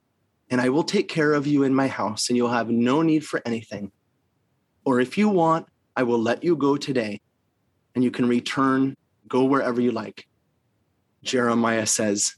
[0.50, 3.26] and I will take care of you in my house, and you'll have no need
[3.26, 3.90] for anything.
[4.84, 5.66] Or if you want,
[5.96, 7.20] I will let you go today,
[7.96, 8.96] and you can return,
[9.26, 10.28] go wherever you like.
[11.24, 12.36] Jeremiah says,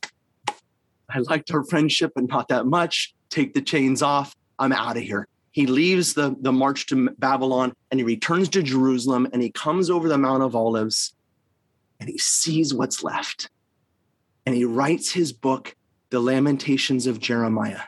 [1.11, 3.15] I liked our friendship, but not that much.
[3.29, 4.35] Take the chains off.
[4.59, 5.29] I'm out of here.
[5.51, 9.91] He leaves the, the march to Babylon and he returns to Jerusalem and he comes
[9.91, 11.13] over the Mount of Olives
[12.01, 13.51] and he sees what's left.
[14.47, 15.75] And he writes his book,
[16.11, 17.83] The Lamentations of Jeremiah.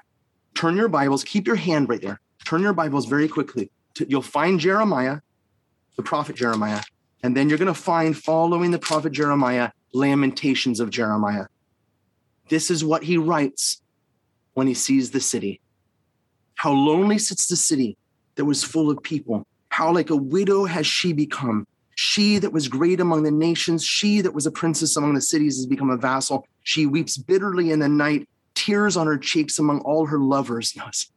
[0.54, 2.20] Turn your Bibles, keep your hand right there.
[2.44, 3.70] Turn your Bibles very quickly.
[4.06, 5.20] You'll find Jeremiah,
[5.96, 6.82] the prophet Jeremiah,
[7.22, 11.46] and then you're going to find following the prophet Jeremiah, Lamentations of Jeremiah.
[12.48, 13.80] This is what he writes
[14.54, 15.60] when he sees the city.
[16.54, 17.96] How lonely sits the city
[18.34, 19.46] that was full of people.
[19.68, 21.66] How like a widow has she become.
[22.02, 25.58] She that was great among the nations, she that was a princess among the cities
[25.58, 26.46] has become a vassal.
[26.62, 30.74] She weeps bitterly in the night, tears on her cheeks among all her lovers.
[30.78, 31.12] Notice,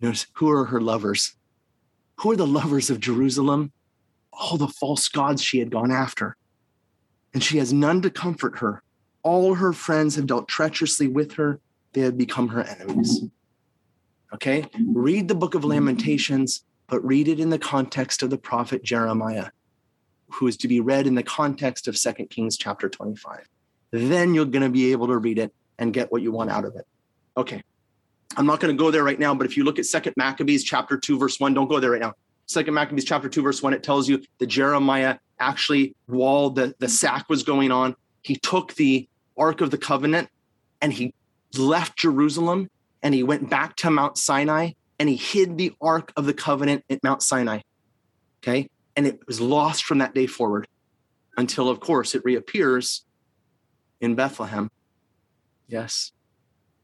[0.00, 1.36] notice who are her lovers?
[2.16, 3.70] Who are the lovers of Jerusalem?
[4.32, 6.36] All the false gods she had gone after.
[7.32, 8.82] And she has none to comfort her.
[9.22, 11.60] All her friends have dealt treacherously with her,
[11.92, 13.22] they have become her enemies.
[14.34, 14.66] Okay?
[14.92, 19.50] Read the book of Lamentations, but read it in the context of the prophet Jeremiah,
[20.32, 23.48] who is to be read in the context of 2 Kings chapter 25.
[23.90, 26.64] Then you're going to be able to read it and get what you want out
[26.64, 26.86] of it.
[27.36, 27.62] Okay.
[28.36, 30.62] I'm not going to go there right now, but if you look at 2 Maccabees
[30.62, 32.14] chapter 2, verse 1, don't go there right now.
[32.46, 36.88] 2 Maccabees chapter 2, verse 1, it tells you that Jeremiah actually, while the, the
[36.88, 40.28] sack was going on, he took the Ark of the Covenant
[40.80, 41.14] and he
[41.56, 42.70] left Jerusalem
[43.02, 46.84] and he went back to Mount Sinai and he hid the Ark of the Covenant
[46.90, 47.60] at Mount Sinai.
[48.42, 48.68] Okay.
[48.96, 50.66] And it was lost from that day forward
[51.36, 53.04] until, of course, it reappears
[54.00, 54.70] in Bethlehem.
[55.68, 56.12] Yes.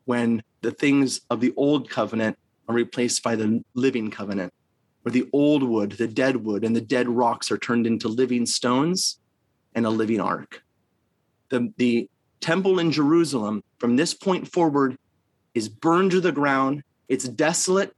[0.04, 2.38] When the things of the old covenant
[2.68, 4.52] are replaced by the living covenant,
[5.02, 8.46] where the old wood, the dead wood, and the dead rocks are turned into living
[8.46, 9.18] stones
[9.74, 10.62] and a living ark.
[11.48, 12.08] The, the
[12.40, 14.96] temple in Jerusalem, from this point forward,
[15.54, 16.82] is burned to the ground.
[17.08, 17.94] It's desolate,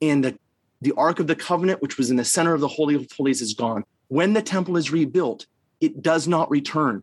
[0.00, 0.38] and the,
[0.82, 3.40] the Ark of the Covenant, which was in the center of the Holy of Holies,
[3.40, 3.84] is gone.
[4.08, 5.46] When the temple is rebuilt,
[5.80, 7.02] it does not return.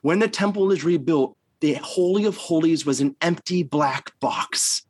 [0.00, 4.82] When the temple is rebuilt, the Holy of Holies was an empty black box,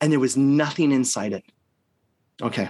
[0.00, 1.44] and there was nothing inside it.
[2.40, 2.68] Okay.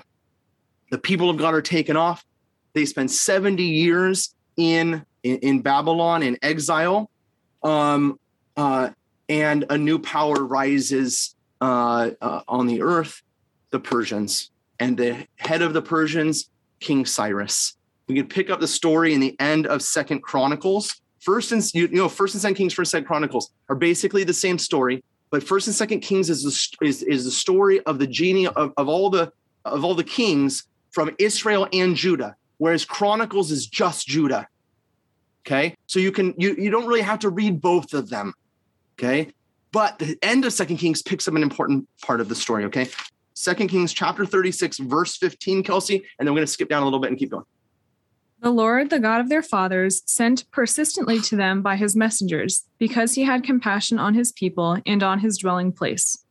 [0.90, 2.24] The people of God are taken off.
[2.72, 7.10] They spend 70 years in, in, in Babylon in exile.
[7.62, 8.18] Um,
[8.56, 8.90] uh,
[9.28, 13.22] and a new power rises uh, uh, on the earth,
[13.70, 14.51] the Persians.
[14.82, 16.50] And the head of the Persians,
[16.80, 17.76] King Cyrus.
[18.08, 21.00] We can pick up the story in the end of Second Chronicles.
[21.20, 24.34] First and you, know, First and Second Kings, First and Second Chronicles are basically the
[24.34, 28.06] same story, but First and Second Kings is the is, is the story of the
[28.08, 29.32] genie of, of all the
[29.64, 34.48] of all the kings from Israel and Judah, whereas Chronicles is just Judah.
[35.46, 38.34] Okay, so you can you you don't really have to read both of them.
[38.98, 39.32] Okay.
[39.70, 42.64] But the end of Second Kings picks up an important part of the story.
[42.64, 42.88] Okay.
[43.34, 45.96] Second Kings chapter 36, verse 15, Kelsey.
[46.18, 47.44] And then we're going to skip down a little bit and keep going.
[48.40, 53.14] The Lord, the God of their fathers, sent persistently to them by his messengers, because
[53.14, 56.24] he had compassion on his people and on his dwelling place.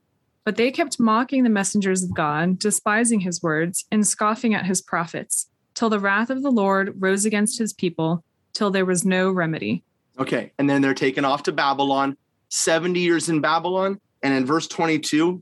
[0.43, 4.81] But they kept mocking the messengers of God, despising his words, and scoffing at his
[4.81, 5.47] prophets.
[5.73, 8.23] till the wrath of the Lord rose against his people,
[8.53, 9.83] till there was no remedy.
[10.19, 10.51] Okay.
[10.59, 12.17] And then they're taken off to Babylon,
[12.49, 13.99] 70 years in Babylon.
[14.23, 15.41] And in verse 22,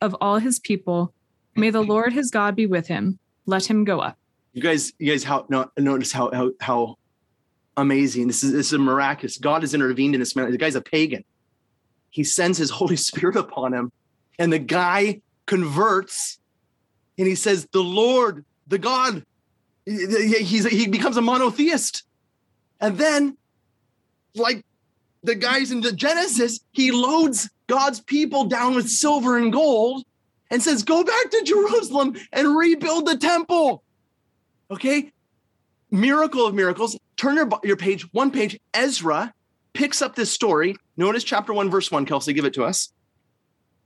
[0.00, 1.12] of all his people,
[1.54, 1.90] may the mm-hmm.
[1.90, 3.18] Lord his God be with him.
[3.46, 4.18] Let him go up.
[4.52, 6.96] you guys, you guys how no, notice how how how
[7.76, 8.26] amazing.
[8.26, 9.38] This is this is a miraculous.
[9.38, 10.50] God has intervened in this man.
[10.50, 11.24] The guy's a pagan.
[12.10, 13.92] He sends his Holy Spirit upon him,
[14.38, 16.38] and the guy converts,
[17.18, 19.24] and he says, "The Lord, the God."
[19.84, 22.02] He- He's he becomes a monotheist,
[22.80, 23.36] and then,
[24.34, 24.64] like
[25.22, 30.04] the guys in the Genesis, he loads God's people down with silver and gold,
[30.50, 33.82] and says, "Go back to Jerusalem and rebuild the temple."
[34.70, 35.12] Okay,
[35.90, 36.96] miracle of miracles.
[37.16, 38.58] Turn your your page, one page.
[38.74, 39.32] Ezra
[39.72, 40.76] picks up this story.
[40.96, 42.06] Notice chapter one, verse one.
[42.06, 42.92] Kelsey, give it to us.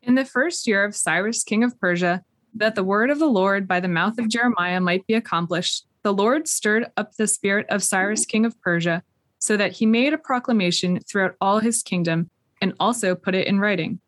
[0.03, 2.23] In the first year of Cyrus, king of Persia,
[2.55, 6.13] that the word of the Lord by the mouth of Jeremiah might be accomplished, the
[6.13, 9.03] Lord stirred up the spirit of Cyrus, king of Persia,
[9.39, 13.61] so that he made a proclamation throughout all his kingdom and also put it in
[13.61, 14.01] writing.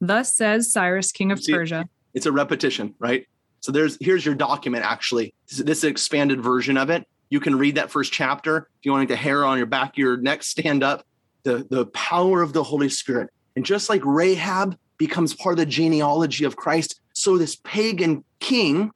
[0.00, 1.88] Thus says Cyrus, king of See, Persia.
[2.12, 3.26] It's a repetition, right?
[3.60, 4.84] So there's here's your document.
[4.84, 7.06] Actually, this, this expanded version of it.
[7.30, 9.98] You can read that first chapter if you want the hair on your back of
[9.98, 11.06] your neck stand up.
[11.44, 15.66] The the power of the Holy Spirit, and just like Rahab becomes part of the
[15.66, 18.90] genealogy of Christ, so this pagan king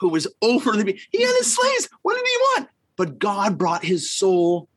[0.00, 1.88] who was over the he had his slaves.
[2.02, 2.68] What did he want?
[2.96, 4.68] But God brought his soul,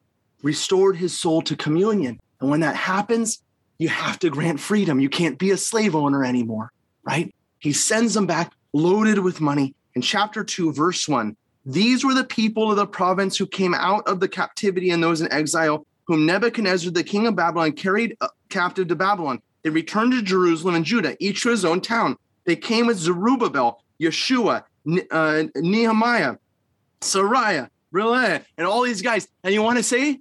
[0.42, 2.20] restored his soul to communion.
[2.40, 3.42] And when that happens,
[3.78, 5.00] you have to grant freedom.
[5.00, 6.72] You can't be a slave owner anymore,
[7.04, 7.34] right?
[7.60, 9.74] He sends them back loaded with money.
[9.96, 11.36] In chapter 2, verse 1,
[11.66, 15.22] these were the people of the province who came out of the captivity and those
[15.22, 19.42] in exile, whom Nebuchadnezzar, the king of Babylon, carried uh, captive to Babylon.
[19.64, 22.18] They returned to Jerusalem and Judah, each to his own town.
[22.44, 24.64] They came with Zerubbabel, Yeshua,
[25.12, 26.36] uh, Nehemiah,
[27.02, 29.28] Seraiah, Relay, and all these guys.
[29.44, 30.20] And you want to say,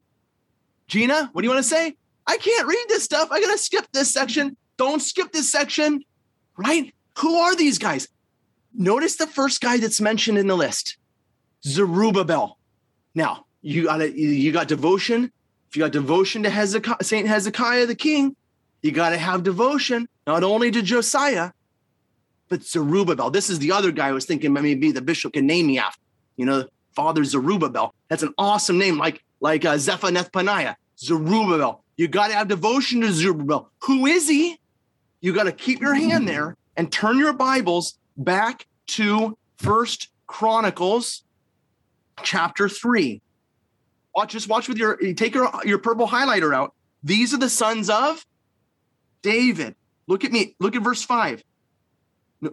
[0.87, 1.97] Gina, what do you want to say?
[2.27, 3.29] I can't read this stuff.
[3.31, 4.57] I gotta skip this section.
[4.77, 6.05] Don't skip this section,
[6.57, 6.93] right?
[7.19, 8.09] Who are these guys?
[8.75, 10.97] Notice the first guy that's mentioned in the list,
[11.65, 12.59] Zerubbabel.
[13.15, 15.31] Now you got to you got devotion.
[15.69, 18.35] If you got devotion to Hezekiah, Saint Hezekiah the king,
[18.83, 21.53] you got to have devotion not only to Josiah,
[22.49, 23.31] but Zerubbabel.
[23.31, 26.01] This is the other guy I was thinking maybe the bishop can name me after.
[26.37, 26.65] You know,
[26.95, 27.95] Father Zerubbabel.
[28.09, 31.84] That's an awesome name, like like uh, Zephaniah Zerubbabel.
[31.97, 33.71] You got to have devotion to Zerubbabel.
[33.85, 34.59] Who is he?
[35.21, 41.23] You got to keep your hand there and turn your Bibles back to First Chronicles
[42.23, 43.23] chapter 3.
[44.15, 46.75] Watch just watch with your take your, your purple highlighter out.
[47.03, 48.25] These are the sons of
[49.23, 49.75] David.
[50.07, 50.55] Look at me.
[50.61, 51.43] Look at verse 5.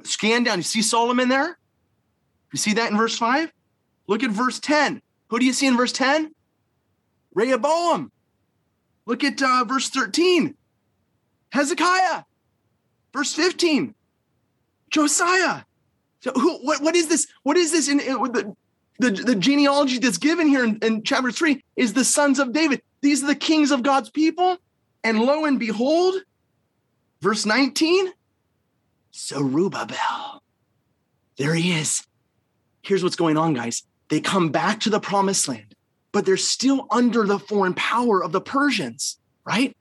[0.03, 0.59] Scan down.
[0.59, 1.57] You see Solomon there?
[2.51, 3.51] You see that in verse 5?
[4.07, 5.01] Look at verse 10.
[5.27, 6.34] Who do you see in verse 10?
[7.34, 8.11] Rehoboam.
[9.11, 10.55] Look at uh, verse 13.
[11.49, 12.23] Hezekiah.
[13.11, 13.93] Verse 15.
[14.89, 15.63] Josiah.
[16.21, 17.27] So who what, what is this?
[17.43, 18.55] What is this in, in the,
[18.99, 22.83] the the genealogy that's given here in, in chapter 3 is the sons of David.
[23.01, 24.55] These are the kings of God's people.
[25.03, 26.15] And lo and behold,
[27.19, 28.13] verse 19,
[29.13, 30.41] Zerubbabel.
[31.35, 32.07] There he is.
[32.81, 33.83] Here's what's going on, guys.
[34.07, 35.70] They come back to the promised land,
[36.11, 39.75] but they're still under the foreign power of the Persians, right?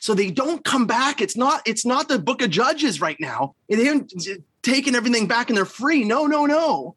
[0.00, 1.20] So they don't come back.
[1.20, 3.54] It's not, it's not the book of Judges right now.
[3.68, 4.12] They haven't
[4.62, 6.04] taken everything back and they're free.
[6.04, 6.96] No, no, no.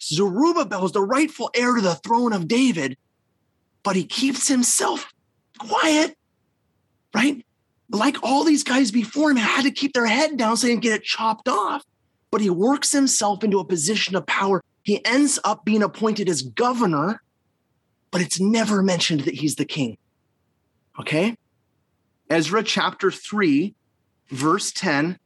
[0.00, 2.96] Zerubbabel is the rightful heir to the throne of David,
[3.82, 5.12] but he keeps himself
[5.58, 6.16] quiet,
[7.14, 7.44] right?
[7.90, 10.82] Like all these guys before him had to keep their head down so they didn't
[10.82, 11.82] get it chopped off.
[12.30, 14.62] But he works himself into a position of power.
[14.82, 17.22] He ends up being appointed as governor,
[18.10, 19.98] but it's never mentioned that he's the king.
[21.00, 21.36] Okay?
[22.30, 23.74] Ezra chapter 3,
[24.30, 25.18] verse 10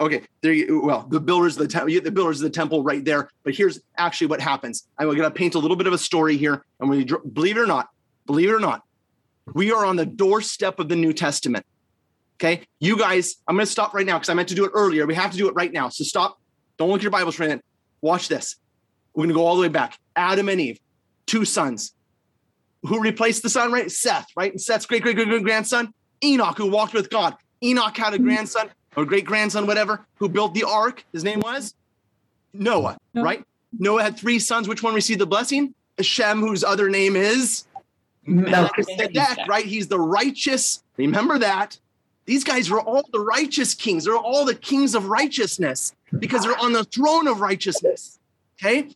[0.00, 3.04] okay there you well the builders of the temple the builders of the temple right
[3.04, 4.86] there but here's actually what happens.
[4.98, 7.60] I'm going to paint a little bit of a story here and we believe it
[7.60, 7.88] or not
[8.26, 8.82] believe it or not
[9.52, 11.66] we are on the doorstep of the new testament.
[12.36, 12.62] Okay?
[12.80, 15.06] You guys i'm going to stop right now because i meant to do it earlier.
[15.06, 16.40] We have to do it right now so stop.
[16.78, 17.64] Don't look at your bibles for a minute.
[18.00, 18.56] Watch this.
[19.14, 19.98] We're going to go all the way back.
[20.16, 20.80] Adam and Eve,
[21.26, 21.92] two sons.
[22.82, 23.90] Who replaced the son, right?
[23.90, 24.52] Seth, right?
[24.52, 25.92] And Seth's great, great, great, great grandson,
[26.22, 27.34] Enoch, who walked with God.
[27.62, 28.26] Enoch had a mm-hmm.
[28.26, 31.04] grandson or great grandson, whatever, who built the ark.
[31.12, 31.74] His name was
[32.52, 33.24] Noah, Noah.
[33.24, 33.44] right?
[33.78, 34.68] Noah had three sons.
[34.68, 35.74] Which one received the blessing?
[36.00, 37.64] Shem, whose other name is
[38.26, 39.64] Melchizedek, right?
[39.64, 40.82] He's the righteous.
[40.96, 41.78] Remember that.
[42.26, 44.04] These guys were all the righteous kings.
[44.04, 48.18] They're all the kings of righteousness because they're on the throne of righteousness.
[48.58, 48.88] Okay.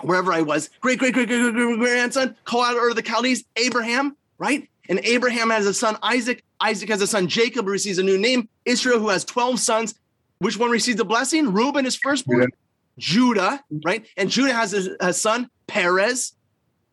[0.00, 3.44] Wherever I was, great, great, great, great, great, great grandson, call out of the Chaldees,
[3.56, 4.68] Abraham, right?
[4.88, 6.44] And Abraham has a son, Isaac.
[6.60, 8.48] Isaac has a son, Jacob, who receives a new name.
[8.64, 9.94] Israel, who has 12 sons.
[10.38, 11.52] Which one receives the blessing?
[11.52, 12.50] Reuben is firstborn.
[12.98, 14.06] Judah, right?
[14.16, 16.32] And Judah has a, a son, Perez.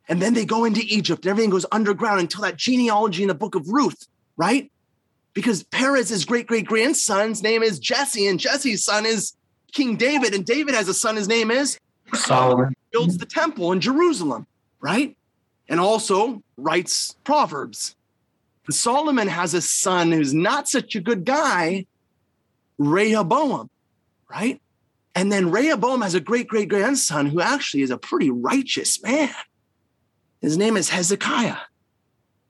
[0.07, 1.25] And then they go into Egypt.
[1.25, 4.07] and Everything goes underground until that genealogy in the book of Ruth,
[4.37, 4.71] right?
[5.33, 9.33] Because Perez's great great grandson's name is Jesse, and Jesse's son is
[9.71, 11.15] King David, and David has a son.
[11.15, 11.79] His name is
[12.15, 12.75] Solomon.
[12.91, 14.47] builds the temple in Jerusalem,
[14.79, 15.15] right?
[15.69, 17.95] And also writes Proverbs.
[18.65, 21.85] And Solomon has a son who's not such a good guy,
[22.77, 23.69] Rehoboam,
[24.29, 24.61] right?
[25.15, 29.33] And then Rehoboam has a great great grandson who actually is a pretty righteous man.
[30.41, 31.57] His name is Hezekiah.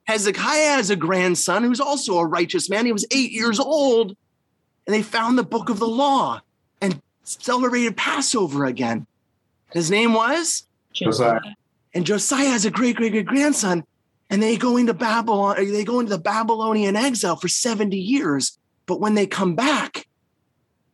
[0.05, 2.85] Hezekiah has a grandson who's also a righteous man.
[2.85, 4.15] He was eight years old,
[4.85, 6.41] and they found the book of the law
[6.81, 9.05] and celebrated Passover again.
[9.73, 11.39] His name was Josiah.
[11.93, 13.83] and Josiah has a great, great, great grandson.
[14.29, 18.57] And they go into Babylon, they go into the Babylonian exile for 70 years.
[18.85, 20.07] But when they come back,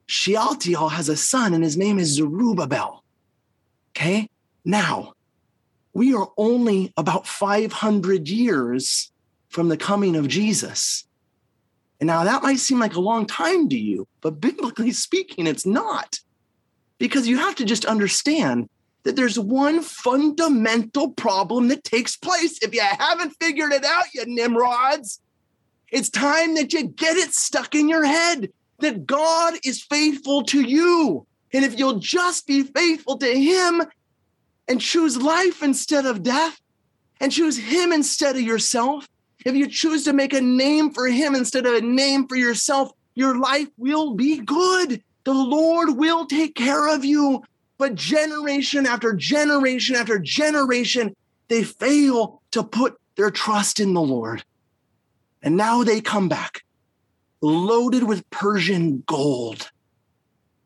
[0.07, 3.03] Shealtiel has a son, and his name is Zerubbabel.
[3.91, 4.29] Okay.
[4.65, 5.13] Now,
[5.93, 9.11] we are only about 500 years
[9.49, 11.05] from the coming of Jesus.
[11.99, 15.65] And now that might seem like a long time to you, but biblically speaking, it's
[15.65, 16.19] not.
[16.97, 18.69] Because you have to just understand
[19.03, 22.59] that there's one fundamental problem that takes place.
[22.61, 25.21] If you haven't figured it out, you Nimrods,
[25.91, 30.61] it's time that you get it stuck in your head that God is faithful to
[30.61, 31.25] you.
[31.53, 33.83] And if you'll just be faithful to Him
[34.67, 36.59] and choose life instead of death
[37.19, 39.07] and choose Him instead of yourself,
[39.45, 42.91] if you choose to make a name for Him instead of a name for yourself,
[43.15, 45.01] your life will be good.
[45.27, 47.43] The Lord will take care of you.
[47.77, 51.13] But generation after generation after generation,
[51.49, 54.45] they fail to put their trust in the Lord.
[55.43, 56.63] And now they come back
[57.41, 59.69] loaded with Persian gold.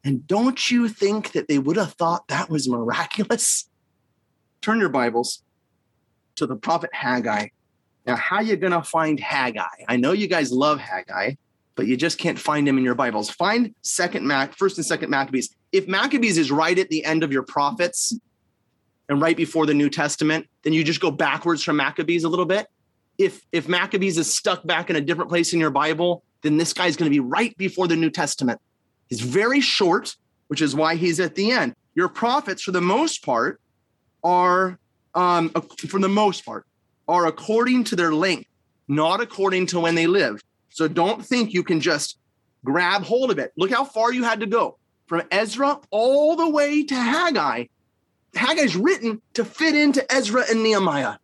[0.04, 3.68] And don't you think that they would have thought that was miraculous?
[4.62, 5.42] Turn your Bibles
[6.36, 7.48] to the prophet Haggai.
[8.06, 9.86] Now, how you going to find Haggai?
[9.88, 11.34] I know you guys love Haggai,
[11.82, 13.32] but you just can't find him in your Bibles.
[13.32, 15.50] Find second Mac, first and second Maccabees.
[15.72, 18.14] If Maccabees is right at the end of your prophets
[19.10, 22.46] and right before the New Testament, then you just go backwards from Maccabees a little
[22.46, 22.68] bit.
[23.18, 26.72] If if Maccabees is stuck back in a different place in your Bible, then this
[26.72, 28.62] guy's going to be right before the New Testament.
[29.10, 30.16] He's very short,
[30.50, 31.74] which is why he's at the end.
[31.96, 33.60] Your prophets, for the most part,
[34.24, 34.78] are
[35.16, 35.50] um,
[35.88, 36.68] for the most part
[37.08, 38.52] are according to their length,
[38.88, 40.44] not according to when they lived.
[40.72, 42.18] So don't think you can just
[42.64, 43.52] grab hold of it.
[43.58, 47.66] Look how far you had to go from Ezra all the way to Haggai.
[48.34, 51.18] Haggai's written to fit into Ezra and Nehemiah.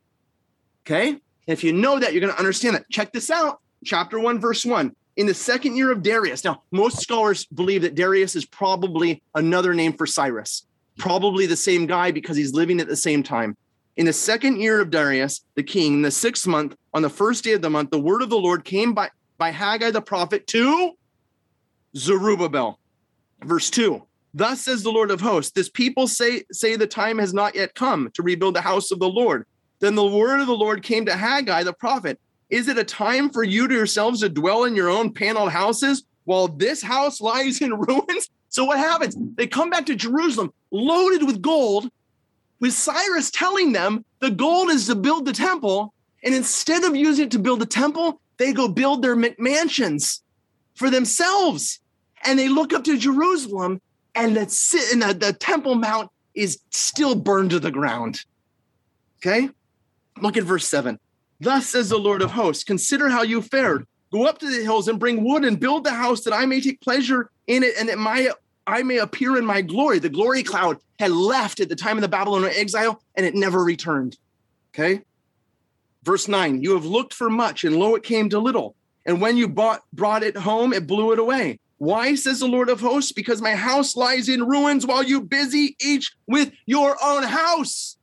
[0.86, 1.20] Okay?
[1.48, 2.90] If you know that, you're going to understand that.
[2.90, 3.62] Check this out.
[3.86, 4.94] Chapter 1, verse 1.
[5.16, 6.44] In the second year of Darius.
[6.44, 10.68] Now, most scholars believe that Darius is probably another name for Cyrus,
[10.98, 13.56] probably the same guy because he's living at the same time.
[13.96, 17.44] In the second year of Darius, the king, in the sixth month, on the first
[17.44, 20.48] day of the month, the word of the Lord came by, by Haggai the prophet
[20.48, 20.94] to
[21.96, 22.80] Zerubbabel.
[23.44, 24.04] Verse 2
[24.34, 27.74] Thus says the Lord of hosts, this people say, say the time has not yet
[27.74, 29.46] come to rebuild the house of the Lord.
[29.80, 32.20] Then the word of the Lord came to Haggai the prophet.
[32.50, 36.04] Is it a time for you to yourselves to dwell in your own paneled houses
[36.26, 38.30] while this house lies in ruins?
[38.50, 39.16] So what happens?
[39.36, 41.90] They come back to Jerusalem loaded with gold,
[42.60, 45.94] with Cyrus telling them the gold is to build the temple.
[46.24, 50.22] And instead of using it to build the temple, they go build their mansions
[50.76, 51.80] for themselves.
[52.24, 53.82] And they look up to Jerusalem,
[54.16, 58.22] and the, and the, the Temple Mount is still burned to the ground.
[59.18, 59.50] Okay?
[60.22, 61.00] Look at verse 7.
[61.40, 63.86] Thus says the Lord of hosts, consider how you fared.
[64.12, 66.62] Go up to the hills and bring wood and build the house that I may
[66.62, 68.32] take pleasure in it and that my
[68.66, 70.00] I may appear in my glory.
[70.00, 73.64] The glory cloud had left at the time of the Babylonian exile and it never
[73.64, 74.18] returned.
[74.74, 75.02] Okay.
[76.08, 78.78] Verse 9 You have looked for much, and lo, it came to little.
[79.06, 81.60] And when you bought, brought it home, it blew it away.
[81.80, 83.12] Why, says the Lord of hosts?
[83.12, 87.98] Because my house lies in ruins while you busy each with your own house.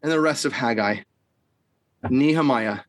[0.00, 1.00] And the rest of Haggai.
[2.08, 2.80] Nehemiah,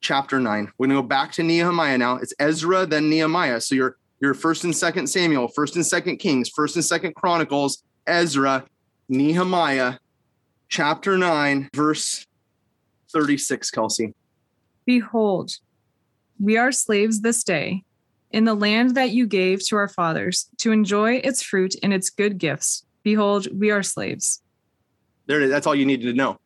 [0.00, 0.72] chapter 9.
[0.76, 2.16] We're going to go back to Nehemiah now.
[2.16, 3.60] It's Ezra, then Nehemiah.
[3.60, 7.84] So you're your first and second Samuel, first and second Kings, first and second Chronicles,
[8.04, 8.64] Ezra,
[9.08, 9.94] Nehemiah,
[10.68, 12.26] chapter 9, verse
[13.12, 14.14] 36, Kelsey.
[14.84, 15.52] Behold,
[16.40, 17.84] we are slaves this day
[18.30, 22.10] in the land that you gave to our fathers to enjoy its fruit and its
[22.10, 22.84] good gifts.
[23.02, 24.42] Behold, we are slaves.
[25.26, 25.50] There it is.
[25.50, 26.38] That's all you needed to know.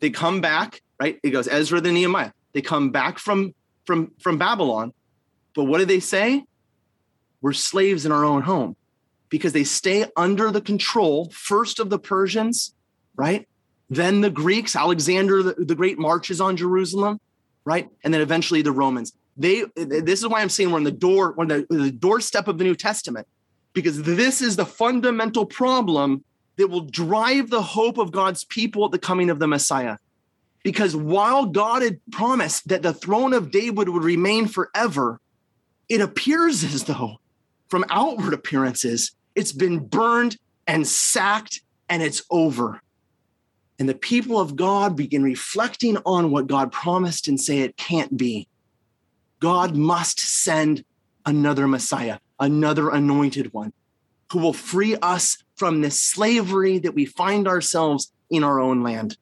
[0.00, 1.18] They come back, right?
[1.22, 2.32] It goes Ezra the Nehemiah.
[2.52, 3.54] They come back from
[3.84, 4.92] from from Babylon.
[5.54, 6.44] But what do they say?
[7.40, 8.76] We're slaves in our own home
[9.28, 12.74] because they stay under the control first of the Persians,
[13.16, 13.48] right?
[13.90, 17.20] Then the Greeks, Alexander the, the Great marches on Jerusalem,
[17.64, 17.88] right?
[18.02, 19.12] And then eventually the Romans.
[19.36, 22.58] They this is why I'm saying we're on the door, when the, the doorstep of
[22.58, 23.26] the New Testament,
[23.72, 26.24] because this is the fundamental problem
[26.56, 29.96] that will drive the hope of God's people at the coming of the Messiah.
[30.62, 35.20] Because while God had promised that the throne of David would remain forever,
[35.88, 37.16] it appears as though,
[37.68, 42.80] from outward appearances, it's been burned and sacked and it's over.
[43.78, 48.16] And the people of God begin reflecting on what God promised and say it can't
[48.16, 48.48] be.
[49.40, 50.84] God must send
[51.26, 53.72] another Messiah, another anointed one
[54.32, 59.16] who will free us from this slavery that we find ourselves in our own land.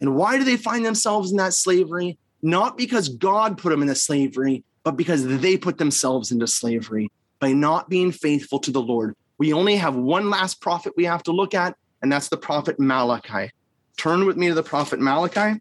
[0.00, 2.18] And why do they find themselves in that slavery?
[2.42, 7.10] Not because God put them in the slavery, but because they put themselves into slavery
[7.38, 9.14] by not being faithful to the Lord.
[9.38, 12.78] We only have one last prophet we have to look at, and that's the prophet
[12.78, 13.50] Malachi.
[13.96, 15.60] Turn with me to the prophet Malachi,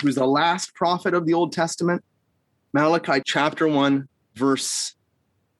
[0.00, 2.04] who's the last prophet of the Old Testament.
[2.72, 4.94] Malachi chapter 1, verse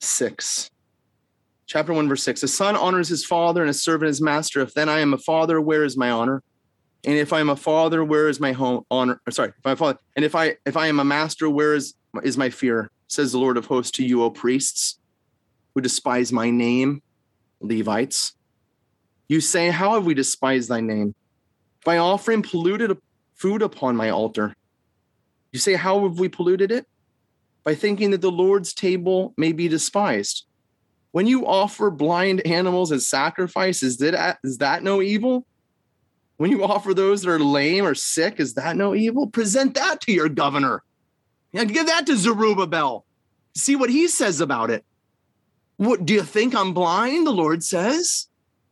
[0.00, 0.70] 6.
[1.66, 2.42] Chapter 1, verse 6.
[2.44, 4.60] A son honors his father and a servant his master.
[4.60, 6.42] If then I am a father, where is my honor?
[7.04, 9.20] And if I am a father, where is my home honor?
[9.26, 11.74] Or sorry, if I'm a father, and if I if I am a master, where
[11.74, 12.90] is is my fear?
[13.06, 14.98] Says the Lord of hosts to you, O priests,
[15.74, 17.02] who despise my name,
[17.60, 18.34] Levites.
[19.28, 21.14] You say, How have we despised thy name?
[21.84, 22.98] By offering polluted
[23.34, 24.54] food upon my altar.
[25.52, 26.86] You say, How have we polluted it?
[27.62, 30.46] By thinking that the Lord's table may be despised.
[31.12, 35.46] When you offer blind animals as sacrifice, is that, is that no evil?
[36.36, 39.26] When you offer those that are lame or sick, is that no evil?
[39.26, 40.82] Present that to your governor.
[41.52, 43.04] Yeah, give that to Zerubbabel.
[43.56, 44.84] See what he says about it.
[45.78, 47.26] What do you think I'm blind?
[47.26, 48.27] The Lord says.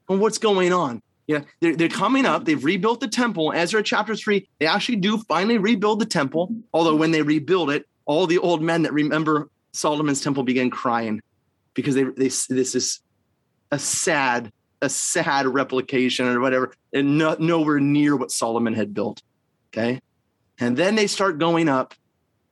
[0.08, 1.02] And what's going on?
[1.26, 2.44] Yeah, they're, they're coming up.
[2.44, 3.52] They've rebuilt the temple.
[3.52, 6.54] Ezra chapter three, they actually do finally rebuild the temple.
[6.72, 11.20] Although when they rebuild it, all the old men that remember Solomon's temple began crying
[11.74, 13.00] because they, they this is
[13.72, 19.22] a sad, a sad replication or whatever, and no, nowhere near what Solomon had built.
[19.72, 20.00] Okay.
[20.60, 21.94] And then they start going up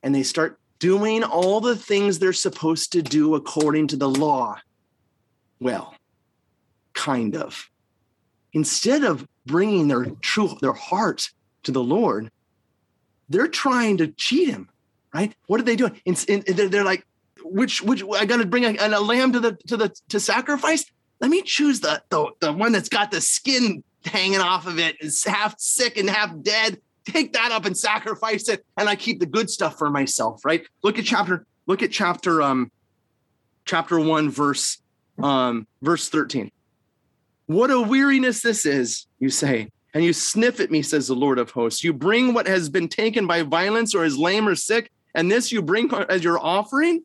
[0.03, 4.59] and they start doing all the things they're supposed to do according to the law.
[5.61, 5.94] Well,
[6.95, 7.71] kind of.
[8.53, 11.29] Instead of bringing their true their heart
[11.65, 12.31] to the lord
[13.29, 14.69] they're trying to cheat him
[15.15, 15.35] right?
[15.47, 15.99] What are they doing?
[16.05, 17.07] In, in, they're, they're, like
[17.43, 20.85] which which i gotta bring a, a, lamb to the to the to sacrifice?
[21.21, 24.97] Let me choose the, the the one that's got the skin hanging off of it
[25.01, 26.79] is half sick and half dead.
[27.07, 30.67] Take that up and sacrifice it and i keep the good stuff for myself right?
[30.83, 32.73] Look at chapter look at chapter um
[33.65, 34.79] chapter 1 verse
[35.23, 36.51] um verse 13
[37.47, 39.69] what a weariness this is, you say.
[39.93, 41.85] And you sniff at me, says the Lord of hosts.
[41.85, 45.53] You bring what has been taken by violence or is lame or sick, and this
[45.53, 47.05] you bring as your offering?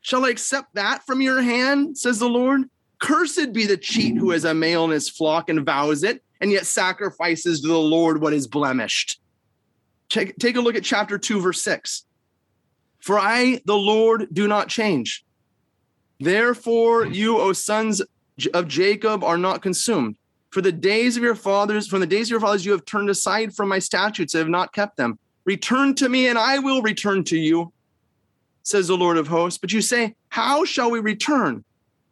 [0.00, 2.68] Shall I accept that from your hand, says the Lord?
[2.98, 6.50] Cursed be the cheat who has a male in his flock and vows it, and
[6.50, 9.20] yet sacrifices to the Lord what is blemished.
[10.08, 12.04] Take, take a look at chapter 2, verse 6.
[13.00, 15.24] For I, the Lord, do not change.
[16.20, 18.02] Therefore, you, O sons
[18.52, 20.16] of Jacob are not consumed.
[20.50, 23.10] For the days of your fathers, from the days of your fathers, you have turned
[23.10, 25.18] aside from my statutes and have not kept them.
[25.44, 27.72] Return to me, and I will return to you,
[28.62, 29.58] says the Lord of hosts.
[29.58, 31.64] But you say, How shall we return?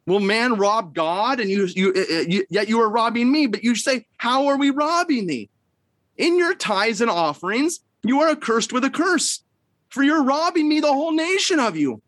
[0.05, 1.39] Will man rob God?
[1.39, 3.47] And you, you, uh, uh, you yet you are robbing me.
[3.47, 5.49] But you say, How are we robbing thee?
[6.17, 9.41] In your tithes and offerings, you are accursed with a curse,
[9.89, 12.01] for you're robbing me, the whole nation of you.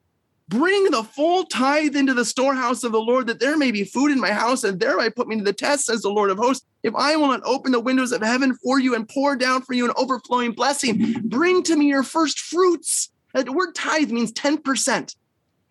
[0.48, 4.12] Bring the full tithe into the storehouse of the Lord, that there may be food
[4.12, 6.66] in my house, and thereby put me to the test, says the Lord of hosts.
[6.84, 9.74] If I will not open the windows of heaven for you and pour down for
[9.74, 13.10] you an overflowing blessing, bring to me your first fruits.
[13.34, 15.16] The word tithe means 10%.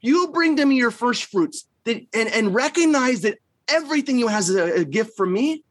[0.01, 3.39] You bring to me your first fruits that, and, and recognize that
[3.69, 5.63] everything you has a, a gift from me.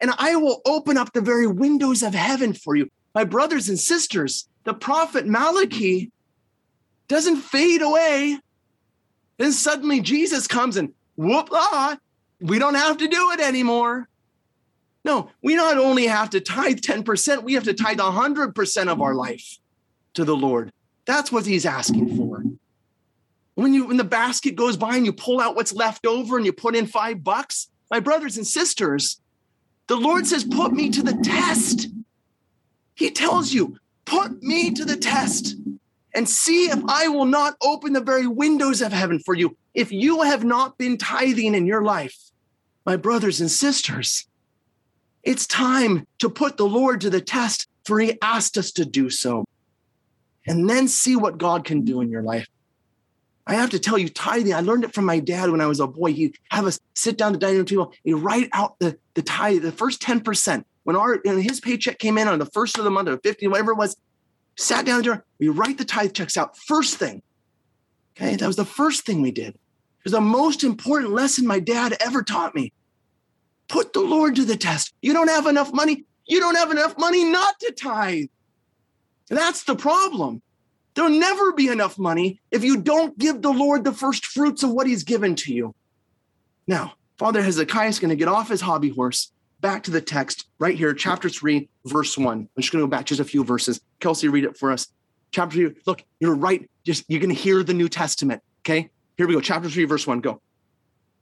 [0.00, 2.88] And I will open up the very windows of heaven for you.
[3.14, 6.10] My brothers and sisters, the prophet Malachi
[7.08, 8.38] doesn't fade away.
[9.38, 11.98] Then suddenly Jesus comes and whoop, ah,
[12.40, 14.08] we don't have to do it anymore.
[15.04, 19.14] No, we not only have to tithe 10%, we have to tithe 100% of our
[19.14, 19.58] life
[20.14, 20.72] to the Lord.
[21.04, 22.42] That's what he's asking for.
[23.54, 26.46] When you when the basket goes by and you pull out what's left over and
[26.46, 29.20] you put in 5 bucks, my brothers and sisters,
[29.86, 31.88] the Lord says put me to the test.
[32.94, 33.76] He tells you,
[34.06, 35.56] put me to the test
[36.14, 39.56] and see if I will not open the very windows of heaven for you.
[39.74, 42.16] If you have not been tithing in your life,
[42.86, 44.26] my brothers and sisters,
[45.24, 49.10] it's time to put the Lord to the test, for he asked us to do
[49.10, 49.44] so.
[50.46, 52.46] And then see what God can do in your life.
[53.46, 55.80] I have to tell you, tithing, I learned it from my dad when I was
[55.80, 56.12] a boy.
[56.12, 59.22] He'd have us sit down at the dining room table, he'd write out the, the
[59.22, 60.64] tithe, the first 10%.
[60.84, 63.48] When our when his paycheck came in on the first of the month or 50,
[63.48, 63.96] whatever it was,
[64.56, 67.22] sat down we write the tithe checks out first thing.
[68.16, 69.54] Okay, that was the first thing we did.
[69.54, 72.72] It was the most important lesson my dad ever taught me.
[73.68, 74.94] Put the Lord to the test.
[75.02, 76.04] You don't have enough money.
[76.26, 78.26] You don't have enough money not to tithe.
[79.28, 80.42] That's the problem.
[80.94, 84.70] There'll never be enough money if you don't give the Lord the first fruits of
[84.70, 85.74] what he's given to you.
[86.66, 89.32] Now, Father Hezekiah is going to get off his hobby horse,
[89.64, 92.38] back to the text right here, chapter 3, verse 1.
[92.38, 93.80] I'm just going to go back just a few verses.
[93.98, 94.88] Kelsey, read it for us.
[95.30, 96.68] Chapter 3, look, you're right.
[96.84, 98.42] Just you're going to hear the New Testament.
[98.60, 99.40] Okay, here we go.
[99.40, 100.20] Chapter 3, verse 1.
[100.20, 100.42] Go.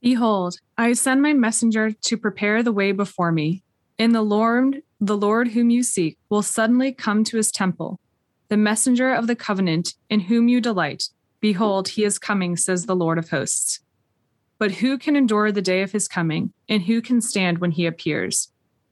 [0.01, 3.63] Behold, I send my messenger to prepare the way before me.
[3.97, 8.01] And the Lord, the Lord whom you seek, will suddenly come to his temple.
[8.49, 11.07] The messenger of the covenant in whom you delight.
[11.39, 13.79] Behold, he is coming, says the Lord of hosts.
[14.59, 17.85] But who can endure the day of his coming, and who can stand when he
[17.85, 18.51] appears?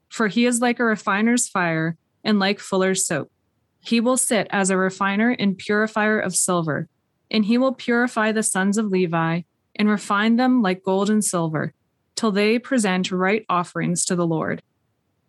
[0.09, 3.31] For he is like a refiner's fire and like fuller's soap.
[3.79, 6.88] He will sit as a refiner and purifier of silver,
[7.29, 9.41] and he will purify the sons of Levi
[9.75, 11.73] and refine them like gold and silver,
[12.15, 14.61] till they present right offerings to the Lord.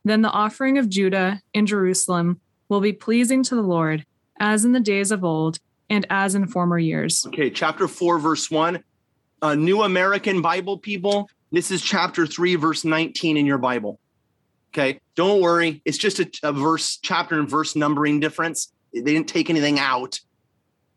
[0.04, 4.04] Then the offering of Judah and Jerusalem will be pleasing to the Lord,
[4.38, 7.24] as in the days of old and as in former years.
[7.28, 8.82] Okay, chapter 4, verse 1.
[9.42, 13.98] Uh, New American Bible people, this is chapter 3, verse 19 in your Bible.
[14.72, 15.82] Okay, don't worry.
[15.84, 18.72] It's just a, a verse, chapter and verse numbering difference.
[18.94, 20.20] They didn't take anything out.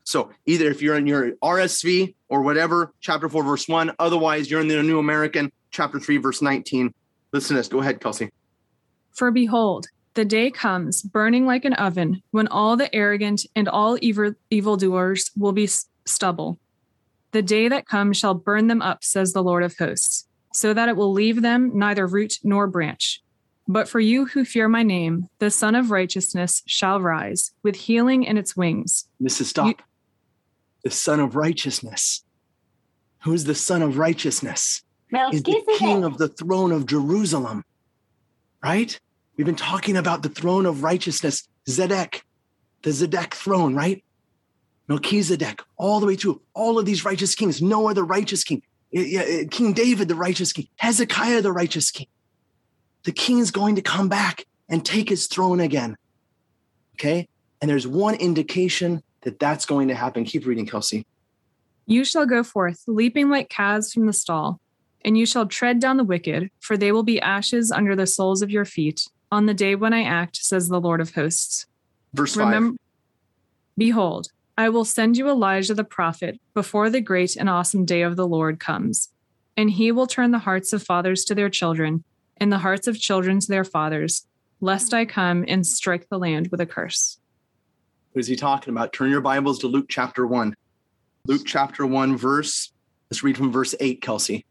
[0.03, 3.93] So either if you're in your RSV or whatever, chapter 4, verse 1.
[3.97, 6.93] Otherwise, you're in the New American, chapter 3, verse 19.
[7.33, 7.67] Listen to this.
[7.67, 8.29] Go ahead, Kelsey.
[9.11, 13.97] For behold, the day comes, burning like an oven, when all the arrogant and all
[14.01, 15.67] evil evildoers will be
[16.05, 16.59] stubble.
[17.35, 20.87] The day that comes shall burn them up, says the Lord of hosts, so that
[20.87, 23.21] it will leave them neither root nor branch.
[23.67, 28.23] But for you who fear my name, the Sun of Righteousness shall rise with healing
[28.23, 29.09] in its wings.
[29.19, 29.67] This is stop.
[29.67, 29.75] You,
[30.85, 32.23] the Son of Righteousness.
[33.23, 34.81] Who's the Son of Righteousness?
[35.29, 37.65] He's the King of the throne of Jerusalem,
[38.63, 38.97] right?
[39.35, 42.21] We've been talking about the throne of righteousness, Zedek,
[42.83, 44.04] the Zedek throne, right?
[44.87, 47.61] Melchizedek, all the way through all of these righteous kings.
[47.61, 48.61] Noah, the righteous king.
[48.95, 50.67] Uh, king David, the righteous king.
[50.77, 52.07] Hezekiah, the righteous king.
[53.03, 55.95] The king is going to come back and take his throne again.
[56.95, 57.27] Okay.
[57.61, 60.23] And there's one indication that that's going to happen.
[60.23, 61.05] Keep reading, Kelsey.
[61.85, 64.59] You shall go forth, leaping like calves from the stall,
[65.03, 68.41] and you shall tread down the wicked, for they will be ashes under the soles
[68.41, 71.65] of your feet on the day when I act, says the Lord of hosts.
[72.13, 72.45] Verse 5.
[72.45, 72.77] Remember,
[73.77, 78.15] Behold, I will send you Elijah the prophet before the great and awesome day of
[78.15, 79.09] the Lord comes,
[79.57, 82.05] and he will turn the hearts of fathers to their children,
[82.37, 84.25] and the hearts of children to their fathers,
[84.61, 87.19] lest I come and strike the land with a curse.
[88.13, 88.93] Who is he talking about?
[88.93, 90.55] Turn your Bibles to Luke chapter 1.
[91.27, 92.71] Luke chapter 1, verse,
[93.11, 94.45] let's read from verse 8, Kelsey.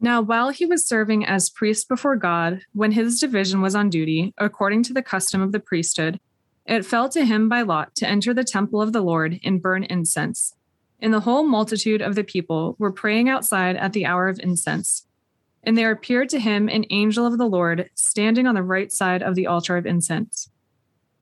[0.00, 4.34] Now, while he was serving as priest before God, when his division was on duty,
[4.38, 6.18] according to the custom of the priesthood,
[6.66, 9.84] it fell to him by lot to enter the temple of the Lord and burn
[9.84, 10.54] incense.
[11.00, 15.06] And the whole multitude of the people were praying outside at the hour of incense.
[15.62, 19.22] And there appeared to him an angel of the Lord standing on the right side
[19.22, 20.48] of the altar of incense.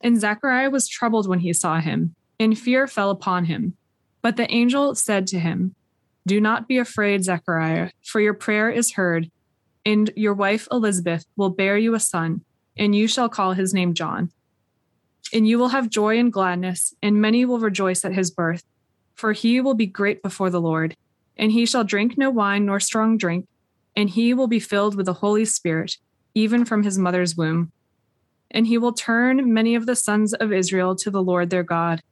[0.00, 3.76] And Zechariah was troubled when he saw him, and fear fell upon him.
[4.20, 5.74] But the angel said to him,
[6.26, 9.30] Do not be afraid, Zechariah, for your prayer is heard,
[9.84, 12.44] and your wife Elizabeth will bear you a son,
[12.76, 14.30] and you shall call his name John
[15.32, 18.64] and you will have joy and gladness, and many will rejoice at his birth.
[19.14, 20.96] For he will be great before the Lord,
[21.36, 23.46] and he shall drink no wine nor strong drink,
[23.96, 25.98] and he will be filled with the Holy Spirit,
[26.34, 27.72] even from his mother's womb.
[28.50, 32.02] And he will turn many of the sons of Israel to the Lord their God,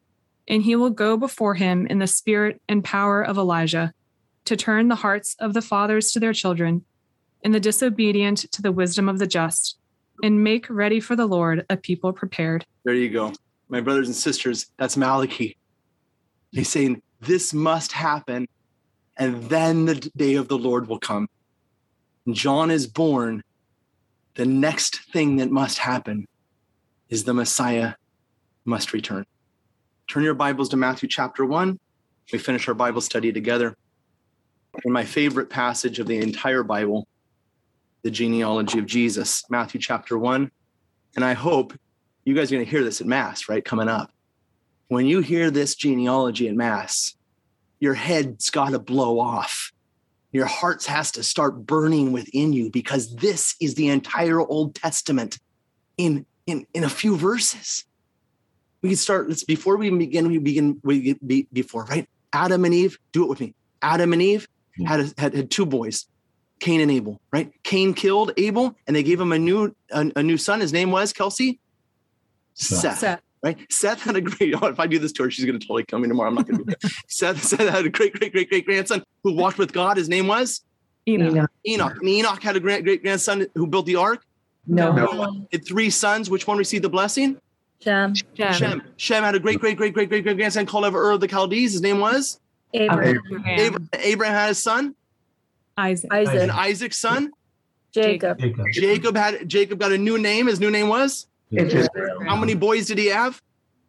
[0.49, 3.93] and he will go before him in the spirit and power of Elijah,
[4.47, 6.85] to turn the hearts of the fathers to their children,
[7.45, 9.79] and the disobedient to the wisdom of the just,
[10.23, 12.65] and make ready for the Lord a people prepared.
[12.85, 13.33] There you go.
[13.69, 15.57] My brothers and sisters, that's Malachi.
[16.53, 18.49] He's saying this must happen,
[19.17, 21.29] and then the day of the Lord will come.
[22.31, 23.43] John is born.
[24.35, 26.27] The next thing that must happen
[27.09, 27.95] is the Messiah
[28.65, 29.27] must return.
[30.09, 31.79] Turn your Bibles to Matthew chapter 1.
[32.33, 33.77] We finish our Bible study together.
[34.85, 37.07] In my favorite passage of the entire Bible,
[38.03, 40.51] the genealogy of Jesus, Matthew chapter 1.
[41.17, 41.75] And I hope
[42.25, 43.65] you guys are going to hear this at Mass, right?
[43.65, 44.13] Coming up.
[44.89, 47.15] When you hear this genealogy at Mass,
[47.79, 49.73] your head's got to blow off.
[50.33, 55.39] Your heart has to start burning within you because this is the entire Old Testament
[55.97, 57.85] in, in, in a few verses.
[58.83, 62.09] We can start, let's before we begin, we begin we be, before, right?
[62.33, 63.55] Adam and Eve, do it with me.
[63.83, 64.47] Adam and Eve
[64.87, 66.07] had, a, had, had two boys,
[66.61, 67.53] Cain and Abel, right?
[67.63, 70.61] Cain killed Abel and they gave him a new a, a new son.
[70.61, 71.59] His name was Kelsey?
[72.55, 72.99] Seth.
[72.99, 73.23] Seth.
[73.43, 73.59] Right?
[73.73, 75.85] Seth had a great, oh, if I do this to her, she's going to totally
[75.85, 76.29] come in tomorrow.
[76.29, 76.93] I'm not going to do it.
[77.09, 79.97] Seth, Seth had a great, great, great, great grandson who walked with God.
[79.97, 80.63] His name was
[81.09, 81.51] Enoch.
[81.67, 81.97] Enoch.
[82.01, 84.27] And Enoch had a great, great grandson who built the ark.
[84.67, 84.93] No.
[84.93, 86.29] Noah had three sons.
[86.29, 87.41] Which one received the blessing?
[87.83, 88.53] Shem, Shem.
[88.53, 88.83] Shem.
[88.99, 91.29] Shem had a great, great, great, great, great, great grandson called of Ur of the
[91.29, 91.73] Chaldees.
[91.73, 92.39] His name was
[92.75, 93.59] Abraham, Abraham.
[93.59, 93.89] Abraham.
[93.95, 94.95] Abraham had a son,
[95.81, 96.41] Isaac.
[96.41, 97.31] and Isaac's son.
[97.93, 98.67] Jacob, Jacob.
[98.73, 100.47] Jacob had Jacob got a new name.
[100.47, 101.27] His new name was.
[102.27, 103.41] How many boys did he have?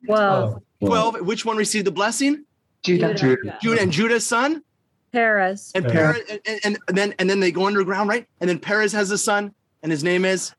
[0.05, 0.61] Twelve.
[0.83, 1.21] Twelve.
[1.21, 2.45] Which one received the blessing?
[2.83, 3.13] Judah,
[3.61, 4.63] Judah and Judah's son.
[5.11, 6.23] Perez, And Perez.
[6.23, 8.25] Perez, and, and, and then and then they go underground, right?
[8.39, 9.53] And then Perez has a son,
[9.83, 10.53] and his name is.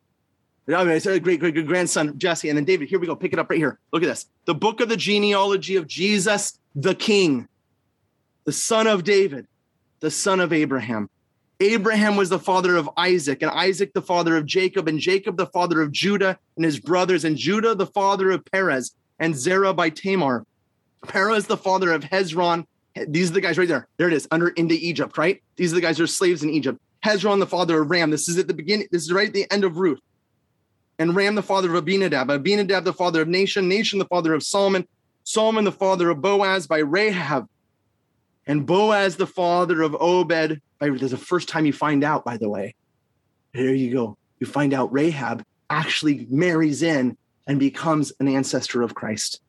[0.68, 2.48] Oh, I mean, it's a great, great, great grandson, Jesse.
[2.48, 3.16] And then David, here we go.
[3.16, 3.80] Pick it up right here.
[3.92, 4.26] Look at this.
[4.44, 7.48] The book of the genealogy of Jesus, the King,
[8.44, 9.48] the son of David,
[9.98, 11.10] the son of Abraham.
[11.62, 15.46] Abraham was the father of Isaac, and Isaac the father of Jacob, and Jacob the
[15.46, 19.88] father of Judah and his brothers, and Judah the father of Perez, and Zerah by
[19.88, 20.44] Tamar.
[21.06, 22.66] Perez the father of Hezron.
[23.06, 23.86] These are the guys right there.
[23.96, 25.40] There it is, under into Egypt, right?
[25.56, 26.80] These are the guys who are slaves in Egypt.
[27.04, 28.10] Hezron the father of Ram.
[28.10, 28.88] This is at the beginning.
[28.90, 30.00] This is right at the end of Ruth.
[30.98, 32.28] And Ram the father of Abinadab.
[32.30, 33.66] Abinadab the father of Nahshon.
[33.70, 34.86] Nahshon the father of Solomon.
[35.24, 37.48] Solomon the father of Boaz by Rahab.
[38.46, 40.60] And Boaz the father of Obed.
[40.80, 42.74] There's the first time you find out, by the way.
[43.54, 44.18] There you go.
[44.40, 47.16] You find out Rahab actually marries in
[47.46, 49.40] and becomes an ancestor of Christ.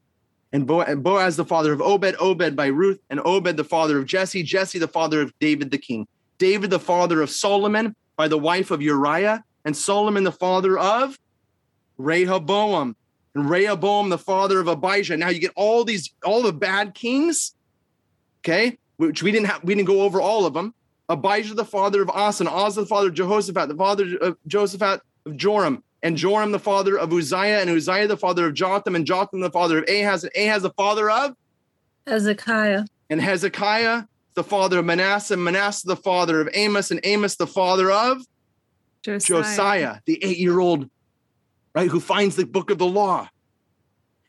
[0.51, 4.43] And Boaz the father of Obed, Obed by Ruth, and Obed the father of Jesse,
[4.43, 6.07] Jesse the father of David the king,
[6.37, 11.17] David the father of Solomon by the wife of Uriah, and Solomon the father of
[11.97, 12.95] Rehoboam,
[13.33, 15.17] and Rehoboam the father of Abijah.
[15.17, 17.55] Now you get all these, all the bad kings,
[18.41, 20.73] okay, which we didn't have, we didn't go over all of them.
[21.09, 25.37] Abijah the father of Asa, Asa the father of Jehoshaphat, the father of Josaphat of
[25.37, 29.41] Joram, and Joram the father of Uzziah, and Uzziah the father of Jotham, and Jotham
[29.41, 31.35] the father of Ahaz, and Ahaz the father of,
[32.07, 34.03] Hezekiah, and Hezekiah
[34.35, 38.25] the father of Manasseh, and Manasseh the father of Amos, and Amos the father of
[39.03, 39.43] Josiah.
[39.43, 40.89] Josiah, the eight-year-old,
[41.75, 43.29] right, who finds the book of the law.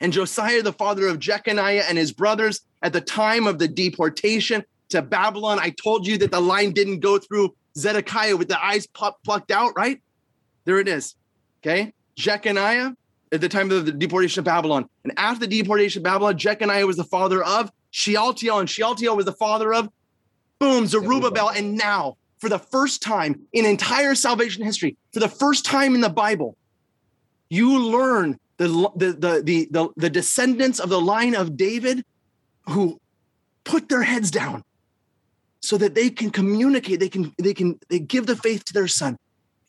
[0.04, 4.62] And Josiah, the father of Jeconiah and his brothers, at the time of the deportation
[4.90, 8.86] to Babylon, I told you that the line didn't go through Zedekiah with the eyes
[8.86, 10.02] plucked out, right?
[10.66, 11.14] There it is.
[11.62, 11.94] Okay.
[12.16, 12.92] Jeconiah
[13.32, 14.90] at the time of the deportation of Babylon.
[15.04, 19.24] And after the deportation of Babylon, Jeconiah was the father of Shealtiel, and Shealtiel was
[19.24, 19.88] the father of,
[20.58, 21.48] boom, Zerubbabel.
[21.48, 26.02] And now, for the first time in entire salvation history, for the first time in
[26.02, 26.58] the Bible,
[27.48, 32.04] you learn the, the, the, the, the, descendants of the line of David
[32.68, 33.00] who
[33.64, 34.62] put their heads down
[35.60, 38.88] so that they can communicate, they can, they can they give the faith to their
[38.88, 39.18] son.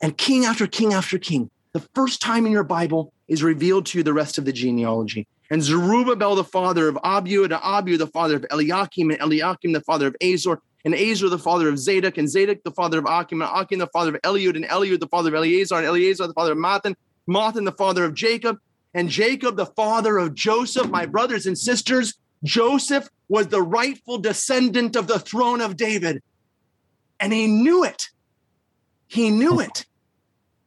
[0.00, 3.98] And king after king after king, the first time in your Bible is revealed to
[3.98, 5.26] you the rest of the genealogy.
[5.50, 9.80] And Zerubbabel, the father of Abiud, and Abiud, the father of Eliakim, and Eliakim, the
[9.80, 13.42] father of Azor, and Azor, the father of Zadok, and Zadok, the father of Achim,
[13.42, 16.32] and Achim, the father of Eliud, and Eliud, the father of Eleazar, and Eleazar, the
[16.32, 16.94] father of Mathan,
[17.28, 18.58] Mathan, the father of Jacob,
[18.96, 20.88] and Jacob, the father of Joseph.
[20.88, 26.22] My brothers and sisters, Joseph was the rightful descendant of the throne of David.
[27.20, 28.08] And he knew it.
[29.06, 29.84] He knew it.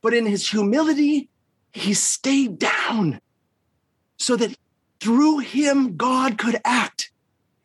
[0.03, 1.27] But in his humility,
[1.73, 3.19] he stayed down
[4.17, 4.55] so that
[4.99, 7.11] through him, God could act.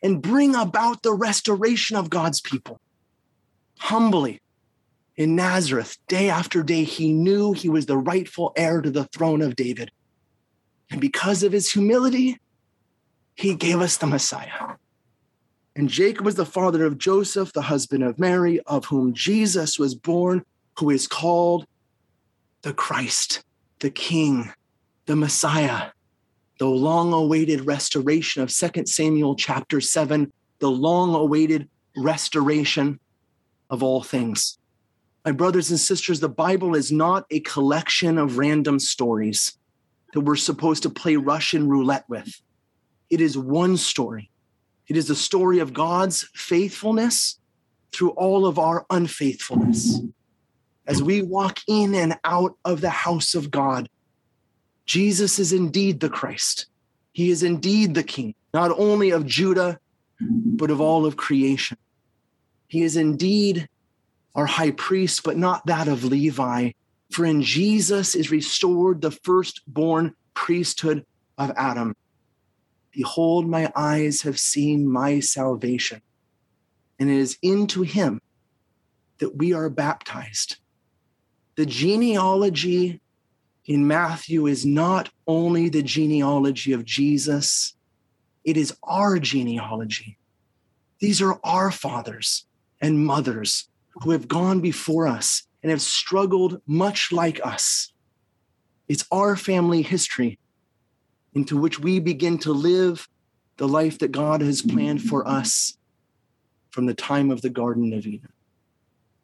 [0.05, 2.79] and bring about the restoration of God's people.
[3.79, 4.43] Humbly,
[5.17, 9.41] in Nazareth, day after day, he knew he was the rightful heir to the throne
[9.41, 9.91] of David.
[10.91, 12.39] And because of his humility,
[13.35, 14.77] he gave us the Messiah.
[15.77, 19.95] And Jacob was the father of Joseph, the husband of Mary, of whom Jesus was
[19.95, 20.45] born,
[20.79, 21.67] who is called
[22.63, 23.43] the Christ,
[23.81, 24.53] the King,
[25.07, 25.91] the Messiah,
[26.59, 33.01] the long awaited restoration of 2 Samuel chapter 7, the long awaited restoration
[33.69, 34.59] of all things.
[35.25, 39.59] My brothers and sisters, the Bible is not a collection of random stories
[40.15, 42.41] that we're supposed to play Russian roulette with.
[43.11, 44.31] It is one story.
[44.87, 47.41] It is the story of God's faithfulness
[47.93, 50.01] through all of our unfaithfulness.
[50.87, 53.89] As we walk in and out of the house of God,
[54.87, 56.67] Jesus is indeed the Christ.
[57.13, 59.81] He is indeed the King, not only of Judah,
[60.21, 61.77] but of all of creation.
[62.69, 63.69] He is indeed
[64.35, 66.73] our high priest, but not that of Levi.
[67.15, 71.07] For in Jesus is restored the firstborn priesthood
[71.39, 71.95] of Adam.
[72.91, 76.03] Behold, my eyes have seen my salvation.
[76.99, 78.21] And it is into him
[79.19, 80.57] that we are baptized.
[81.55, 83.01] The genealogy
[83.65, 87.77] in Matthew is not only the genealogy of Jesus,
[88.43, 90.19] it is our genealogy.
[90.99, 92.45] These are our fathers
[92.81, 93.69] and mothers
[94.03, 97.91] who have gone before us and have struggled much like us.
[98.87, 100.39] It's our family history
[101.33, 103.09] into which we begin to live
[103.57, 105.79] the life that God has planned for us
[106.71, 108.29] from the time of the Garden of Eden.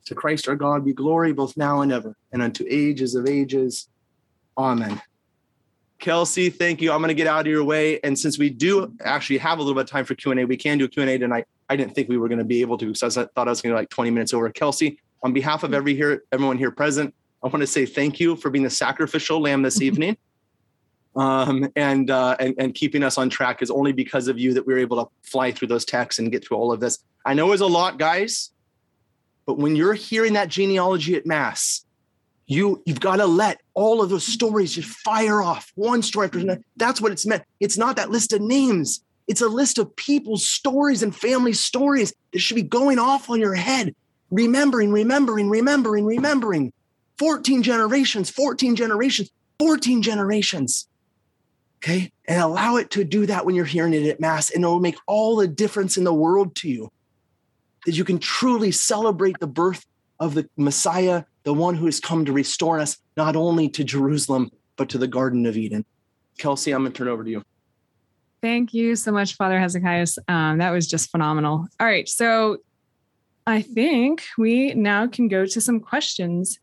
[0.07, 3.89] To Christ our God be glory both now and ever, and unto ages of ages.
[4.57, 5.03] Amen.
[5.99, 6.91] Kelsey, thank you.
[6.91, 8.01] I'm going to get out of your way.
[8.01, 10.79] And since we do actually have a little bit of time for Q&A, we can
[10.79, 11.45] do a Q&A tonight.
[11.69, 13.61] I didn't think we were going to be able to because I thought I was
[13.61, 14.49] going to be like 20 minutes over.
[14.49, 18.37] Kelsey, on behalf of every here, everyone here present, I want to say thank you
[18.37, 20.17] for being the sacrificial lamb this evening.
[21.17, 24.65] Um, and, uh, and and keeping us on track is only because of you that
[24.65, 26.99] we were able to fly through those texts and get through all of this.
[27.27, 28.53] I know it's a lot, guys,
[29.45, 31.85] but when you're hearing that genealogy at mass,
[32.47, 36.39] you you've got to let all of those stories just fire off one story after
[36.39, 36.63] another.
[36.77, 37.43] That's what it's meant.
[37.59, 39.03] It's not that list of names.
[39.27, 43.41] It's a list of people's stories and family stories that should be going off on
[43.41, 43.95] your head,
[44.31, 46.73] remembering, remembering, remembering, remembering.
[47.19, 50.89] 14 generations, 14 generations, 14 generations.
[51.79, 52.13] Okay.
[52.27, 54.97] And allow it to do that when you're hearing it at Mass, and it'll make
[55.07, 56.91] all the difference in the world to you.
[57.87, 59.87] That you can truly celebrate the birth
[60.19, 64.51] of the Messiah, the one who has come to restore us, not only to Jerusalem,
[64.77, 65.85] but to the Garden of Eden.
[66.39, 67.43] Kelsey, I'm going to turn over to you.
[68.43, 70.07] Thank you so much, Father Hezekiah.
[70.29, 71.67] Um, that was just phenomenal.
[71.79, 72.09] All right.
[72.09, 72.59] So
[73.51, 76.61] I think we now can go to some questions.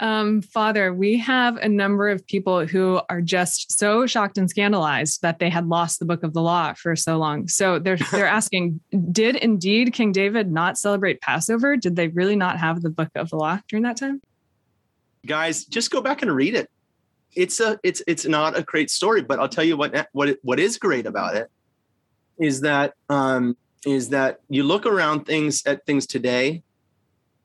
[0.00, 5.20] Um, Father, we have a number of people who are just so shocked and scandalized
[5.20, 7.46] that they had lost the book of the law for so long.
[7.46, 8.80] So they're they're asking,
[9.12, 11.76] did indeed King David not celebrate Passover?
[11.76, 14.22] Did they really not have the book of the law during that time?
[15.26, 16.70] Guys, just go back and read it.
[17.36, 20.58] It's a it's it's not a great story, but I'll tell you what what what
[20.58, 21.50] is great about it
[22.38, 26.62] is that um is that you look around things at things today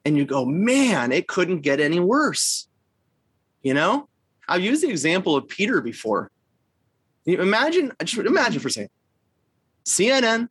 [0.06, 2.68] and you go, man, it couldn't get any worse.
[3.64, 4.08] You know,
[4.48, 6.32] I've used the example of Peter before.
[7.26, 8.90] Imagine, just imagine for a second.
[9.84, 10.48] CNN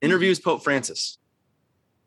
[0.00, 1.18] interviews Pope Francis.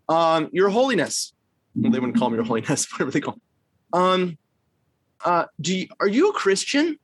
[0.07, 1.33] Um, Your Holiness.
[1.75, 3.37] Well, they wouldn't call me Your Holiness, whatever they call.
[3.91, 4.37] Um,
[5.23, 6.97] uh, do you, are you a Christian?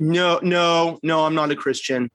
[0.00, 2.10] No, no, no, I'm not a Christian.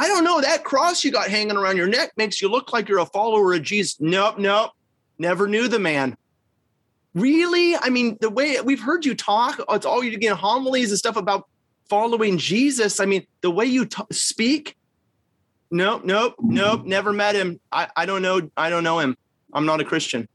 [0.00, 0.40] I don't know.
[0.40, 3.52] That cross you got hanging around your neck makes you look like you're a follower
[3.52, 4.00] of Jesus.
[4.00, 4.70] Nope, nope.
[5.18, 6.16] Never knew the man.
[7.12, 7.76] Really?
[7.76, 10.96] I mean, the way we've heard you talk, oh, it's all you get homilies and
[10.96, 11.46] stuff about
[11.90, 12.98] following Jesus.
[12.98, 14.74] I mean, the way you t- speak.
[15.70, 16.86] Nope, nope, nope.
[16.86, 17.60] Never met him.
[17.70, 18.48] I, I don't know.
[18.56, 19.18] I don't know him.
[19.52, 20.26] I'm not a Christian.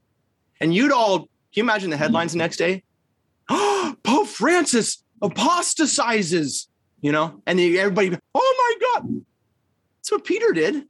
[0.60, 2.84] And you'd all, can you imagine the headlines the next day?
[3.48, 6.68] Pope Francis apostatizes,
[7.00, 9.24] you know, and everybody, oh my God.
[10.06, 10.84] That's what Peter did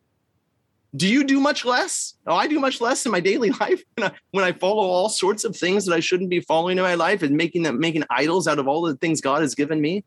[0.95, 2.15] do you do much less?
[2.27, 5.09] Oh, I do much less in my daily life when I, when I follow all
[5.09, 8.05] sorts of things that I shouldn't be following in my life and making them making
[8.11, 10.05] idols out of all the things God has given me.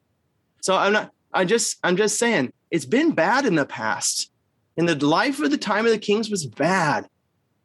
[0.61, 1.11] So I'm not.
[1.33, 4.31] I just I'm just saying it's been bad in the past.
[4.77, 7.07] And the life of the time of the kings was bad.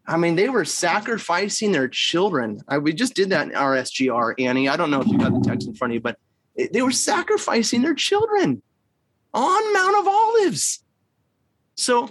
[0.07, 2.61] I mean, they were sacrificing their children.
[2.69, 4.69] I, we just did that in RSGR, Annie.
[4.69, 6.19] I don't know if you got the text in front of you, but
[6.73, 8.63] they were sacrificing their children
[9.33, 10.84] on Mount of Olives.
[11.77, 12.11] So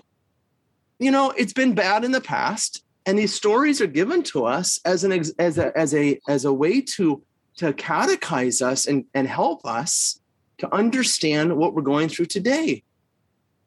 [0.99, 4.79] you know, it's been bad in the past, and these stories are given to us
[4.85, 7.21] as an as a as a as a way to
[7.57, 10.19] to catechize us and and help us
[10.59, 12.83] to understand what we're going through today,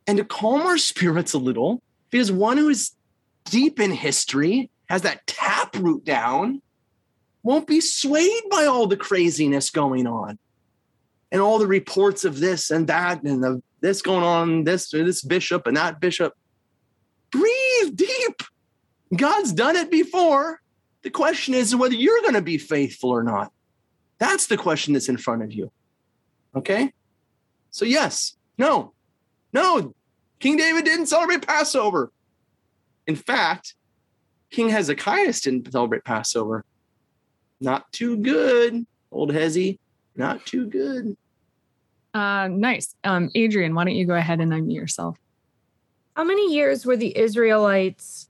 [0.07, 2.93] and to calm our spirits a little, because one who is
[3.45, 6.63] deep in history has that taproot down,
[7.43, 10.39] won't be swayed by all the craziness going on
[11.33, 15.23] and all the reports of this and that and the, this going on, this this
[15.23, 16.35] bishop and that bishop.
[17.31, 18.43] Breathe deep.
[19.15, 20.61] God's done it before.
[21.03, 23.53] The question is whether you're going to be faithful or not.
[24.19, 25.71] That's the question that's in front of you.
[26.55, 26.93] Okay?
[27.71, 28.95] So, yes, no,
[29.53, 29.95] no,
[30.41, 32.13] King David didn't celebrate Passover.
[33.07, 33.75] In fact,
[34.51, 36.65] King Hezekiah didn't celebrate Passover.
[37.61, 39.79] Not too good, old Hezzy.
[40.17, 41.17] Not too good.
[42.15, 42.95] Uh, nice.
[43.05, 45.19] Um, Adrian, why don't you go ahead and unmute yourself?
[46.17, 48.29] How many years were the Israelites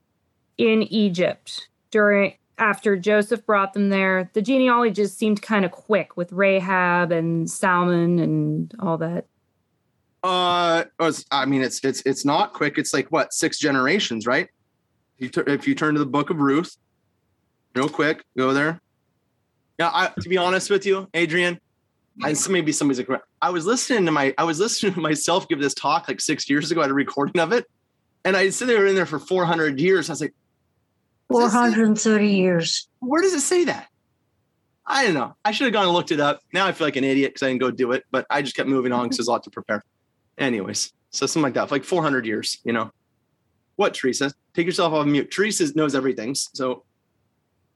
[0.57, 4.29] in Egypt during after Joseph brought them there?
[4.33, 9.27] The genealogy just seemed kind of quick with Rahab and Salmon and all that.
[10.21, 10.83] Uh,
[11.31, 12.77] I mean, it's it's it's not quick.
[12.77, 14.49] It's like what six generations, right?
[15.17, 16.75] You tur- if you turn to the book of Ruth,
[17.73, 18.81] real quick, go there.
[19.79, 21.61] Yeah, I, to be honest with you, Adrian,
[22.23, 25.47] and so maybe somebody's like, I was listening to my, I was listening to myself
[25.47, 26.81] give this talk like six years ago.
[26.81, 27.65] I had a recording of it,
[28.25, 30.09] and I said they were in there for 400 years.
[30.09, 30.33] I was like,
[31.29, 32.87] 430 years.
[32.99, 33.87] where does it say that?
[34.85, 35.35] I don't know.
[35.43, 36.39] I should have gone and looked it up.
[36.53, 38.55] Now I feel like an idiot because I didn't go do it, but I just
[38.55, 39.83] kept moving on because there's a lot to prepare.
[40.37, 42.91] Anyways, so something like that, like 400 years, you know.
[43.75, 44.33] What, Teresa?
[44.55, 45.29] Take yourself off mute.
[45.29, 46.33] Teresa knows everything.
[46.35, 46.83] So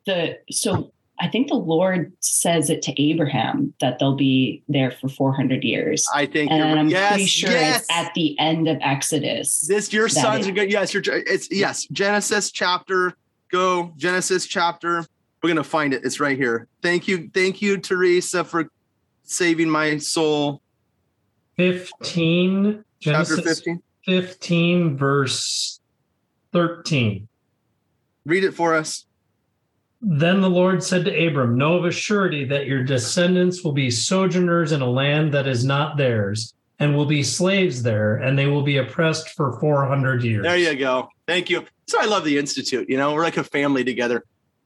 [0.06, 5.08] The so I think the Lord says it to Abraham that they'll be there for
[5.08, 6.04] 400 years.
[6.16, 7.82] I think and you're I'm yes, pretty sure yes.
[7.82, 9.62] it's at the end of Exodus.
[9.68, 10.72] this your sons are good.
[10.72, 13.14] Yes, you're it's yes, Genesis chapter.
[13.52, 15.06] Go, Genesis chapter.
[15.44, 16.04] We're gonna find it.
[16.04, 16.68] It's right here.
[16.82, 18.72] Thank you, thank you, Teresa, for
[19.24, 20.64] saving my soul.
[21.58, 23.82] 15, Chapter Genesis 15.
[24.06, 25.80] 15, verse
[26.52, 27.28] 13.
[28.26, 29.06] Read it for us.
[30.02, 33.92] Then the Lord said to Abram, Know of a surety that your descendants will be
[33.92, 38.48] sojourners in a land that is not theirs, and will be slaves there, and they
[38.48, 40.44] will be oppressed for 400 years.
[40.44, 41.10] There you go.
[41.28, 41.66] Thank you.
[41.88, 42.90] So I love the Institute.
[42.90, 44.24] You know, we're like a family together.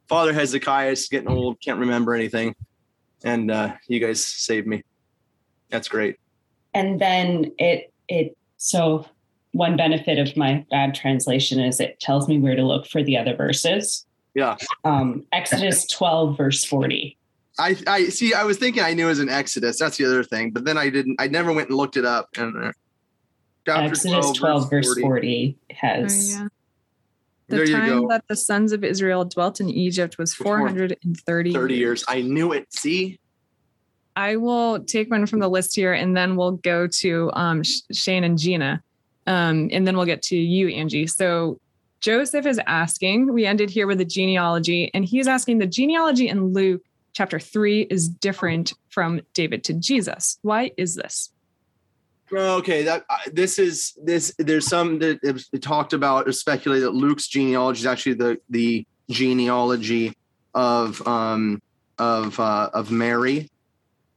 [0.08, 2.56] Father Hezekiah is getting old, can't remember anything.
[3.24, 4.84] And uh, you guys saved me.
[5.70, 6.18] That's great.
[6.74, 9.06] and then it it so
[9.52, 13.18] one benefit of my bad translation is it tells me where to look for the
[13.18, 14.06] other verses
[14.36, 14.58] Yeah.
[14.84, 17.18] um exodus 12 verse 40
[17.58, 18.34] I, I see.
[18.34, 19.80] I was thinking I knew it was an Exodus.
[19.80, 20.52] That's the other thing.
[20.52, 21.16] But then I didn't.
[21.22, 22.28] I never went and looked it up.
[22.36, 22.72] And uh,
[23.66, 26.48] chapter exodus 12, verse 40, Oh, has yeah.
[27.48, 28.08] The There you time go.
[28.10, 32.04] that the sons of Israel dwelt in Egypt was Before 430 30 years.
[32.08, 32.74] I knew it.
[32.74, 33.20] See?
[34.16, 37.82] I will take one from the list here and then we'll go to um, Sh-
[37.92, 38.82] Shane and Gina.
[39.28, 41.08] Um, and then we'll get to you, Angie.
[41.08, 41.60] So
[42.06, 46.54] Joseph is asking, we ended here with the genealogy, and he's asking the genealogy in
[46.54, 46.84] Luke
[47.14, 50.38] chapter three is different from David to Jesus.
[50.44, 51.32] Why is this?
[52.32, 54.36] Okay, that uh, this is this.
[54.38, 58.86] There's some that it's talked about or speculated that Luke's genealogy is actually the the
[59.10, 60.16] genealogy
[60.54, 61.60] of um
[61.98, 63.50] of uh, of Mary,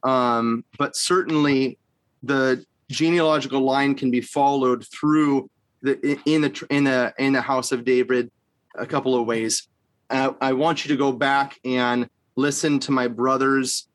[0.02, 1.78] um, but certainly
[2.22, 5.48] the genealogical line can be followed through
[5.82, 8.30] the in the in the in the house of David
[8.74, 9.68] a couple of ways.
[10.10, 13.88] Uh, I want you to go back and listen to my brother's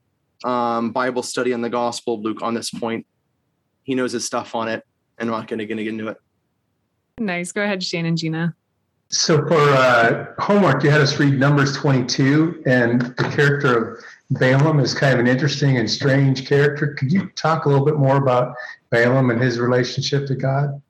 [0.44, 3.06] um, Bible study on the Gospel of Luke on this point
[3.84, 4.86] he knows his stuff on it
[5.18, 6.18] and I'm not going to get into it.
[7.20, 7.52] Nice.
[7.52, 8.56] Go ahead, Shane and Gina.
[9.10, 14.80] So for uh, homework, you had us read Numbers 22, and the character of Balaam
[14.80, 16.96] is kind of an interesting and strange character.
[16.98, 18.56] Could you talk a little bit more about
[18.90, 20.82] Balaam and his relationship to God?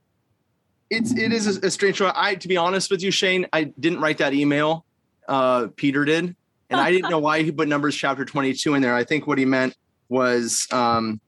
[0.93, 2.11] It's it is a, strange show.
[2.13, 4.85] I to be honest with you, Shane, I didn't write that email.
[5.27, 6.35] Uh, Peter did,
[6.69, 8.93] and I didn't know why he put Numbers chapter 22 in there.
[8.93, 9.75] I think what he meant
[10.09, 11.19] was um,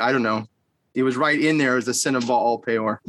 [0.00, 0.46] I don't know.
[0.94, 3.00] It was right in there as the sin of Baal Peor.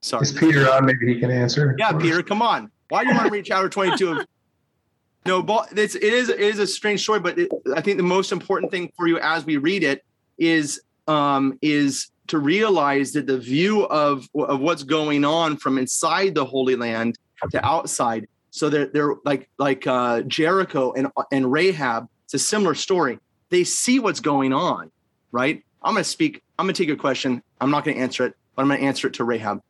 [0.00, 0.22] Sorry.
[0.22, 0.86] Is Peter on?
[0.86, 1.76] Maybe he can answer.
[1.78, 2.70] Yeah, Peter, come on.
[2.88, 4.26] Why do you want to read chapter 22 of
[5.26, 8.02] No, but it's it is it is a strange story, but it, I think the
[8.02, 10.04] most important thing for you as we read it
[10.36, 16.34] is um is to realize that the view of of what's going on from inside
[16.34, 17.18] the Holy Land
[17.50, 18.26] to outside.
[18.50, 23.18] So they're they're like like uh Jericho and and Rahab, it's a similar story.
[23.50, 24.90] They see what's going on,
[25.30, 25.62] right?
[25.82, 27.42] I'm gonna speak, I'm gonna take a question.
[27.60, 29.60] I'm not gonna answer it, but I'm gonna answer it to Rahab.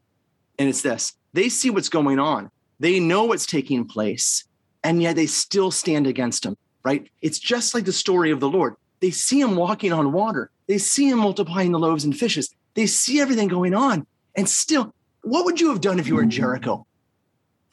[0.60, 2.48] And it's this they see what's going on.
[2.78, 4.44] They know what's taking place,
[4.84, 7.10] and yet they still stand against him, right?
[7.22, 8.76] It's just like the story of the Lord.
[9.00, 12.86] They see him walking on water, they see him multiplying the loaves and fishes, they
[12.86, 14.06] see everything going on.
[14.34, 16.86] And still, what would you have done if you were Jericho?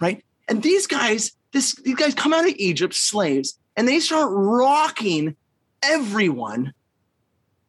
[0.01, 0.21] Right?
[0.49, 5.37] And these guys, this these guys come out of Egypt, slaves, and they start rocking
[5.81, 6.73] everyone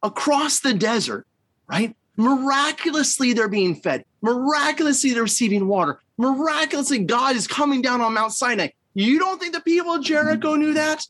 [0.03, 1.25] across the desert,
[1.65, 1.95] right?
[2.17, 4.03] Miraculously, they're being fed.
[4.21, 6.01] Miraculously, they're receiving water.
[6.17, 8.67] Miraculously, God is coming down on Mount Sinai.
[8.95, 11.07] You don't think the people of Jericho knew that?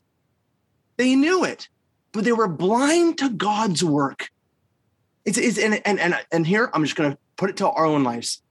[0.96, 1.68] They knew it,
[2.12, 4.30] but they were blind to God's work.
[5.24, 7.86] It's, it's and, and and and here I'm just going to put it to our
[7.86, 8.42] own lives.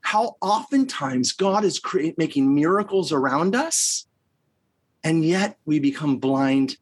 [0.00, 4.06] How oftentimes God is create, making miracles around us,
[5.04, 6.76] and yet we become blind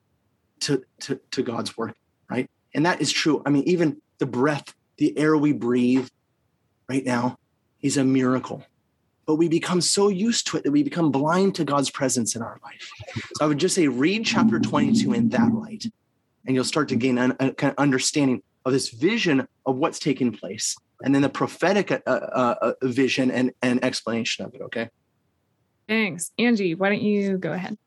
[0.60, 1.96] to, to, to God's work,
[2.30, 2.48] right?
[2.74, 3.42] And that is true.
[3.44, 6.08] I mean, even the breath, the air we breathe
[6.88, 7.38] right now
[7.82, 8.64] is a miracle.
[9.26, 12.42] But we become so used to it that we become blind to God's presence in
[12.42, 12.90] our life.
[13.34, 15.86] So I would just say, read chapter 22 in that light,
[16.46, 19.98] and you'll start to gain a, a kind of understanding of this vision of what's
[19.98, 24.60] taking place, and then the prophetic uh, uh, uh, vision and, and explanation of it.
[24.62, 24.88] Okay.
[25.88, 26.32] Thanks.
[26.38, 27.78] Angie, why don't you go ahead?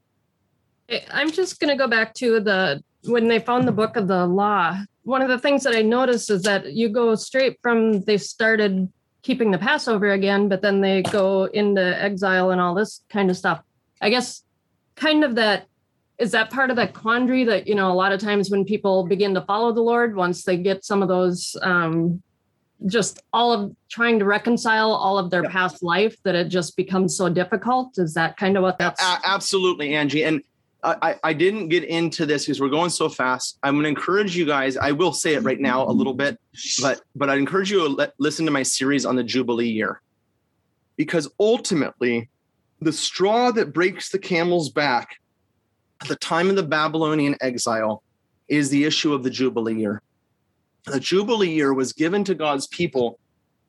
[1.11, 4.25] I'm just going to go back to the when they found the book of the
[4.25, 4.77] law.
[5.03, 8.91] One of the things that I noticed is that you go straight from they started
[9.21, 13.37] keeping the Passover again, but then they go into exile and all this kind of
[13.37, 13.61] stuff.
[14.01, 14.43] I guess
[14.95, 15.67] kind of that
[16.19, 19.05] is that part of that quandary that you know a lot of times when people
[19.05, 22.21] begin to follow the Lord, once they get some of those um,
[22.85, 27.15] just all of trying to reconcile all of their past life that it just becomes
[27.15, 30.41] so difficult is that kind of what that's A- absolutely angie and
[30.81, 33.59] I, I didn't get into this because we're going so fast.
[33.63, 34.77] I'm going to encourage you guys.
[34.77, 36.39] I will say it right now a little bit,
[36.81, 40.01] but but I encourage you to let, listen to my series on the Jubilee year,
[40.95, 42.29] because ultimately,
[42.79, 45.19] the straw that breaks the camel's back
[46.07, 48.03] the time of the Babylonian exile
[48.47, 50.01] is the issue of the Jubilee year.
[50.85, 53.19] The Jubilee year was given to God's people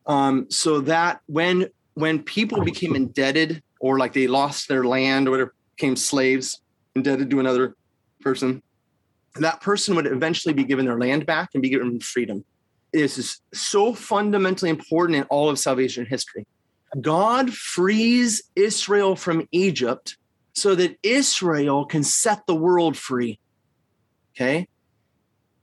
[0.07, 5.53] um, so that when when people became indebted or like they lost their land or
[5.77, 6.61] became slaves
[6.95, 7.75] indebted to another
[8.21, 8.63] person,
[9.37, 12.45] that person would eventually be given their land back and be given freedom.
[12.93, 16.47] This is so fundamentally important in all of salvation history.
[17.01, 20.17] God frees Israel from Egypt
[20.61, 23.41] so that Israel can set the world free.
[24.37, 24.69] Okay.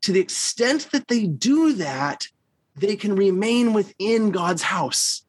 [0.01, 2.27] To the extent that they do that,
[2.75, 5.23] they can remain within God's house.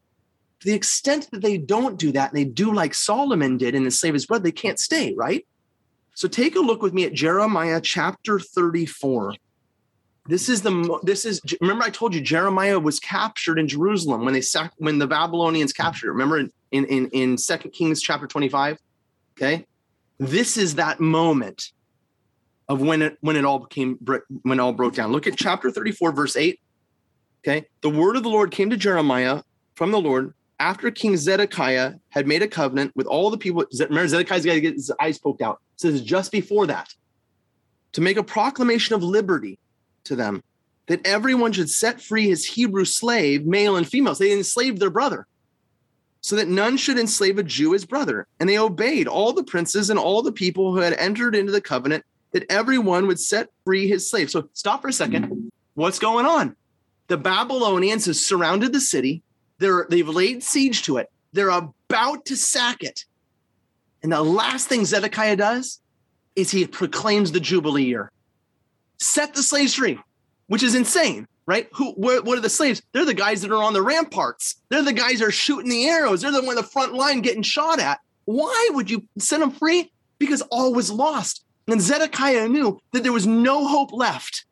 [0.60, 3.84] To the extent that they don't do that, and they do like Solomon did and
[3.84, 5.46] enslave his brother, they can't stay, right?
[6.14, 9.34] So take a look with me at Jeremiah chapter 34.
[10.26, 14.34] This is the this is remember I told you Jeremiah was captured in Jerusalem when
[14.34, 16.12] they sacked when the Babylonians captured.
[16.12, 18.78] Remember in in in, in Second Kings chapter 25?
[19.38, 19.64] Okay.
[20.18, 21.70] This is that moment
[22.68, 23.98] of when it when it all became
[24.42, 25.12] when it all broke down.
[25.12, 26.60] Look at chapter 34 verse 8.
[27.46, 27.66] Okay.
[27.82, 29.42] The word of the Lord came to Jeremiah
[29.76, 34.08] from the Lord after King Zedekiah had made a covenant with all the people, remember
[34.08, 35.60] Zedekiah's got to get his eyes poked out.
[35.74, 36.88] It says just before that,
[37.92, 39.58] to make a proclamation of liberty
[40.04, 40.42] to them,
[40.86, 44.14] that everyone should set free his Hebrew slave, male and female.
[44.14, 45.26] So they enslaved their brother,
[46.20, 48.26] so that none should enslave a Jew his brother.
[48.40, 51.60] And they obeyed all the princes and all the people who had entered into the
[51.60, 54.30] covenant, that everyone would set free his slave.
[54.30, 55.50] So stop for a second.
[55.74, 56.56] What's going on?
[57.06, 59.22] The Babylonians have surrounded the city
[59.58, 61.10] they're they've laid siege to it.
[61.32, 63.04] They're about to sack it.
[64.02, 65.80] And the last thing Zedekiah does
[66.36, 68.10] is he proclaims the Jubilee year.
[68.98, 69.98] Set the slaves free,
[70.46, 71.66] which is insane, right?
[71.72, 72.82] Who what, are the slaves?
[72.92, 74.56] They're the guys that are on the ramparts.
[74.68, 76.20] They're the guys that are shooting the arrows.
[76.20, 78.00] They're the one in the front line getting shot at.
[78.26, 79.90] Why would you set them free?
[80.18, 81.42] Because all was lost.
[81.66, 84.44] And Zedekiah knew that there was no hope left.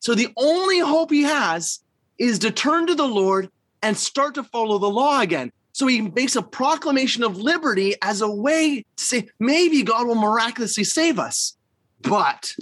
[0.00, 1.80] So the only hope he has
[2.18, 3.48] is to turn to the Lord
[3.82, 5.50] and start to follow the law again.
[5.72, 10.14] So he makes a proclamation of liberty as a way to say, maybe God will
[10.14, 11.56] miraculously save us.
[12.02, 12.54] But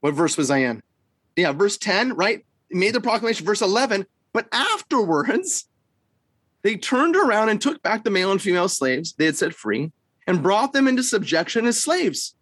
[0.00, 0.82] what verse was I in?
[1.36, 2.42] Yeah, verse 10, right?
[2.70, 4.06] Made the proclamation, verse 11.
[4.32, 5.66] But afterwards,
[6.62, 9.92] they turned around and took back the male and female slaves they had set free
[10.26, 12.34] and brought them into subjection as slaves.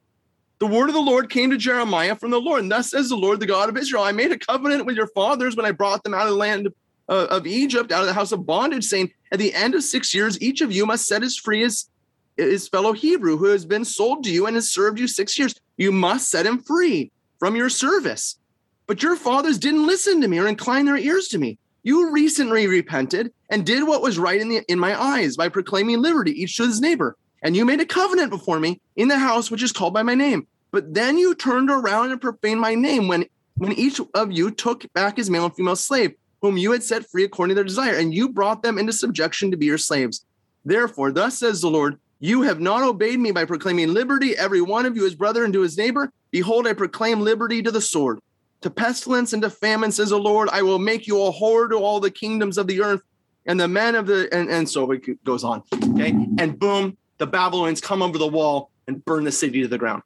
[0.59, 2.63] The word of the Lord came to Jeremiah from the Lord.
[2.63, 5.09] And thus says the Lord, the God of Israel, I made a covenant with your
[5.09, 6.69] fathers when I brought them out of the land
[7.09, 10.41] of Egypt out of the house of bondage, saying, At the end of six years,
[10.41, 11.91] each of you must set as free as
[12.37, 15.55] his fellow Hebrew who has been sold to you and has served you six years.
[15.77, 18.39] You must set him free from your service.
[18.87, 21.59] But your fathers didn't listen to me or incline their ears to me.
[21.83, 26.01] You recently repented and did what was right in the in my eyes by proclaiming
[26.01, 27.17] liberty each to his neighbor.
[27.43, 30.15] And you made a covenant before me in the house which is called by my
[30.15, 30.47] name.
[30.71, 34.91] But then you turned around and profaned my name when when each of you took
[34.95, 37.95] back his male and female slave, whom you had set free according to their desire,
[37.95, 40.25] and you brought them into subjection to be your slaves.
[40.65, 44.87] Therefore, thus says the Lord, you have not obeyed me by proclaiming liberty, every one
[44.87, 46.11] of you his brother and to his neighbor.
[46.31, 48.19] Behold, I proclaim liberty to the sword,
[48.65, 50.49] to pestilence and to famine, says the Lord.
[50.49, 53.03] I will make you a whore to all the kingdoms of the earth,
[53.45, 55.63] and the men of the and, and so it goes on.
[55.91, 56.17] Okay.
[56.39, 60.03] And boom, the Babylonians come over the wall and burn the city to the ground.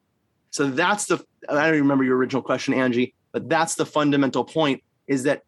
[0.51, 4.83] So that's the I don't remember your original question, Angie, but that's the fundamental point
[5.07, 5.45] is that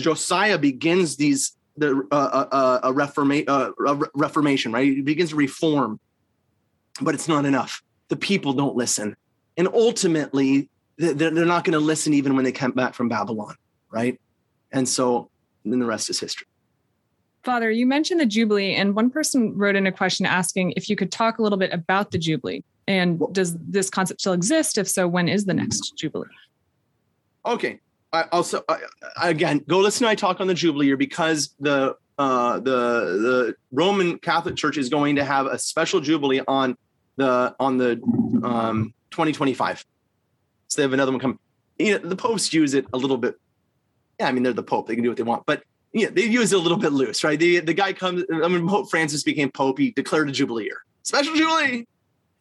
[0.00, 4.92] Josiah begins these the uh, uh, uh a, reforma- uh, a reformation, right?
[4.92, 6.00] He begins to reform,
[7.00, 7.80] but it's not enough.
[8.08, 9.14] The people don't listen,
[9.56, 10.68] and ultimately,
[11.00, 13.56] they're, they're not going to listen even when they come back from Babylon,
[13.90, 14.20] right?
[14.70, 15.30] And so,
[15.64, 16.46] then the rest is history.
[17.42, 20.96] Father, you mentioned the Jubilee, and one person wrote in a question asking if you
[20.96, 22.62] could talk a little bit about the Jubilee.
[22.86, 24.76] And does this concept still exist?
[24.76, 26.28] If so, when is the next Jubilee?
[27.46, 27.80] Okay.
[28.12, 28.80] I also I,
[29.22, 33.54] again go listen to I talk on the Jubilee year because the uh, the the
[33.70, 36.76] Roman Catholic Church is going to have a special Jubilee on
[37.16, 37.92] the on the
[38.42, 39.86] um, 2025.
[40.70, 41.38] So they have another one come.
[41.78, 43.36] You know, the popes use it a little bit.
[44.18, 45.44] Yeah, I mean they're the pope; they can do what they want.
[45.46, 47.38] But yeah, they use it a little bit loose, right?
[47.38, 48.24] The the guy comes.
[48.32, 49.78] I mean, Pope Francis became pope.
[49.78, 51.86] He declared a Jubilee year, special Jubilee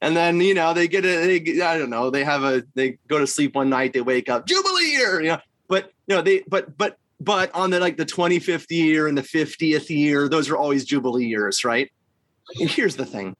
[0.01, 2.97] and then you know they get a they, I don't know they have a they
[3.07, 6.21] go to sleep one night they wake up Jubilee year you know but you know
[6.21, 10.49] they but but but on the like the 25th year and the 50th year those
[10.49, 11.91] are always Jubilee years right
[12.59, 13.35] and here's the thing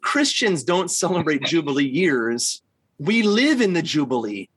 [0.00, 2.62] Christians don't celebrate Jubilee years
[2.98, 4.48] we live in the Jubilee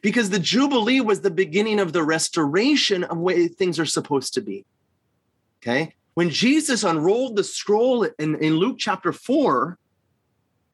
[0.00, 4.40] because the Jubilee was the beginning of the restoration of way things are supposed to
[4.40, 4.64] be
[5.62, 9.78] okay when Jesus unrolled the scroll in, in Luke chapter 4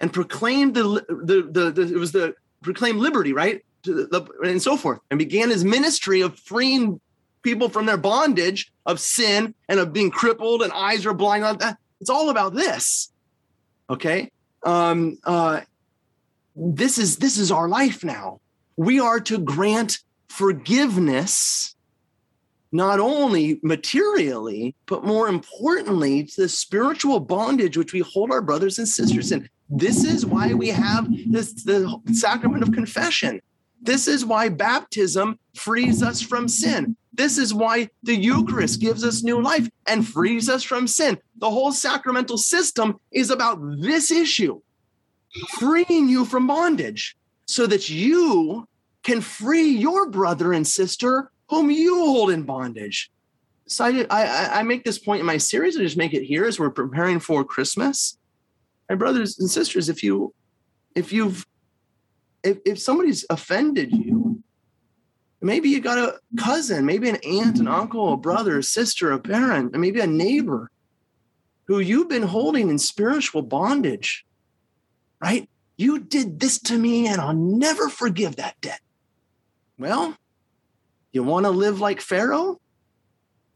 [0.01, 3.64] and proclaimed the, the, the, the it was the proclaimed liberty, right?
[3.85, 7.01] The, and so forth, and began his ministry of freeing
[7.43, 11.62] people from their bondage of sin and of being crippled and eyes are blind.
[12.01, 13.12] It's all about this.
[13.89, 14.32] Okay.
[14.64, 15.60] Um, uh,
[16.57, 18.41] this is this is our life now.
[18.77, 21.74] We are to grant forgiveness
[22.73, 28.78] not only materially, but more importantly, to the spiritual bondage which we hold our brothers
[28.78, 29.49] and sisters in.
[29.70, 33.41] This is why we have this the sacrament of confession.
[33.81, 36.97] This is why baptism frees us from sin.
[37.12, 41.19] This is why the Eucharist gives us new life and frees us from sin.
[41.39, 44.61] The whole sacramental system is about this issue
[45.59, 47.16] freeing you from bondage
[47.47, 48.66] so that you
[49.03, 53.11] can free your brother and sister whom you hold in bondage.
[53.69, 55.77] So I, I, I make this point in my series.
[55.77, 58.19] I just make it here as we're preparing for Christmas
[58.89, 60.35] my brothers and sisters, if you
[60.94, 61.47] if you've
[62.43, 64.43] if, if somebody's offended you,
[65.40, 69.19] maybe you got a cousin, maybe an aunt, an uncle, a brother, a sister, a
[69.19, 70.70] parent, maybe a neighbor
[71.65, 74.24] who you've been holding in spiritual bondage,
[75.21, 75.49] right?
[75.77, 78.81] You did this to me and I'll never forgive that debt.
[79.79, 80.17] Well,
[81.13, 82.61] you want to live like Pharaoh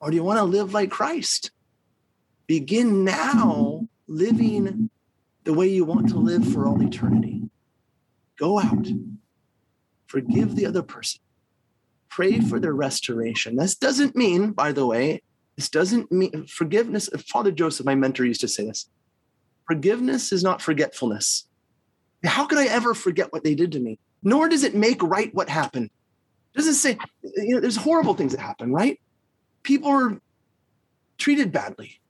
[0.00, 1.50] or do you want to live like Christ?
[2.46, 4.90] Begin now living
[5.44, 7.42] the way you want to live for all eternity.
[8.38, 8.86] Go out,
[10.06, 11.20] forgive the other person,
[12.08, 13.56] pray for their restoration.
[13.56, 15.22] This doesn't mean, by the way,
[15.56, 17.10] this doesn't mean forgiveness.
[17.28, 18.88] Father Joseph, my mentor, used to say this
[19.66, 21.46] forgiveness is not forgetfulness.
[22.24, 23.98] How could I ever forget what they did to me?
[24.22, 25.90] Nor does it make right what happened.
[26.54, 29.00] Doesn't say, you know, there's horrible things that happen, right?
[29.62, 30.20] People are
[31.16, 32.00] treated badly.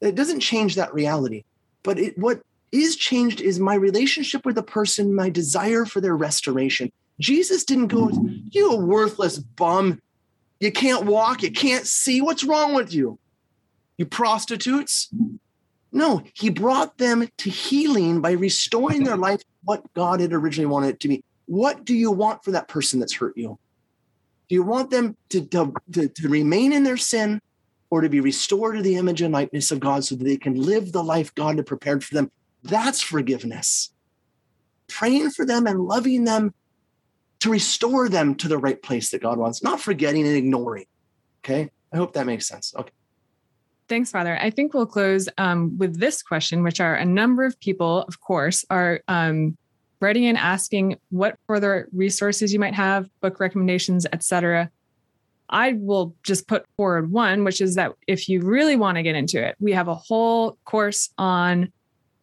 [0.00, 1.44] It doesn't change that reality.
[1.82, 6.16] But it, what is changed is my relationship with the person, my desire for their
[6.16, 6.92] restoration.
[7.18, 8.10] Jesus didn't go,
[8.50, 10.02] You a worthless bum.
[10.60, 12.20] You can't walk, you can't see.
[12.20, 13.18] What's wrong with you?
[13.98, 15.10] You prostitutes?
[15.96, 20.90] No, he brought them to healing by restoring their life what God had originally wanted
[20.90, 21.24] it to be.
[21.46, 23.58] What do you want for that person that's hurt you?
[24.48, 27.40] Do you want them to, to, to, to remain in their sin
[27.90, 30.54] or to be restored to the image and likeness of God so that they can
[30.54, 32.30] live the life God had prepared for them.
[32.62, 33.90] That's forgiveness.
[34.88, 36.52] Praying for them and loving them
[37.40, 40.86] to restore them to the right place that God wants, not forgetting and ignoring.
[41.44, 41.70] Okay.
[41.92, 42.74] I hope that makes sense.
[42.76, 42.92] Okay.
[43.88, 44.36] Thanks, Father.
[44.40, 48.20] I think we'll close um, with this question, which are a number of people, of
[48.20, 49.56] course, are um,
[50.00, 54.70] writing in asking what further resources you might have, book recommendations, etc
[55.48, 59.14] I will just put forward one, which is that if you really want to get
[59.14, 61.72] into it, we have a whole course on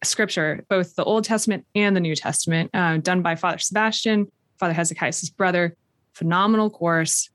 [0.02, 4.74] scripture, both the Old Testament and the New Testament, uh, done by Father Sebastian, Father
[4.74, 5.74] Hezekiah's brother.
[6.12, 7.30] Phenomenal course.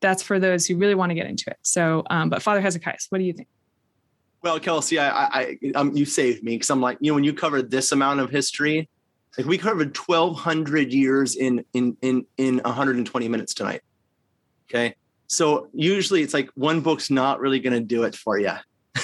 [0.00, 1.58] That's for those who really want to get into it.
[1.62, 3.48] So, um, but Father Hezekiah, what do you think?
[4.42, 7.34] Well, Kelsey, I, I, um, you saved me because I'm like, you know, when you
[7.34, 8.88] covered this amount of history,
[9.36, 13.82] like we covered 1,200 years in in in in 120 minutes tonight.
[14.68, 14.94] Okay,
[15.26, 18.52] so usually it's like one book's not really going to do it for you.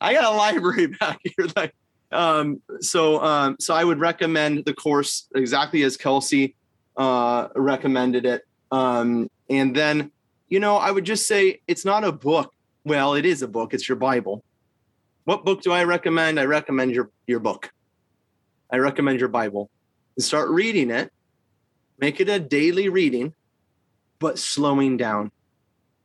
[0.00, 1.48] I got a library back here.
[1.56, 1.74] Like,
[2.12, 6.54] um, so um, so I would recommend the course exactly as Kelsey
[6.96, 8.42] uh, recommended it.
[8.70, 10.10] Um, and then,
[10.48, 12.52] you know, I would just say it's not a book
[12.84, 13.74] well, it is a book.
[13.74, 14.44] It's your Bible.
[15.24, 16.40] What book do I recommend?
[16.40, 17.72] I recommend your your book.
[18.70, 19.70] I recommend your Bible.
[20.16, 21.12] And start reading it.
[21.98, 23.34] Make it a daily reading,
[24.18, 25.30] but slowing down.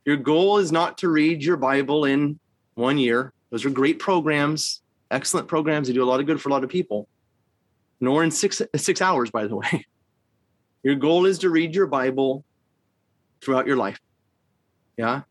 [0.05, 2.39] Your goal is not to read your Bible in
[2.75, 3.33] one year.
[3.49, 5.87] Those are great programs, excellent programs.
[5.87, 7.07] They do a lot of good for a lot of people.
[7.99, 9.85] Nor in six six hours, by the way.
[10.83, 12.45] Your goal is to read your Bible
[13.41, 13.99] throughout your life.
[14.97, 15.21] Yeah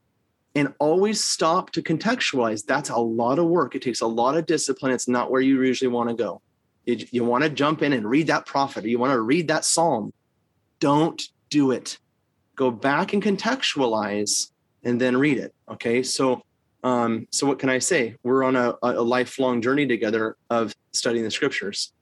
[0.56, 2.64] and always stop to contextualize.
[2.64, 3.74] That's a lot of work.
[3.74, 4.90] It takes a lot of discipline.
[4.90, 6.40] It's not where you usually want to go.
[6.86, 9.48] You, you want to jump in and read that prophet or you want to read
[9.48, 10.14] that psalm.
[10.80, 11.98] Don't do it.
[12.54, 14.50] Go back and contextualize
[14.82, 15.54] and then read it.
[15.70, 16.02] Okay.
[16.02, 16.42] So,
[16.82, 18.16] um, so what can I say?
[18.22, 21.92] We're on a, a lifelong journey together of studying the scriptures.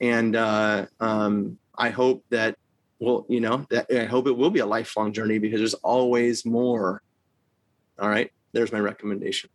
[0.00, 2.56] And uh, um, I hope that,
[3.00, 6.44] well, you know, that I hope it will be a lifelong journey because there's always
[6.44, 7.02] more
[7.98, 9.50] all right, there's my recommendation.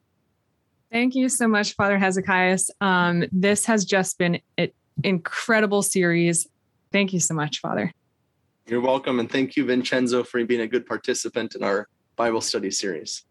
[0.92, 2.60] Thank you so much, Father Hezekiah.
[2.82, 4.70] Um, this has just been an
[5.04, 6.48] incredible series.
[6.92, 7.92] Thank you so much, Father.
[8.68, 9.20] You're welcome.
[9.20, 13.24] And thank you, Vincenzo, for being a good participant in our Bible study series.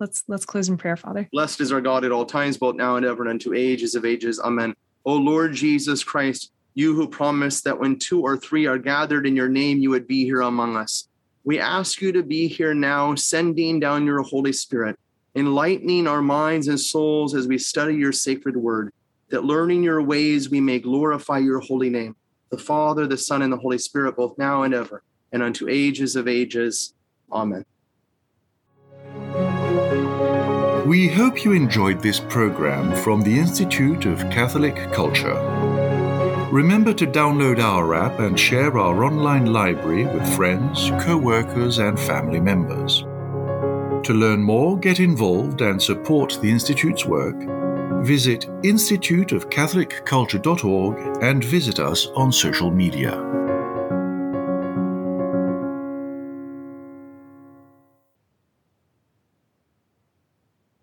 [0.00, 1.28] Let's let's close in prayer, Father.
[1.30, 4.04] Blessed is our God at all times, both now and ever, and unto ages of
[4.04, 4.40] ages.
[4.40, 4.74] Amen.
[5.04, 9.36] O Lord Jesus Christ, you who promised that when two or three are gathered in
[9.36, 11.08] your name, you would be here among us.
[11.44, 14.98] We ask you to be here now, sending down your Holy Spirit,
[15.34, 18.92] enlightening our minds and souls as we study your sacred word,
[19.28, 22.16] that learning your ways we may glorify your holy name,
[22.50, 26.16] the Father, the Son, and the Holy Spirit, both now and ever, and unto ages
[26.16, 26.94] of ages.
[27.32, 27.64] Amen.
[30.86, 35.51] We hope you enjoyed this program from the Institute of Catholic Culture.
[36.52, 41.98] Remember to download our app and share our online library with friends, co workers, and
[41.98, 43.04] family members.
[44.06, 47.36] To learn more, get involved, and support the Institute's work,
[48.04, 53.41] visit instituteofcatholicculture.org and visit us on social media.